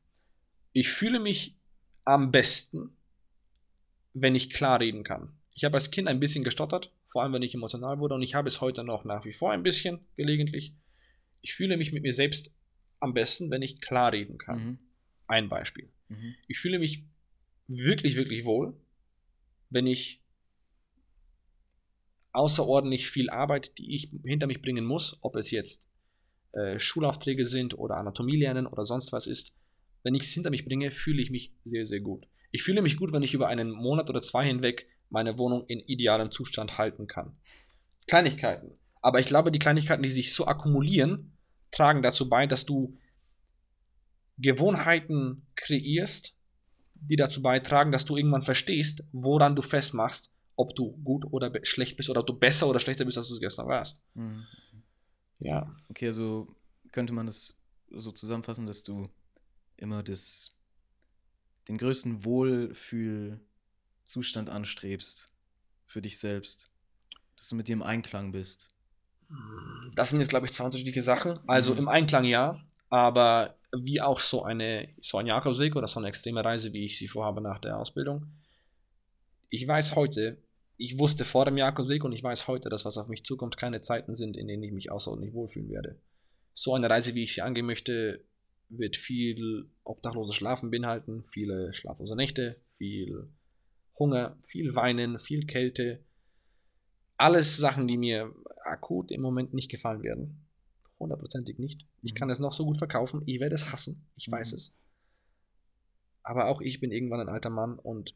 ich 0.74 0.90
fühle 0.90 1.20
mich 1.20 1.59
am 2.10 2.32
besten, 2.32 2.98
wenn 4.14 4.34
ich 4.34 4.50
klar 4.50 4.80
reden 4.80 5.04
kann. 5.04 5.38
Ich 5.54 5.64
habe 5.64 5.76
als 5.76 5.92
Kind 5.92 6.08
ein 6.08 6.20
bisschen 6.20 6.44
gestottert, 6.44 6.92
vor 7.08 7.22
allem 7.22 7.34
wenn 7.34 7.44
ich 7.44 7.54
emotional 7.54 8.00
wurde, 8.00 8.16
und 8.16 8.24
ich 8.24 8.34
habe 8.34 8.48
es 8.48 8.62
heute 8.62 8.84
noch 8.84 9.06
nach 9.06 9.26
wie 9.26 9.34
vor 9.34 9.52
ein 9.52 9.62
bisschen 9.62 10.00
gelegentlich. 10.16 10.74
Ich 11.42 11.54
fühle 11.54 11.78
mich 11.78 11.92
mit 11.92 12.02
mir 12.02 12.14
selbst 12.14 12.52
am 13.00 13.14
besten, 13.14 13.52
wenn 13.52 13.62
ich 13.62 13.80
klar 13.80 14.12
reden 14.12 14.40
kann. 14.40 14.64
Mhm. 14.64 14.80
Ein 15.28 15.50
Beispiel. 15.50 15.92
Mhm. 16.08 16.34
Ich 16.48 16.60
fühle 16.60 16.80
mich 16.80 17.04
wirklich, 17.68 18.16
wirklich 18.16 18.44
wohl, 18.44 18.76
wenn 19.70 19.86
ich 19.86 20.24
außerordentlich 22.32 23.08
viel 23.10 23.30
Arbeit, 23.30 23.78
die 23.78 23.94
ich 23.94 24.10
hinter 24.24 24.48
mich 24.48 24.64
bringen 24.64 24.86
muss, 24.86 25.20
ob 25.22 25.36
es 25.36 25.52
jetzt 25.52 25.92
äh, 26.54 26.80
Schulaufträge 26.80 27.46
sind 27.46 27.78
oder 27.78 27.98
Anatomie 27.98 28.38
lernen 28.38 28.66
oder 28.66 28.86
sonst 28.86 29.12
was 29.12 29.28
ist, 29.28 29.54
wenn 30.04 30.16
ich 30.16 30.24
es 30.24 30.34
hinter 30.34 30.50
mich 30.50 30.66
bringe, 30.66 30.92
fühle 30.92 31.22
ich 31.22 31.30
mich 31.30 31.52
sehr, 31.64 31.86
sehr 31.86 32.00
gut. 32.00 32.28
Ich 32.52 32.64
fühle 32.64 32.82
mich 32.82 32.98
gut, 32.98 33.12
wenn 33.12 33.24
ich 33.24 33.34
über 33.34 33.48
einen 33.48 33.72
Monat 33.72 34.10
oder 34.10 34.22
zwei 34.22 34.46
hinweg 34.46 34.88
meine 35.10 35.38
Wohnung 35.38 35.66
in 35.68 35.80
idealem 35.80 36.32
Zustand 36.32 36.78
halten 36.78 37.08
kann. 37.08 37.36
Kleinigkeiten. 38.08 38.72
Aber 39.02 39.20
ich 39.20 39.28
glaube, 39.28 39.52
die 39.52 39.60
Kleinigkeiten, 39.60 40.04
die 40.04 40.10
sich 40.10 40.34
so 40.34 40.46
akkumulieren, 40.46 41.32
tragen 41.72 42.02
dazu 42.02 42.30
bei, 42.30 42.48
dass 42.48 42.66
du 42.66 42.98
Gewohnheiten 44.38 45.46
kreierst, 45.56 46.34
die 46.96 47.16
dazu 47.16 47.42
beitragen, 47.42 47.92
dass 47.92 48.06
du 48.06 48.18
irgendwann 48.18 48.44
verstehst, 48.44 49.04
woran 49.12 49.56
du 49.56 49.62
festmachst, 49.62 50.34
ob 50.56 50.76
du 50.76 50.92
gut 51.04 51.26
oder 51.32 51.52
schlecht 51.64 51.98
bist 51.98 52.10
oder 52.10 52.22
ob 52.22 52.28
du 52.28 52.34
besser 52.34 52.68
oder 52.68 52.80
schlechter 52.80 53.06
bist, 53.06 53.18
als 53.18 53.28
du 53.30 53.36
es 53.36 53.40
gestern 53.40 53.68
warst. 53.68 54.02
Mhm. 54.16 54.46
Ja. 55.40 55.74
Okay, 55.90 56.08
also 56.08 56.54
könnte 56.92 57.14
man 57.14 57.28
das 57.28 57.66
so 57.92 58.12
zusammenfassen, 58.12 58.66
dass 58.66 58.84
du 58.84 59.10
immer 59.80 60.04
das, 60.04 60.60
den 61.68 61.78
größten 61.78 62.26
Wohlfühlzustand 62.26 64.50
anstrebst 64.50 65.32
für 65.86 66.02
dich 66.02 66.20
selbst. 66.20 66.74
Dass 67.38 67.50
du 67.50 67.56
mit 67.56 67.68
dir 67.68 67.74
im 67.74 67.84
Einklang 67.84 68.32
bist. 68.32 68.74
Das 69.96 70.10
sind 70.10 70.20
jetzt, 70.20 70.30
glaube 70.30 70.46
ich, 70.46 70.54
zwei 70.54 70.66
unterschiedliche 70.66 71.02
Sachen. 71.02 71.40
Also 71.48 71.74
mhm. 71.74 71.80
im 71.80 71.88
Einklang 71.88 72.26
ja, 72.26 72.64
aber 72.90 73.56
wie 73.72 74.02
auch 74.02 74.20
so 74.20 74.44
eine 74.44 74.90
so 75.00 75.20
ein 75.20 75.28
Jakobsweg 75.28 75.76
oder 75.76 75.88
so 75.88 76.00
eine 76.00 76.10
extreme 76.10 76.44
Reise, 76.44 76.74
wie 76.74 76.86
ich 76.86 76.98
sie 76.98 77.08
vorhabe 77.08 77.42
nach 77.42 77.60
der 77.60 77.78
Ausbildung. 77.78 78.26
Ich 79.50 79.68
weiß 79.68 79.96
heute, 79.96 80.38
ich 80.78 80.98
wusste 80.98 81.26
vor 81.26 81.46
dem 81.46 81.58
Jakobsweg 81.58 82.04
und 82.04 82.14
ich 82.14 82.24
weiß 82.24 82.48
heute, 82.48 82.70
dass 82.70 82.86
was 82.86 82.98
auf 82.98 83.08
mich 83.08 83.24
zukommt, 83.24 83.58
keine 83.58 83.82
Zeiten 83.82 84.16
sind, 84.16 84.38
in 84.38 84.48
denen 84.48 84.64
ich 84.64 84.72
mich 84.72 84.92
außerordentlich 84.92 85.34
wohlfühlen 85.34 85.70
werde. 85.70 86.00
So 86.54 86.74
eine 86.74 86.90
Reise, 86.90 87.16
wie 87.16 87.24
ich 87.24 87.34
sie 87.34 87.42
angehen 87.42 87.66
möchte, 87.66 88.24
wird 88.70 88.98
viel 88.98 89.70
obdachloses 89.84 90.36
Schlafen 90.36 90.72
beinhalten, 90.72 91.24
viele 91.26 91.74
schlaflose 91.74 92.16
Nächte, 92.16 92.62
viel 92.78 93.30
Hunger, 93.98 94.38
viel 94.44 94.76
Weinen, 94.76 95.20
viel 95.20 95.46
Kälte. 95.46 96.04
Alles 97.18 97.58
Sachen, 97.58 97.88
die 97.88 97.98
mir 97.98 98.34
akut 98.64 99.12
im 99.12 99.22
Moment 99.22 99.54
nicht 99.54 99.70
gefallen 99.70 100.04
werden. 100.04 100.46
Hundertprozentig 101.00 101.60
nicht. 101.60 101.86
Ich 102.02 102.16
kann 102.16 102.30
es 102.30 102.40
noch 102.40 102.54
so 102.54 102.66
gut 102.66 102.78
verkaufen, 102.78 103.24
ich 103.26 103.40
werde 103.40 103.56
es 103.56 103.72
hassen, 103.72 104.08
ich 104.16 104.30
weiß 104.30 104.52
mhm. 104.52 104.56
es. 104.56 104.76
Aber 106.24 106.48
auch 106.48 106.62
ich 106.62 106.80
bin 106.80 106.92
irgendwann 106.92 107.22
ein 107.22 107.30
alter 107.30 107.50
Mann 107.50 107.80
und 107.80 108.16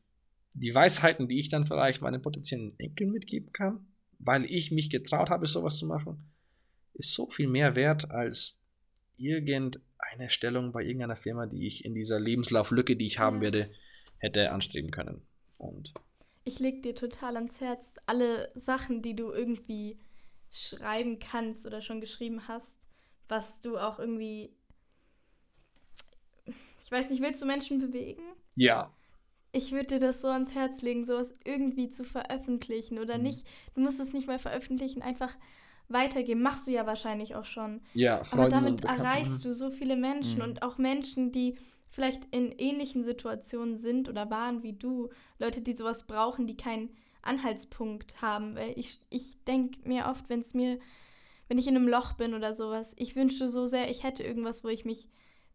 die 0.54 0.74
Weisheiten, 0.74 1.28
die 1.28 1.40
ich 1.40 1.50
dann 1.50 1.66
vielleicht 1.66 2.02
meinen 2.02 2.22
potenziellen 2.22 2.78
Enkeln 2.80 3.12
mitgeben 3.12 3.52
kann, 3.52 3.88
weil 4.20 4.46
ich 4.46 4.72
mich 4.72 4.90
getraut 4.90 5.30
habe, 5.30 5.48
sowas 5.48 5.78
zu 5.78 5.88
machen, 5.88 6.32
ist 6.94 7.14
so 7.14 7.30
viel 7.30 7.48
mehr 7.48 7.76
wert 7.76 8.12
als 8.12 8.63
irgendeine 9.24 10.30
Stellung 10.30 10.72
bei 10.72 10.84
irgendeiner 10.84 11.16
Firma, 11.16 11.46
die 11.46 11.66
ich 11.66 11.86
in 11.86 11.94
dieser 11.94 12.20
Lebenslauflücke, 12.20 12.96
die 12.96 13.08
ich 13.08 13.20
haben 13.20 13.42
werde, 13.42 13.72
hätte 14.18 14.52
anstreben 14.52 14.92
können. 14.92 15.22
Und 15.58 15.94
ich 16.46 16.60
leg 16.60 16.84
dir 16.84 16.96
total 16.96 17.36
ans 17.38 17.62
Herz, 17.62 17.86
alle 18.06 18.52
Sachen, 18.56 19.02
die 19.02 19.16
du 19.16 19.32
irgendwie 19.32 19.98
schreiben 20.52 21.20
kannst 21.20 21.66
oder 21.66 21.82
schon 21.82 22.02
geschrieben 22.02 22.48
hast, 22.48 22.78
was 23.28 23.62
du 23.62 23.78
auch 23.78 24.00
irgendwie, 24.00 24.54
ich 26.82 26.92
weiß 26.92 27.10
nicht, 27.10 27.22
willst 27.22 27.42
du 27.42 27.46
Menschen 27.46 27.80
bewegen? 27.80 28.24
Ja 28.56 28.94
ich 29.54 29.72
würde 29.72 29.86
dir 29.86 30.00
das 30.00 30.22
so 30.22 30.28
ans 30.30 30.54
Herz 30.56 30.82
legen, 30.82 31.06
sowas 31.06 31.32
irgendwie 31.46 31.92
zu 31.92 32.04
veröffentlichen 32.04 32.98
oder 32.98 33.18
mhm. 33.18 33.24
nicht. 33.24 33.48
Du 33.76 33.82
musst 33.82 34.00
es 34.00 34.12
nicht 34.12 34.28
mal 34.28 34.40
veröffentlichen, 34.40 35.02
einfach 35.02 35.34
weitergeben. 35.90 36.42
Machst 36.42 36.68
du 36.68 36.72
ja 36.72 36.86
wahrscheinlich 36.86 37.36
auch 37.36 37.46
schon. 37.46 37.82
Ja, 37.94 38.24
Freunden 38.24 38.54
Aber 38.54 38.66
damit 38.66 38.86
erreichst 38.86 39.44
du 39.46 39.54
so 39.54 39.70
viele 39.70 39.96
Menschen 39.96 40.38
mhm. 40.38 40.44
und 40.44 40.64
auch 40.64 40.78
Menschen, 40.78 41.32
die 41.32 41.58
vielleicht 41.90 42.26
in 42.32 42.52
ähnlichen 42.52 43.04
Situationen 43.04 43.78
sind 43.78 44.10
oder 44.10 44.30
waren 44.30 44.64
wie 44.64 44.74
du. 44.74 45.10
Leute, 45.40 45.62
die 45.62 45.74
sowas 45.74 46.08
brauchen, 46.08 46.48
die 46.48 46.58
keinen 46.58 46.90
Anhaltspunkt 47.22 48.22
haben. 48.22 48.56
Weil 48.56 48.74
ich, 48.78 49.00
ich 49.10 49.44
denke 49.46 49.88
mir 49.88 50.08
oft, 50.08 50.30
wenn 50.30 50.42
es 50.42 50.54
mir, 50.54 50.80
wenn 51.48 51.58
ich 51.58 51.68
in 51.68 51.76
einem 51.76 51.88
Loch 51.88 52.14
bin 52.14 52.34
oder 52.34 52.56
sowas, 52.56 52.96
ich 52.98 53.16
wünschte 53.16 53.50
so 53.50 53.68
sehr, 53.68 53.90
ich 53.90 54.04
hätte 54.04 54.24
irgendwas, 54.24 54.64
wo 54.64 54.70
ich 54.70 54.86
mich 54.86 55.08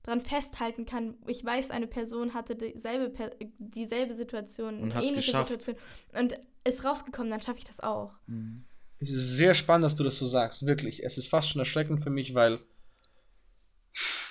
dran 0.05 0.21
festhalten 0.21 0.87
kann. 0.87 1.19
Ich 1.27 1.45
weiß, 1.45 1.71
eine 1.71 1.87
Person 1.87 2.35
hatte 2.35 2.55
dieselbe, 2.55 3.13
dieselbe 3.59 4.15
Situation, 4.15 4.81
und 4.81 4.95
ähnliche 4.95 5.37
Situation 5.37 5.77
und 6.17 6.35
ist 6.65 6.85
rausgekommen, 6.85 7.31
dann 7.31 7.43
schaffe 7.43 7.59
ich 7.59 7.65
das 7.65 7.81
auch. 7.81 8.13
Mhm. 8.27 8.65
Es 9.01 9.11
ist 9.11 9.37
sehr 9.37 9.55
spannend, 9.55 9.85
dass 9.85 9.97
du 9.97 10.05
das 10.05 10.19
so 10.19 10.27
sagst, 10.27 10.67
wirklich. 10.67 11.05
Es 11.05 11.19
ist 11.19 11.29
fast 11.29 11.51
schon 11.51 11.61
erschreckend 11.61 12.03
für 12.03 12.11
mich, 12.11 12.35
weil 12.35 12.61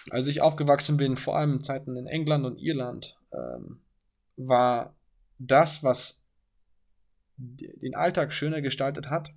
als 0.09 0.27
ich 0.27 0.41
aufgewachsen 0.41 0.97
bin, 0.97 1.17
vor 1.17 1.37
allem 1.37 1.53
in 1.53 1.61
Zeiten 1.61 1.95
in 1.95 2.07
England 2.07 2.45
und 2.45 2.57
Irland, 2.57 3.17
ähm, 3.33 3.81
war 4.35 4.95
das, 5.37 5.83
was 5.83 6.23
den 7.37 7.95
Alltag 7.95 8.33
schöner 8.33 8.61
gestaltet 8.61 9.09
hat, 9.09 9.31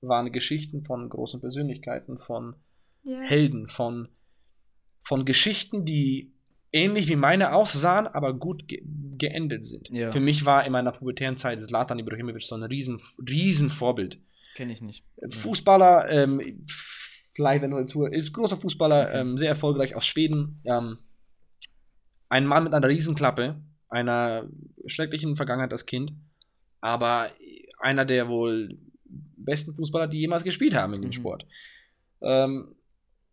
waren 0.00 0.32
Geschichten 0.32 0.82
von 0.82 1.08
großen 1.08 1.40
Persönlichkeiten, 1.40 2.18
von 2.18 2.56
yeah. 3.04 3.20
Helden, 3.22 3.68
von 3.68 4.08
von 5.04 5.26
Geschichten, 5.26 5.84
die 5.84 6.32
ähnlich 6.72 7.08
wie 7.08 7.16
meine 7.16 7.54
aussahen, 7.54 8.06
aber 8.06 8.34
gut 8.34 8.66
ge 8.66 8.82
geendet 9.16 9.64
sind. 9.64 9.88
Ja. 9.90 10.10
Für 10.10 10.18
mich 10.18 10.44
war 10.44 10.66
in 10.66 10.72
meiner 10.72 10.90
pubertären 10.90 11.36
Zeit 11.36 11.62
Zlatan 11.62 12.00
Ibrahimovic 12.00 12.42
so 12.42 12.56
ein 12.56 12.64
riesen, 12.64 13.00
riesen 13.18 13.70
Vorbild. 13.70 14.18
Kenne 14.54 14.72
ich 14.72 14.82
nicht. 14.82 15.04
Fußballer, 15.30 16.08
ähm, 16.10 16.64
Tour, 17.88 18.12
ist 18.12 18.32
großer 18.32 18.56
Fußballer, 18.56 19.08
okay. 19.08 19.20
ähm, 19.20 19.38
sehr 19.38 19.48
erfolgreich 19.48 19.96
aus 19.96 20.06
Schweden. 20.06 20.60
Ähm, 20.64 20.98
ein 22.28 22.46
Mann 22.46 22.64
mit 22.64 22.74
einer 22.74 22.88
Riesenklappe, 22.88 23.60
einer 23.88 24.48
schrecklichen 24.86 25.36
Vergangenheit 25.36 25.72
als 25.72 25.86
Kind, 25.86 26.12
aber 26.80 27.28
einer 27.78 28.04
der 28.04 28.28
wohl 28.28 28.78
besten 29.04 29.74
Fußballer, 29.74 30.06
die 30.06 30.18
jemals 30.18 30.44
gespielt 30.44 30.74
haben 30.74 30.94
in 30.94 31.02
dem 31.02 31.08
mhm. 31.08 31.12
Sport. 31.12 31.46
Ähm, 32.22 32.74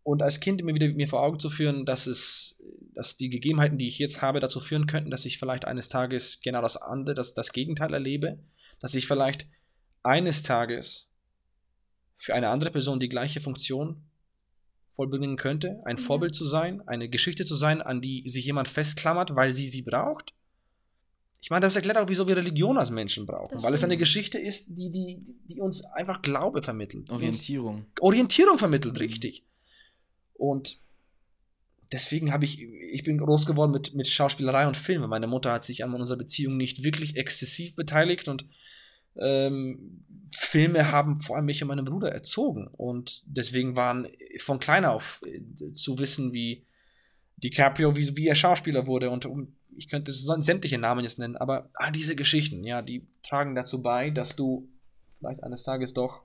und 0.02 0.22
als 0.22 0.40
Kind 0.40 0.60
immer 0.60 0.74
wieder 0.74 0.88
mir 0.88 1.08
vor 1.08 1.22
Augen 1.22 1.38
zu 1.38 1.48
führen, 1.48 1.86
dass 1.86 2.06
es, 2.06 2.56
dass 2.94 3.16
die 3.16 3.28
Gegebenheiten, 3.28 3.78
die 3.78 3.86
ich 3.86 3.98
jetzt 3.98 4.20
habe, 4.20 4.40
dazu 4.40 4.58
führen 4.58 4.86
könnten, 4.86 5.10
dass 5.10 5.24
ich 5.24 5.38
vielleicht 5.38 5.64
eines 5.64 5.88
Tages 5.88 6.40
genau 6.42 6.60
das 6.60 6.76
andere, 6.76 7.14
das, 7.14 7.34
das 7.34 7.52
Gegenteil 7.52 7.94
erlebe, 7.94 8.38
dass 8.80 8.94
ich 8.94 9.06
vielleicht 9.06 9.46
eines 10.02 10.42
Tages 10.42 11.08
für 12.22 12.34
eine 12.34 12.50
andere 12.50 12.70
Person 12.70 13.00
die 13.00 13.08
gleiche 13.08 13.40
Funktion 13.40 14.00
vollbringen 14.94 15.36
könnte, 15.36 15.82
ein 15.84 15.96
ja. 15.96 16.02
Vorbild 16.02 16.36
zu 16.36 16.44
sein, 16.44 16.80
eine 16.86 17.08
Geschichte 17.08 17.44
zu 17.44 17.56
sein, 17.56 17.82
an 17.82 18.00
die 18.00 18.22
sich 18.28 18.44
jemand 18.44 18.68
festklammert, 18.68 19.34
weil 19.34 19.52
sie 19.52 19.66
sie 19.66 19.82
braucht. 19.82 20.32
Ich 21.40 21.50
meine, 21.50 21.62
das 21.62 21.74
erklärt 21.74 21.98
auch, 21.98 22.08
wieso 22.08 22.28
wir 22.28 22.36
Religion 22.36 22.78
als 22.78 22.92
Menschen 22.92 23.26
brauchen, 23.26 23.60
weil 23.64 23.74
es 23.74 23.82
eine 23.82 23.96
Geschichte 23.96 24.38
ist, 24.38 24.68
die, 24.78 24.90
die, 24.90 25.34
die 25.48 25.60
uns 25.60 25.84
einfach 25.84 26.22
Glaube 26.22 26.62
vermittelt. 26.62 27.10
Orientierung. 27.10 27.86
Orientierung 27.98 28.56
vermittelt, 28.56 28.94
mhm. 28.94 29.00
richtig. 29.00 29.44
Und 30.34 30.78
deswegen 31.90 32.32
habe 32.32 32.44
ich, 32.44 32.62
ich 32.62 33.02
bin 33.02 33.18
groß 33.18 33.46
geworden 33.46 33.72
mit, 33.72 33.94
mit 33.94 34.06
Schauspielerei 34.06 34.68
und 34.68 34.76
Filmen. 34.76 35.10
Meine 35.10 35.26
Mutter 35.26 35.50
hat 35.50 35.64
sich 35.64 35.82
an 35.82 35.92
unserer 35.92 36.18
Beziehung 36.18 36.56
nicht 36.56 36.84
wirklich 36.84 37.16
exzessiv 37.16 37.74
beteiligt 37.74 38.28
und 38.28 38.44
ähm, 39.16 40.04
Filme 40.34 40.90
haben 40.90 41.20
vor 41.20 41.36
allem 41.36 41.44
mich 41.44 41.62
und 41.62 41.68
meinen 41.68 41.84
Bruder 41.84 42.10
erzogen. 42.10 42.68
Und 42.68 43.22
deswegen 43.26 43.76
waren 43.76 44.08
von 44.38 44.58
klein 44.58 44.84
auf 44.84 45.20
äh, 45.26 45.72
zu 45.72 45.98
wissen, 45.98 46.32
wie 46.32 46.64
DiCaprio, 47.36 47.96
wie, 47.96 48.16
wie 48.16 48.28
er 48.28 48.34
Schauspieler 48.34 48.86
wurde. 48.86 49.10
Und 49.10 49.26
um, 49.26 49.56
ich 49.76 49.88
könnte 49.88 50.12
sämtliche 50.12 50.78
Namen 50.78 51.04
jetzt 51.04 51.18
nennen, 51.18 51.36
aber 51.36 51.70
all 51.74 51.92
diese 51.92 52.16
Geschichten, 52.16 52.64
ja, 52.64 52.82
die 52.82 53.06
tragen 53.22 53.54
dazu 53.54 53.82
bei, 53.82 54.10
dass 54.10 54.36
du 54.36 54.68
vielleicht 55.18 55.42
eines 55.42 55.62
Tages 55.62 55.94
doch 55.94 56.24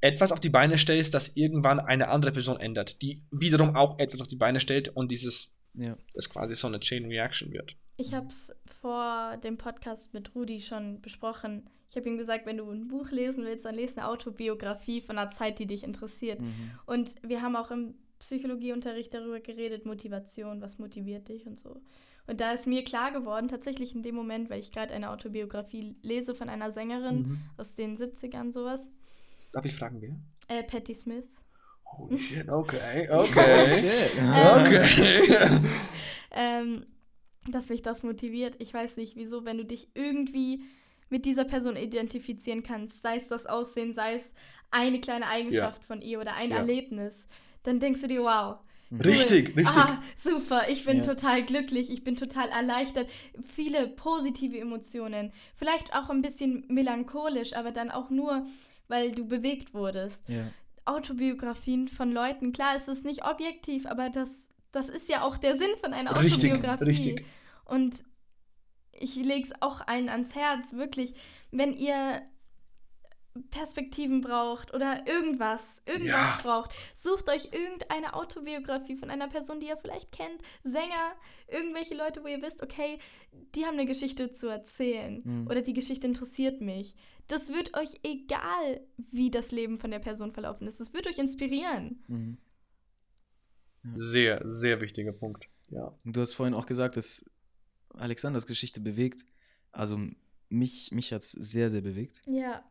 etwas 0.00 0.32
auf 0.32 0.40
die 0.40 0.50
Beine 0.50 0.78
stellst, 0.78 1.14
das 1.14 1.36
irgendwann 1.36 1.78
eine 1.78 2.08
andere 2.08 2.32
Person 2.32 2.58
ändert, 2.58 3.02
die 3.02 3.22
wiederum 3.30 3.76
auch 3.76 3.98
etwas 3.98 4.20
auf 4.20 4.28
die 4.28 4.36
Beine 4.36 4.60
stellt 4.60 4.88
und 4.88 5.10
dieses, 5.10 5.52
ja. 5.74 5.96
das 6.14 6.30
quasi 6.30 6.54
so 6.54 6.68
eine 6.68 6.80
Chain 6.80 7.06
Reaction 7.06 7.52
wird. 7.52 7.76
Ich 7.96 8.14
habe 8.14 8.28
es 8.28 8.58
vor 8.80 9.36
dem 9.44 9.58
Podcast 9.58 10.14
mit 10.14 10.34
Rudi 10.34 10.60
schon 10.60 11.02
besprochen. 11.02 11.68
Ich 11.90 11.96
habe 11.96 12.08
ihm 12.08 12.16
gesagt, 12.16 12.46
wenn 12.46 12.56
du 12.56 12.70
ein 12.70 12.88
Buch 12.88 13.10
lesen 13.10 13.44
willst, 13.44 13.64
dann 13.64 13.74
lese 13.74 13.98
eine 13.98 14.08
Autobiografie 14.08 15.00
von 15.00 15.18
einer 15.18 15.30
Zeit, 15.30 15.58
die 15.58 15.66
dich 15.66 15.84
interessiert. 15.84 16.40
Mhm. 16.40 16.70
Und 16.86 17.16
wir 17.22 17.42
haben 17.42 17.56
auch 17.56 17.70
im 17.70 17.94
Psychologieunterricht 18.20 19.12
darüber 19.12 19.40
geredet, 19.40 19.86
Motivation, 19.86 20.60
was 20.60 20.78
motiviert 20.78 21.28
dich 21.28 21.46
und 21.46 21.58
so. 21.58 21.80
Und 22.26 22.40
da 22.40 22.52
ist 22.52 22.66
mir 22.66 22.84
klar 22.84 23.10
geworden, 23.10 23.48
tatsächlich 23.48 23.94
in 23.94 24.02
dem 24.02 24.14
Moment, 24.14 24.50
weil 24.50 24.60
ich 24.60 24.70
gerade 24.70 24.94
eine 24.94 25.10
Autobiografie 25.10 25.96
lese 26.02 26.34
von 26.34 26.48
einer 26.48 26.70
Sängerin 26.70 27.16
mhm. 27.16 27.40
aus 27.56 27.74
den 27.74 27.96
70ern 27.96 28.52
sowas, 28.52 28.92
Darf 29.52 29.64
ich 29.64 29.74
fragen, 29.74 30.00
wer? 30.00 30.16
Äh, 30.48 30.62
Patti 30.62 30.94
Smith. 30.94 31.24
Holy 31.84 32.18
shit, 32.22 32.48
okay, 32.48 33.08
okay. 33.10 33.70
shit. 33.70 34.12
Ähm, 34.16 34.60
okay. 34.60 35.60
ähm, 36.30 36.86
dass 37.48 37.68
mich 37.68 37.82
das 37.82 38.02
motiviert. 38.02 38.54
Ich 38.58 38.72
weiß 38.72 38.96
nicht 38.96 39.16
wieso, 39.16 39.44
wenn 39.44 39.58
du 39.58 39.64
dich 39.64 39.88
irgendwie 39.94 40.62
mit 41.10 41.26
dieser 41.26 41.44
Person 41.44 41.76
identifizieren 41.76 42.62
kannst, 42.62 43.02
sei 43.02 43.16
es 43.16 43.26
das 43.26 43.46
Aussehen, 43.46 43.92
sei 43.92 44.14
es 44.14 44.32
eine 44.70 45.00
kleine 45.00 45.26
Eigenschaft 45.26 45.82
ja. 45.82 45.86
von 45.86 46.00
ihr 46.00 46.20
oder 46.20 46.34
ein 46.34 46.50
ja. 46.50 46.58
Erlebnis, 46.58 47.28
dann 47.62 47.80
denkst 47.80 48.00
du 48.02 48.08
dir, 48.08 48.22
wow. 48.22 48.56
Cool. 48.92 49.02
Richtig, 49.02 49.56
richtig. 49.56 49.68
Ah, 49.68 50.02
super, 50.16 50.68
ich 50.68 50.84
bin 50.84 50.98
ja. 50.98 51.04
total 51.04 51.44
glücklich, 51.44 51.92
ich 51.92 52.02
bin 52.02 52.16
total 52.16 52.48
erleichtert. 52.48 53.08
Viele 53.54 53.86
positive 53.86 54.58
Emotionen. 54.58 55.32
Vielleicht 55.54 55.94
auch 55.94 56.10
ein 56.10 56.22
bisschen 56.22 56.64
melancholisch, 56.66 57.54
aber 57.54 57.70
dann 57.70 57.92
auch 57.92 58.10
nur, 58.10 58.46
weil 58.88 59.12
du 59.12 59.28
bewegt 59.28 59.74
wurdest. 59.74 60.28
Ja. 60.28 60.50
Autobiografien 60.86 61.86
von 61.86 62.10
Leuten, 62.10 62.52
klar, 62.52 62.74
es 62.74 62.88
ist 62.88 63.04
nicht 63.04 63.24
objektiv, 63.24 63.86
aber 63.86 64.10
das, 64.10 64.30
das 64.72 64.88
ist 64.88 65.08
ja 65.08 65.22
auch 65.22 65.36
der 65.36 65.56
Sinn 65.56 65.70
von 65.80 65.92
einer 65.92 66.10
Autobiografie. 66.10 66.84
Richtig, 66.84 67.06
richtig. 67.14 67.26
Und 67.66 68.04
ich 69.00 69.16
lege 69.16 69.48
es 69.48 69.62
auch 69.62 69.80
allen 69.86 70.08
ans 70.08 70.34
Herz, 70.34 70.74
wirklich, 70.74 71.14
wenn 71.50 71.72
ihr 71.72 72.22
Perspektiven 73.50 74.20
braucht 74.20 74.74
oder 74.74 75.06
irgendwas, 75.06 75.80
irgendwas 75.86 76.36
ja. 76.36 76.40
braucht, 76.42 76.72
sucht 76.94 77.28
euch 77.28 77.50
irgendeine 77.52 78.14
Autobiografie 78.14 78.96
von 78.96 79.08
einer 79.08 79.28
Person, 79.28 79.60
die 79.60 79.68
ihr 79.68 79.76
vielleicht 79.76 80.12
kennt, 80.12 80.42
Sänger, 80.62 81.12
irgendwelche 81.48 81.94
Leute, 81.94 82.22
wo 82.22 82.26
ihr 82.26 82.42
wisst, 82.42 82.62
okay, 82.62 82.98
die 83.54 83.64
haben 83.64 83.74
eine 83.74 83.86
Geschichte 83.86 84.32
zu 84.32 84.48
erzählen 84.48 85.22
mhm. 85.24 85.46
oder 85.46 85.62
die 85.62 85.74
Geschichte 85.74 86.06
interessiert 86.06 86.60
mich. 86.60 86.96
Das 87.28 87.52
wird 87.52 87.76
euch 87.76 88.00
egal, 88.02 88.80
wie 88.96 89.30
das 89.30 89.52
Leben 89.52 89.78
von 89.78 89.92
der 89.92 90.00
Person 90.00 90.32
verlaufen 90.32 90.66
ist. 90.66 90.80
Das 90.80 90.92
wird 90.92 91.06
euch 91.06 91.18
inspirieren. 91.18 92.02
Mhm. 92.08 92.38
Ja. 93.84 93.90
Sehr, 93.94 94.42
sehr 94.46 94.80
wichtiger 94.80 95.12
Punkt. 95.12 95.48
Ja. 95.68 95.96
Du 96.04 96.20
hast 96.20 96.34
vorhin 96.34 96.54
auch 96.54 96.66
gesagt, 96.66 96.96
dass 96.96 97.30
Alexanders 97.94 98.46
Geschichte 98.46 98.80
bewegt. 98.80 99.24
Also 99.72 100.00
mich, 100.48 100.92
mich 100.92 101.12
hat 101.12 101.22
es 101.22 101.32
sehr, 101.32 101.70
sehr 101.70 101.80
bewegt. 101.80 102.22
Ja. 102.26 102.64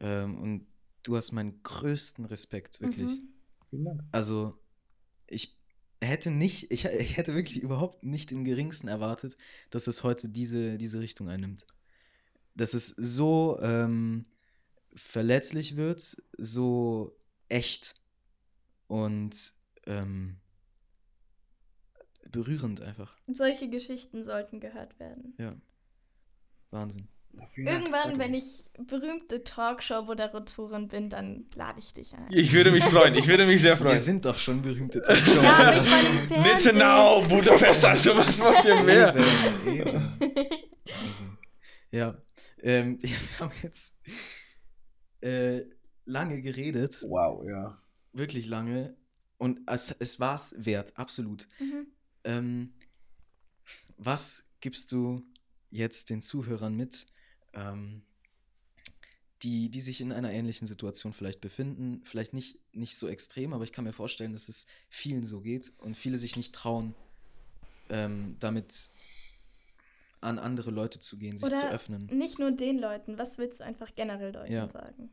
Ähm, 0.00 0.38
und 0.38 0.66
du 1.02 1.16
hast 1.16 1.32
meinen 1.32 1.62
größten 1.62 2.24
Respekt, 2.26 2.80
wirklich. 2.80 3.10
Mhm. 3.10 3.28
Vielen 3.70 3.84
Dank. 3.84 4.02
Also 4.12 4.58
ich 5.26 5.58
hätte 6.02 6.30
nicht, 6.30 6.70
ich, 6.72 6.84
ich, 6.84 7.16
hätte 7.16 7.34
wirklich 7.34 7.62
überhaupt 7.62 8.02
nicht 8.02 8.32
im 8.32 8.44
geringsten 8.44 8.88
erwartet, 8.88 9.36
dass 9.70 9.86
es 9.86 10.02
heute 10.02 10.28
diese, 10.28 10.78
diese 10.78 11.00
Richtung 11.00 11.28
einnimmt. 11.28 11.66
Dass 12.54 12.74
es 12.74 12.88
so 12.88 13.58
ähm, 13.62 14.24
verletzlich 14.94 15.76
wird, 15.76 16.22
so 16.36 17.16
echt 17.48 18.00
und 18.86 19.52
ähm, 19.86 20.39
berührend 22.30 22.80
einfach. 22.80 23.16
Solche 23.32 23.68
Geschichten 23.68 24.24
sollten 24.24 24.60
gehört 24.60 24.98
werden. 24.98 25.34
Ja. 25.38 25.54
Wahnsinn. 26.70 27.08
Ja, 27.32 27.72
Irgendwann, 27.72 28.18
wenn 28.18 28.34
ich 28.34 28.64
berühmte 28.88 29.44
Talkshow-Moderatorin 29.44 30.88
bin, 30.88 31.10
dann 31.10 31.46
lade 31.54 31.78
ich 31.78 31.94
dich 31.94 32.12
ein. 32.14 32.26
Ich 32.30 32.52
würde 32.52 32.72
mich 32.72 32.84
freuen, 32.84 33.14
ich 33.14 33.28
würde 33.28 33.46
mich 33.46 33.62
sehr 33.62 33.76
freuen. 33.76 33.92
Wir 33.92 34.00
sind 34.00 34.24
doch 34.24 34.36
schon 34.36 34.62
berühmte 34.62 35.00
Talkshow. 35.00 35.40
ja, 35.40 35.56
aber 35.56 35.76
ich 35.76 35.88
meine 35.88 36.42
Nittenau, 36.42 37.22
Budapest, 37.22 37.84
also 37.84 38.16
was 38.16 38.38
macht 38.38 38.64
ihr 38.64 38.82
mehr? 38.82 39.14
Eben, 39.66 40.18
eben. 40.18 41.38
Ja, 41.92 42.20
ähm, 42.62 42.98
wir 43.02 43.16
haben 43.38 43.52
jetzt 43.62 44.00
äh, 45.20 45.62
lange 46.04 46.42
geredet. 46.42 47.04
Wow, 47.06 47.44
ja. 47.46 47.80
Wirklich 48.12 48.46
lange. 48.46 48.96
Und 49.38 49.60
es, 49.66 49.90
es 49.92 50.20
war 50.20 50.34
es 50.34 50.66
wert, 50.66 50.92
absolut. 50.96 51.48
Mhm. 51.58 51.86
Ähm, 52.24 52.74
was 53.96 54.50
gibst 54.60 54.92
du 54.92 55.22
jetzt 55.70 56.10
den 56.10 56.22
Zuhörern 56.22 56.74
mit, 56.74 57.06
ähm, 57.52 58.02
die, 59.42 59.70
die 59.70 59.80
sich 59.80 60.00
in 60.00 60.12
einer 60.12 60.32
ähnlichen 60.32 60.66
Situation 60.66 61.12
vielleicht 61.12 61.40
befinden? 61.40 62.02
Vielleicht 62.04 62.32
nicht, 62.32 62.58
nicht 62.72 62.96
so 62.96 63.08
extrem, 63.08 63.52
aber 63.52 63.64
ich 63.64 63.72
kann 63.72 63.84
mir 63.84 63.92
vorstellen, 63.92 64.32
dass 64.32 64.48
es 64.48 64.68
vielen 64.88 65.24
so 65.24 65.40
geht 65.40 65.72
und 65.78 65.96
viele 65.96 66.16
sich 66.16 66.36
nicht 66.36 66.54
trauen, 66.54 66.94
ähm, 67.88 68.36
damit 68.40 68.90
an 70.20 70.38
andere 70.38 70.70
Leute 70.70 71.00
zu 71.00 71.18
gehen, 71.18 71.38
sich 71.38 71.48
Oder 71.48 71.60
zu 71.60 71.70
öffnen. 71.70 72.06
Nicht 72.06 72.38
nur 72.38 72.50
den 72.50 72.78
Leuten, 72.78 73.18
was 73.18 73.38
willst 73.38 73.60
du 73.60 73.64
einfach 73.64 73.94
generell 73.94 74.32
Leuten 74.32 74.52
ja. 74.52 74.68
sagen? 74.68 75.10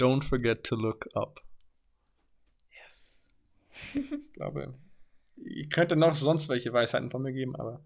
Don't 0.00 0.24
forget 0.24 0.64
to 0.64 0.74
look 0.74 1.08
up. 1.14 1.40
ich 4.22 4.32
glaube, 4.32 4.74
ich 5.36 5.70
könnte 5.70 5.96
noch 5.96 6.14
sonst 6.14 6.48
welche 6.48 6.72
Weisheiten 6.72 7.10
von 7.10 7.22
mir 7.22 7.32
geben, 7.32 7.56
aber 7.56 7.84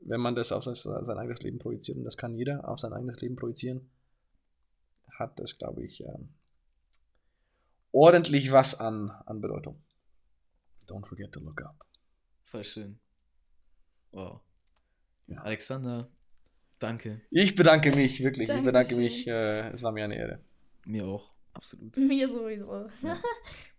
wenn 0.00 0.20
man 0.20 0.34
das 0.34 0.52
auf 0.52 0.62
sein, 0.64 1.18
eigenes 1.18 1.42
Leben 1.42 1.58
projiziert, 1.58 1.98
und 1.98 2.04
das 2.04 2.16
kann 2.16 2.34
jeder 2.34 2.68
auf 2.68 2.78
sein 2.78 2.92
eigenes 2.92 3.20
Leben 3.20 3.36
projizieren, 3.36 3.90
hat 5.18 5.38
das, 5.38 5.58
glaube 5.58 5.84
ich, 5.84 6.02
ähm, 6.02 6.28
ordentlich 7.92 8.52
was 8.52 8.78
an, 8.78 9.10
an 9.26 9.40
Bedeutung. 9.40 9.82
Don't 10.86 11.06
forget 11.06 11.32
to 11.32 11.40
look 11.40 11.60
up. 11.62 11.84
Voll 12.44 12.64
schön. 12.64 12.98
Wow. 14.12 14.40
Ja. 15.26 15.42
Alexander, 15.42 16.08
danke. 16.78 17.20
Ich 17.30 17.54
bedanke 17.54 17.94
mich, 17.94 18.22
wirklich. 18.22 18.48
Dankeschön. 18.48 18.60
Ich 18.60 18.66
bedanke 18.66 18.96
mich. 18.96 19.26
Äh, 19.26 19.68
es 19.70 19.82
war 19.82 19.92
mir 19.92 20.04
eine 20.04 20.16
Ehre. 20.16 20.40
Mir 20.86 21.06
auch. 21.06 21.37
Absolut. 21.54 21.96
Mir 21.96 22.28
sowieso. 22.28 22.86
Ja. 23.02 23.20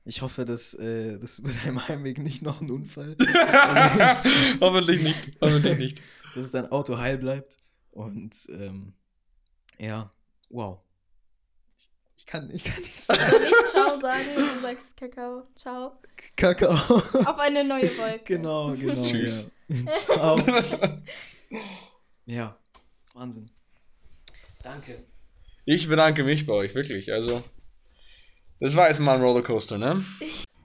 Ich 0.06 0.22
hoffe, 0.22 0.44
dass, 0.44 0.74
äh, 0.74 1.20
dass 1.20 1.42
bei 1.42 1.52
deinem 1.52 1.88
Heimweg 1.88 2.18
nicht 2.18 2.42
noch 2.42 2.62
ein 2.62 2.70
Unfall. 2.72 3.16
Hoffentlich 4.62 5.04
nicht. 5.04 5.38
Hoffentlich 5.42 5.78
nicht. 5.78 6.02
Dass 6.36 6.52
dein 6.52 6.72
Auto 6.72 6.98
heil 6.98 7.18
bleibt. 7.18 7.58
Und 7.92 8.36
ähm, 8.50 8.94
ja, 9.78 10.12
wow. 10.50 10.80
Ich 12.18 12.26
kann, 12.26 12.50
ich 12.52 12.64
kann 12.64 12.82
nichts 12.82 13.08
sagen. 13.08 13.22
Ich 13.44 13.72
Ciao 13.72 14.00
sagen? 14.00 14.26
Du 14.36 14.60
sagst 14.62 14.98
Kakao. 14.98 15.48
Ciao. 15.56 16.00
Kakao. 16.36 16.74
Auf 16.74 17.40
eine 17.40 17.64
neue 17.64 17.90
Wolke. 17.98 18.24
Genau, 18.26 18.76
genau. 18.76 19.04
Tschüss. 19.04 19.50
Ja. 19.68 19.94
Ciao. 19.94 20.38
ja, 22.26 22.58
Wahnsinn. 23.14 23.50
Danke. 24.64 25.06
Ich 25.66 25.88
bedanke 25.88 26.24
mich 26.24 26.46
bei 26.46 26.54
euch, 26.54 26.76
wirklich. 26.76 27.12
Also. 27.12 27.44
Das 28.60 28.76
war 28.76 28.90
jetzt 28.90 29.00
mal 29.00 29.16
ein 29.16 29.22
Rollercoaster, 29.22 29.78
ne? 29.78 30.04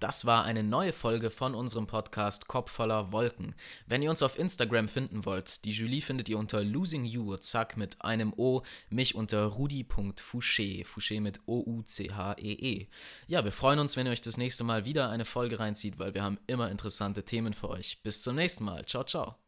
Das 0.01 0.27
war 0.27 0.45
eine 0.45 0.63
neue 0.63 0.93
Folge 0.93 1.31
von 1.31 1.55
unserem 1.55 1.87
Podcast 1.87 2.49
Kopf 2.49 2.71
voller 2.71 3.13
Wolken. 3.13 3.55
Wenn 3.87 4.03
ihr 4.03 4.11
uns 4.11 4.23
auf 4.23 4.39
Instagram 4.39 4.89
finden 4.89 5.25
wollt, 5.25 5.65
die 5.65 5.71
Julie 5.71 6.03
findet 6.03 6.29
ihr 6.29 6.39
unter 6.39 6.63
Losing 6.63 7.05
You, 7.05 7.37
zack, 7.37 7.77
mit 7.77 8.03
einem 8.03 8.35
O, 8.37 8.63
mich 8.91 9.15
unter 9.15 9.45
rudi.fouché, 9.45 10.85
Fouché 10.85 11.21
mit 11.21 11.41
O-U-C-H-E-E. 11.47 12.83
-E. 12.83 12.89
Ja, 13.29 13.45
wir 13.45 13.53
freuen 13.53 13.79
uns, 13.79 13.97
wenn 13.97 14.07
ihr 14.07 14.13
euch 14.13 14.21
das 14.21 14.37
nächste 14.37 14.65
Mal 14.65 14.85
wieder 14.85 15.09
eine 15.09 15.25
Folge 15.25 15.59
reinzieht, 15.59 15.99
weil 15.99 16.13
wir 16.15 16.23
haben 16.23 16.39
immer 16.49 16.71
interessante 16.71 17.25
Themen 17.25 17.55
für 17.55 17.71
euch. 17.71 18.03
Bis 18.03 18.23
zum 18.23 18.35
nächsten 18.35 18.65
Mal. 18.65 18.85
Ciao, 18.85 19.05
ciao. 19.05 19.44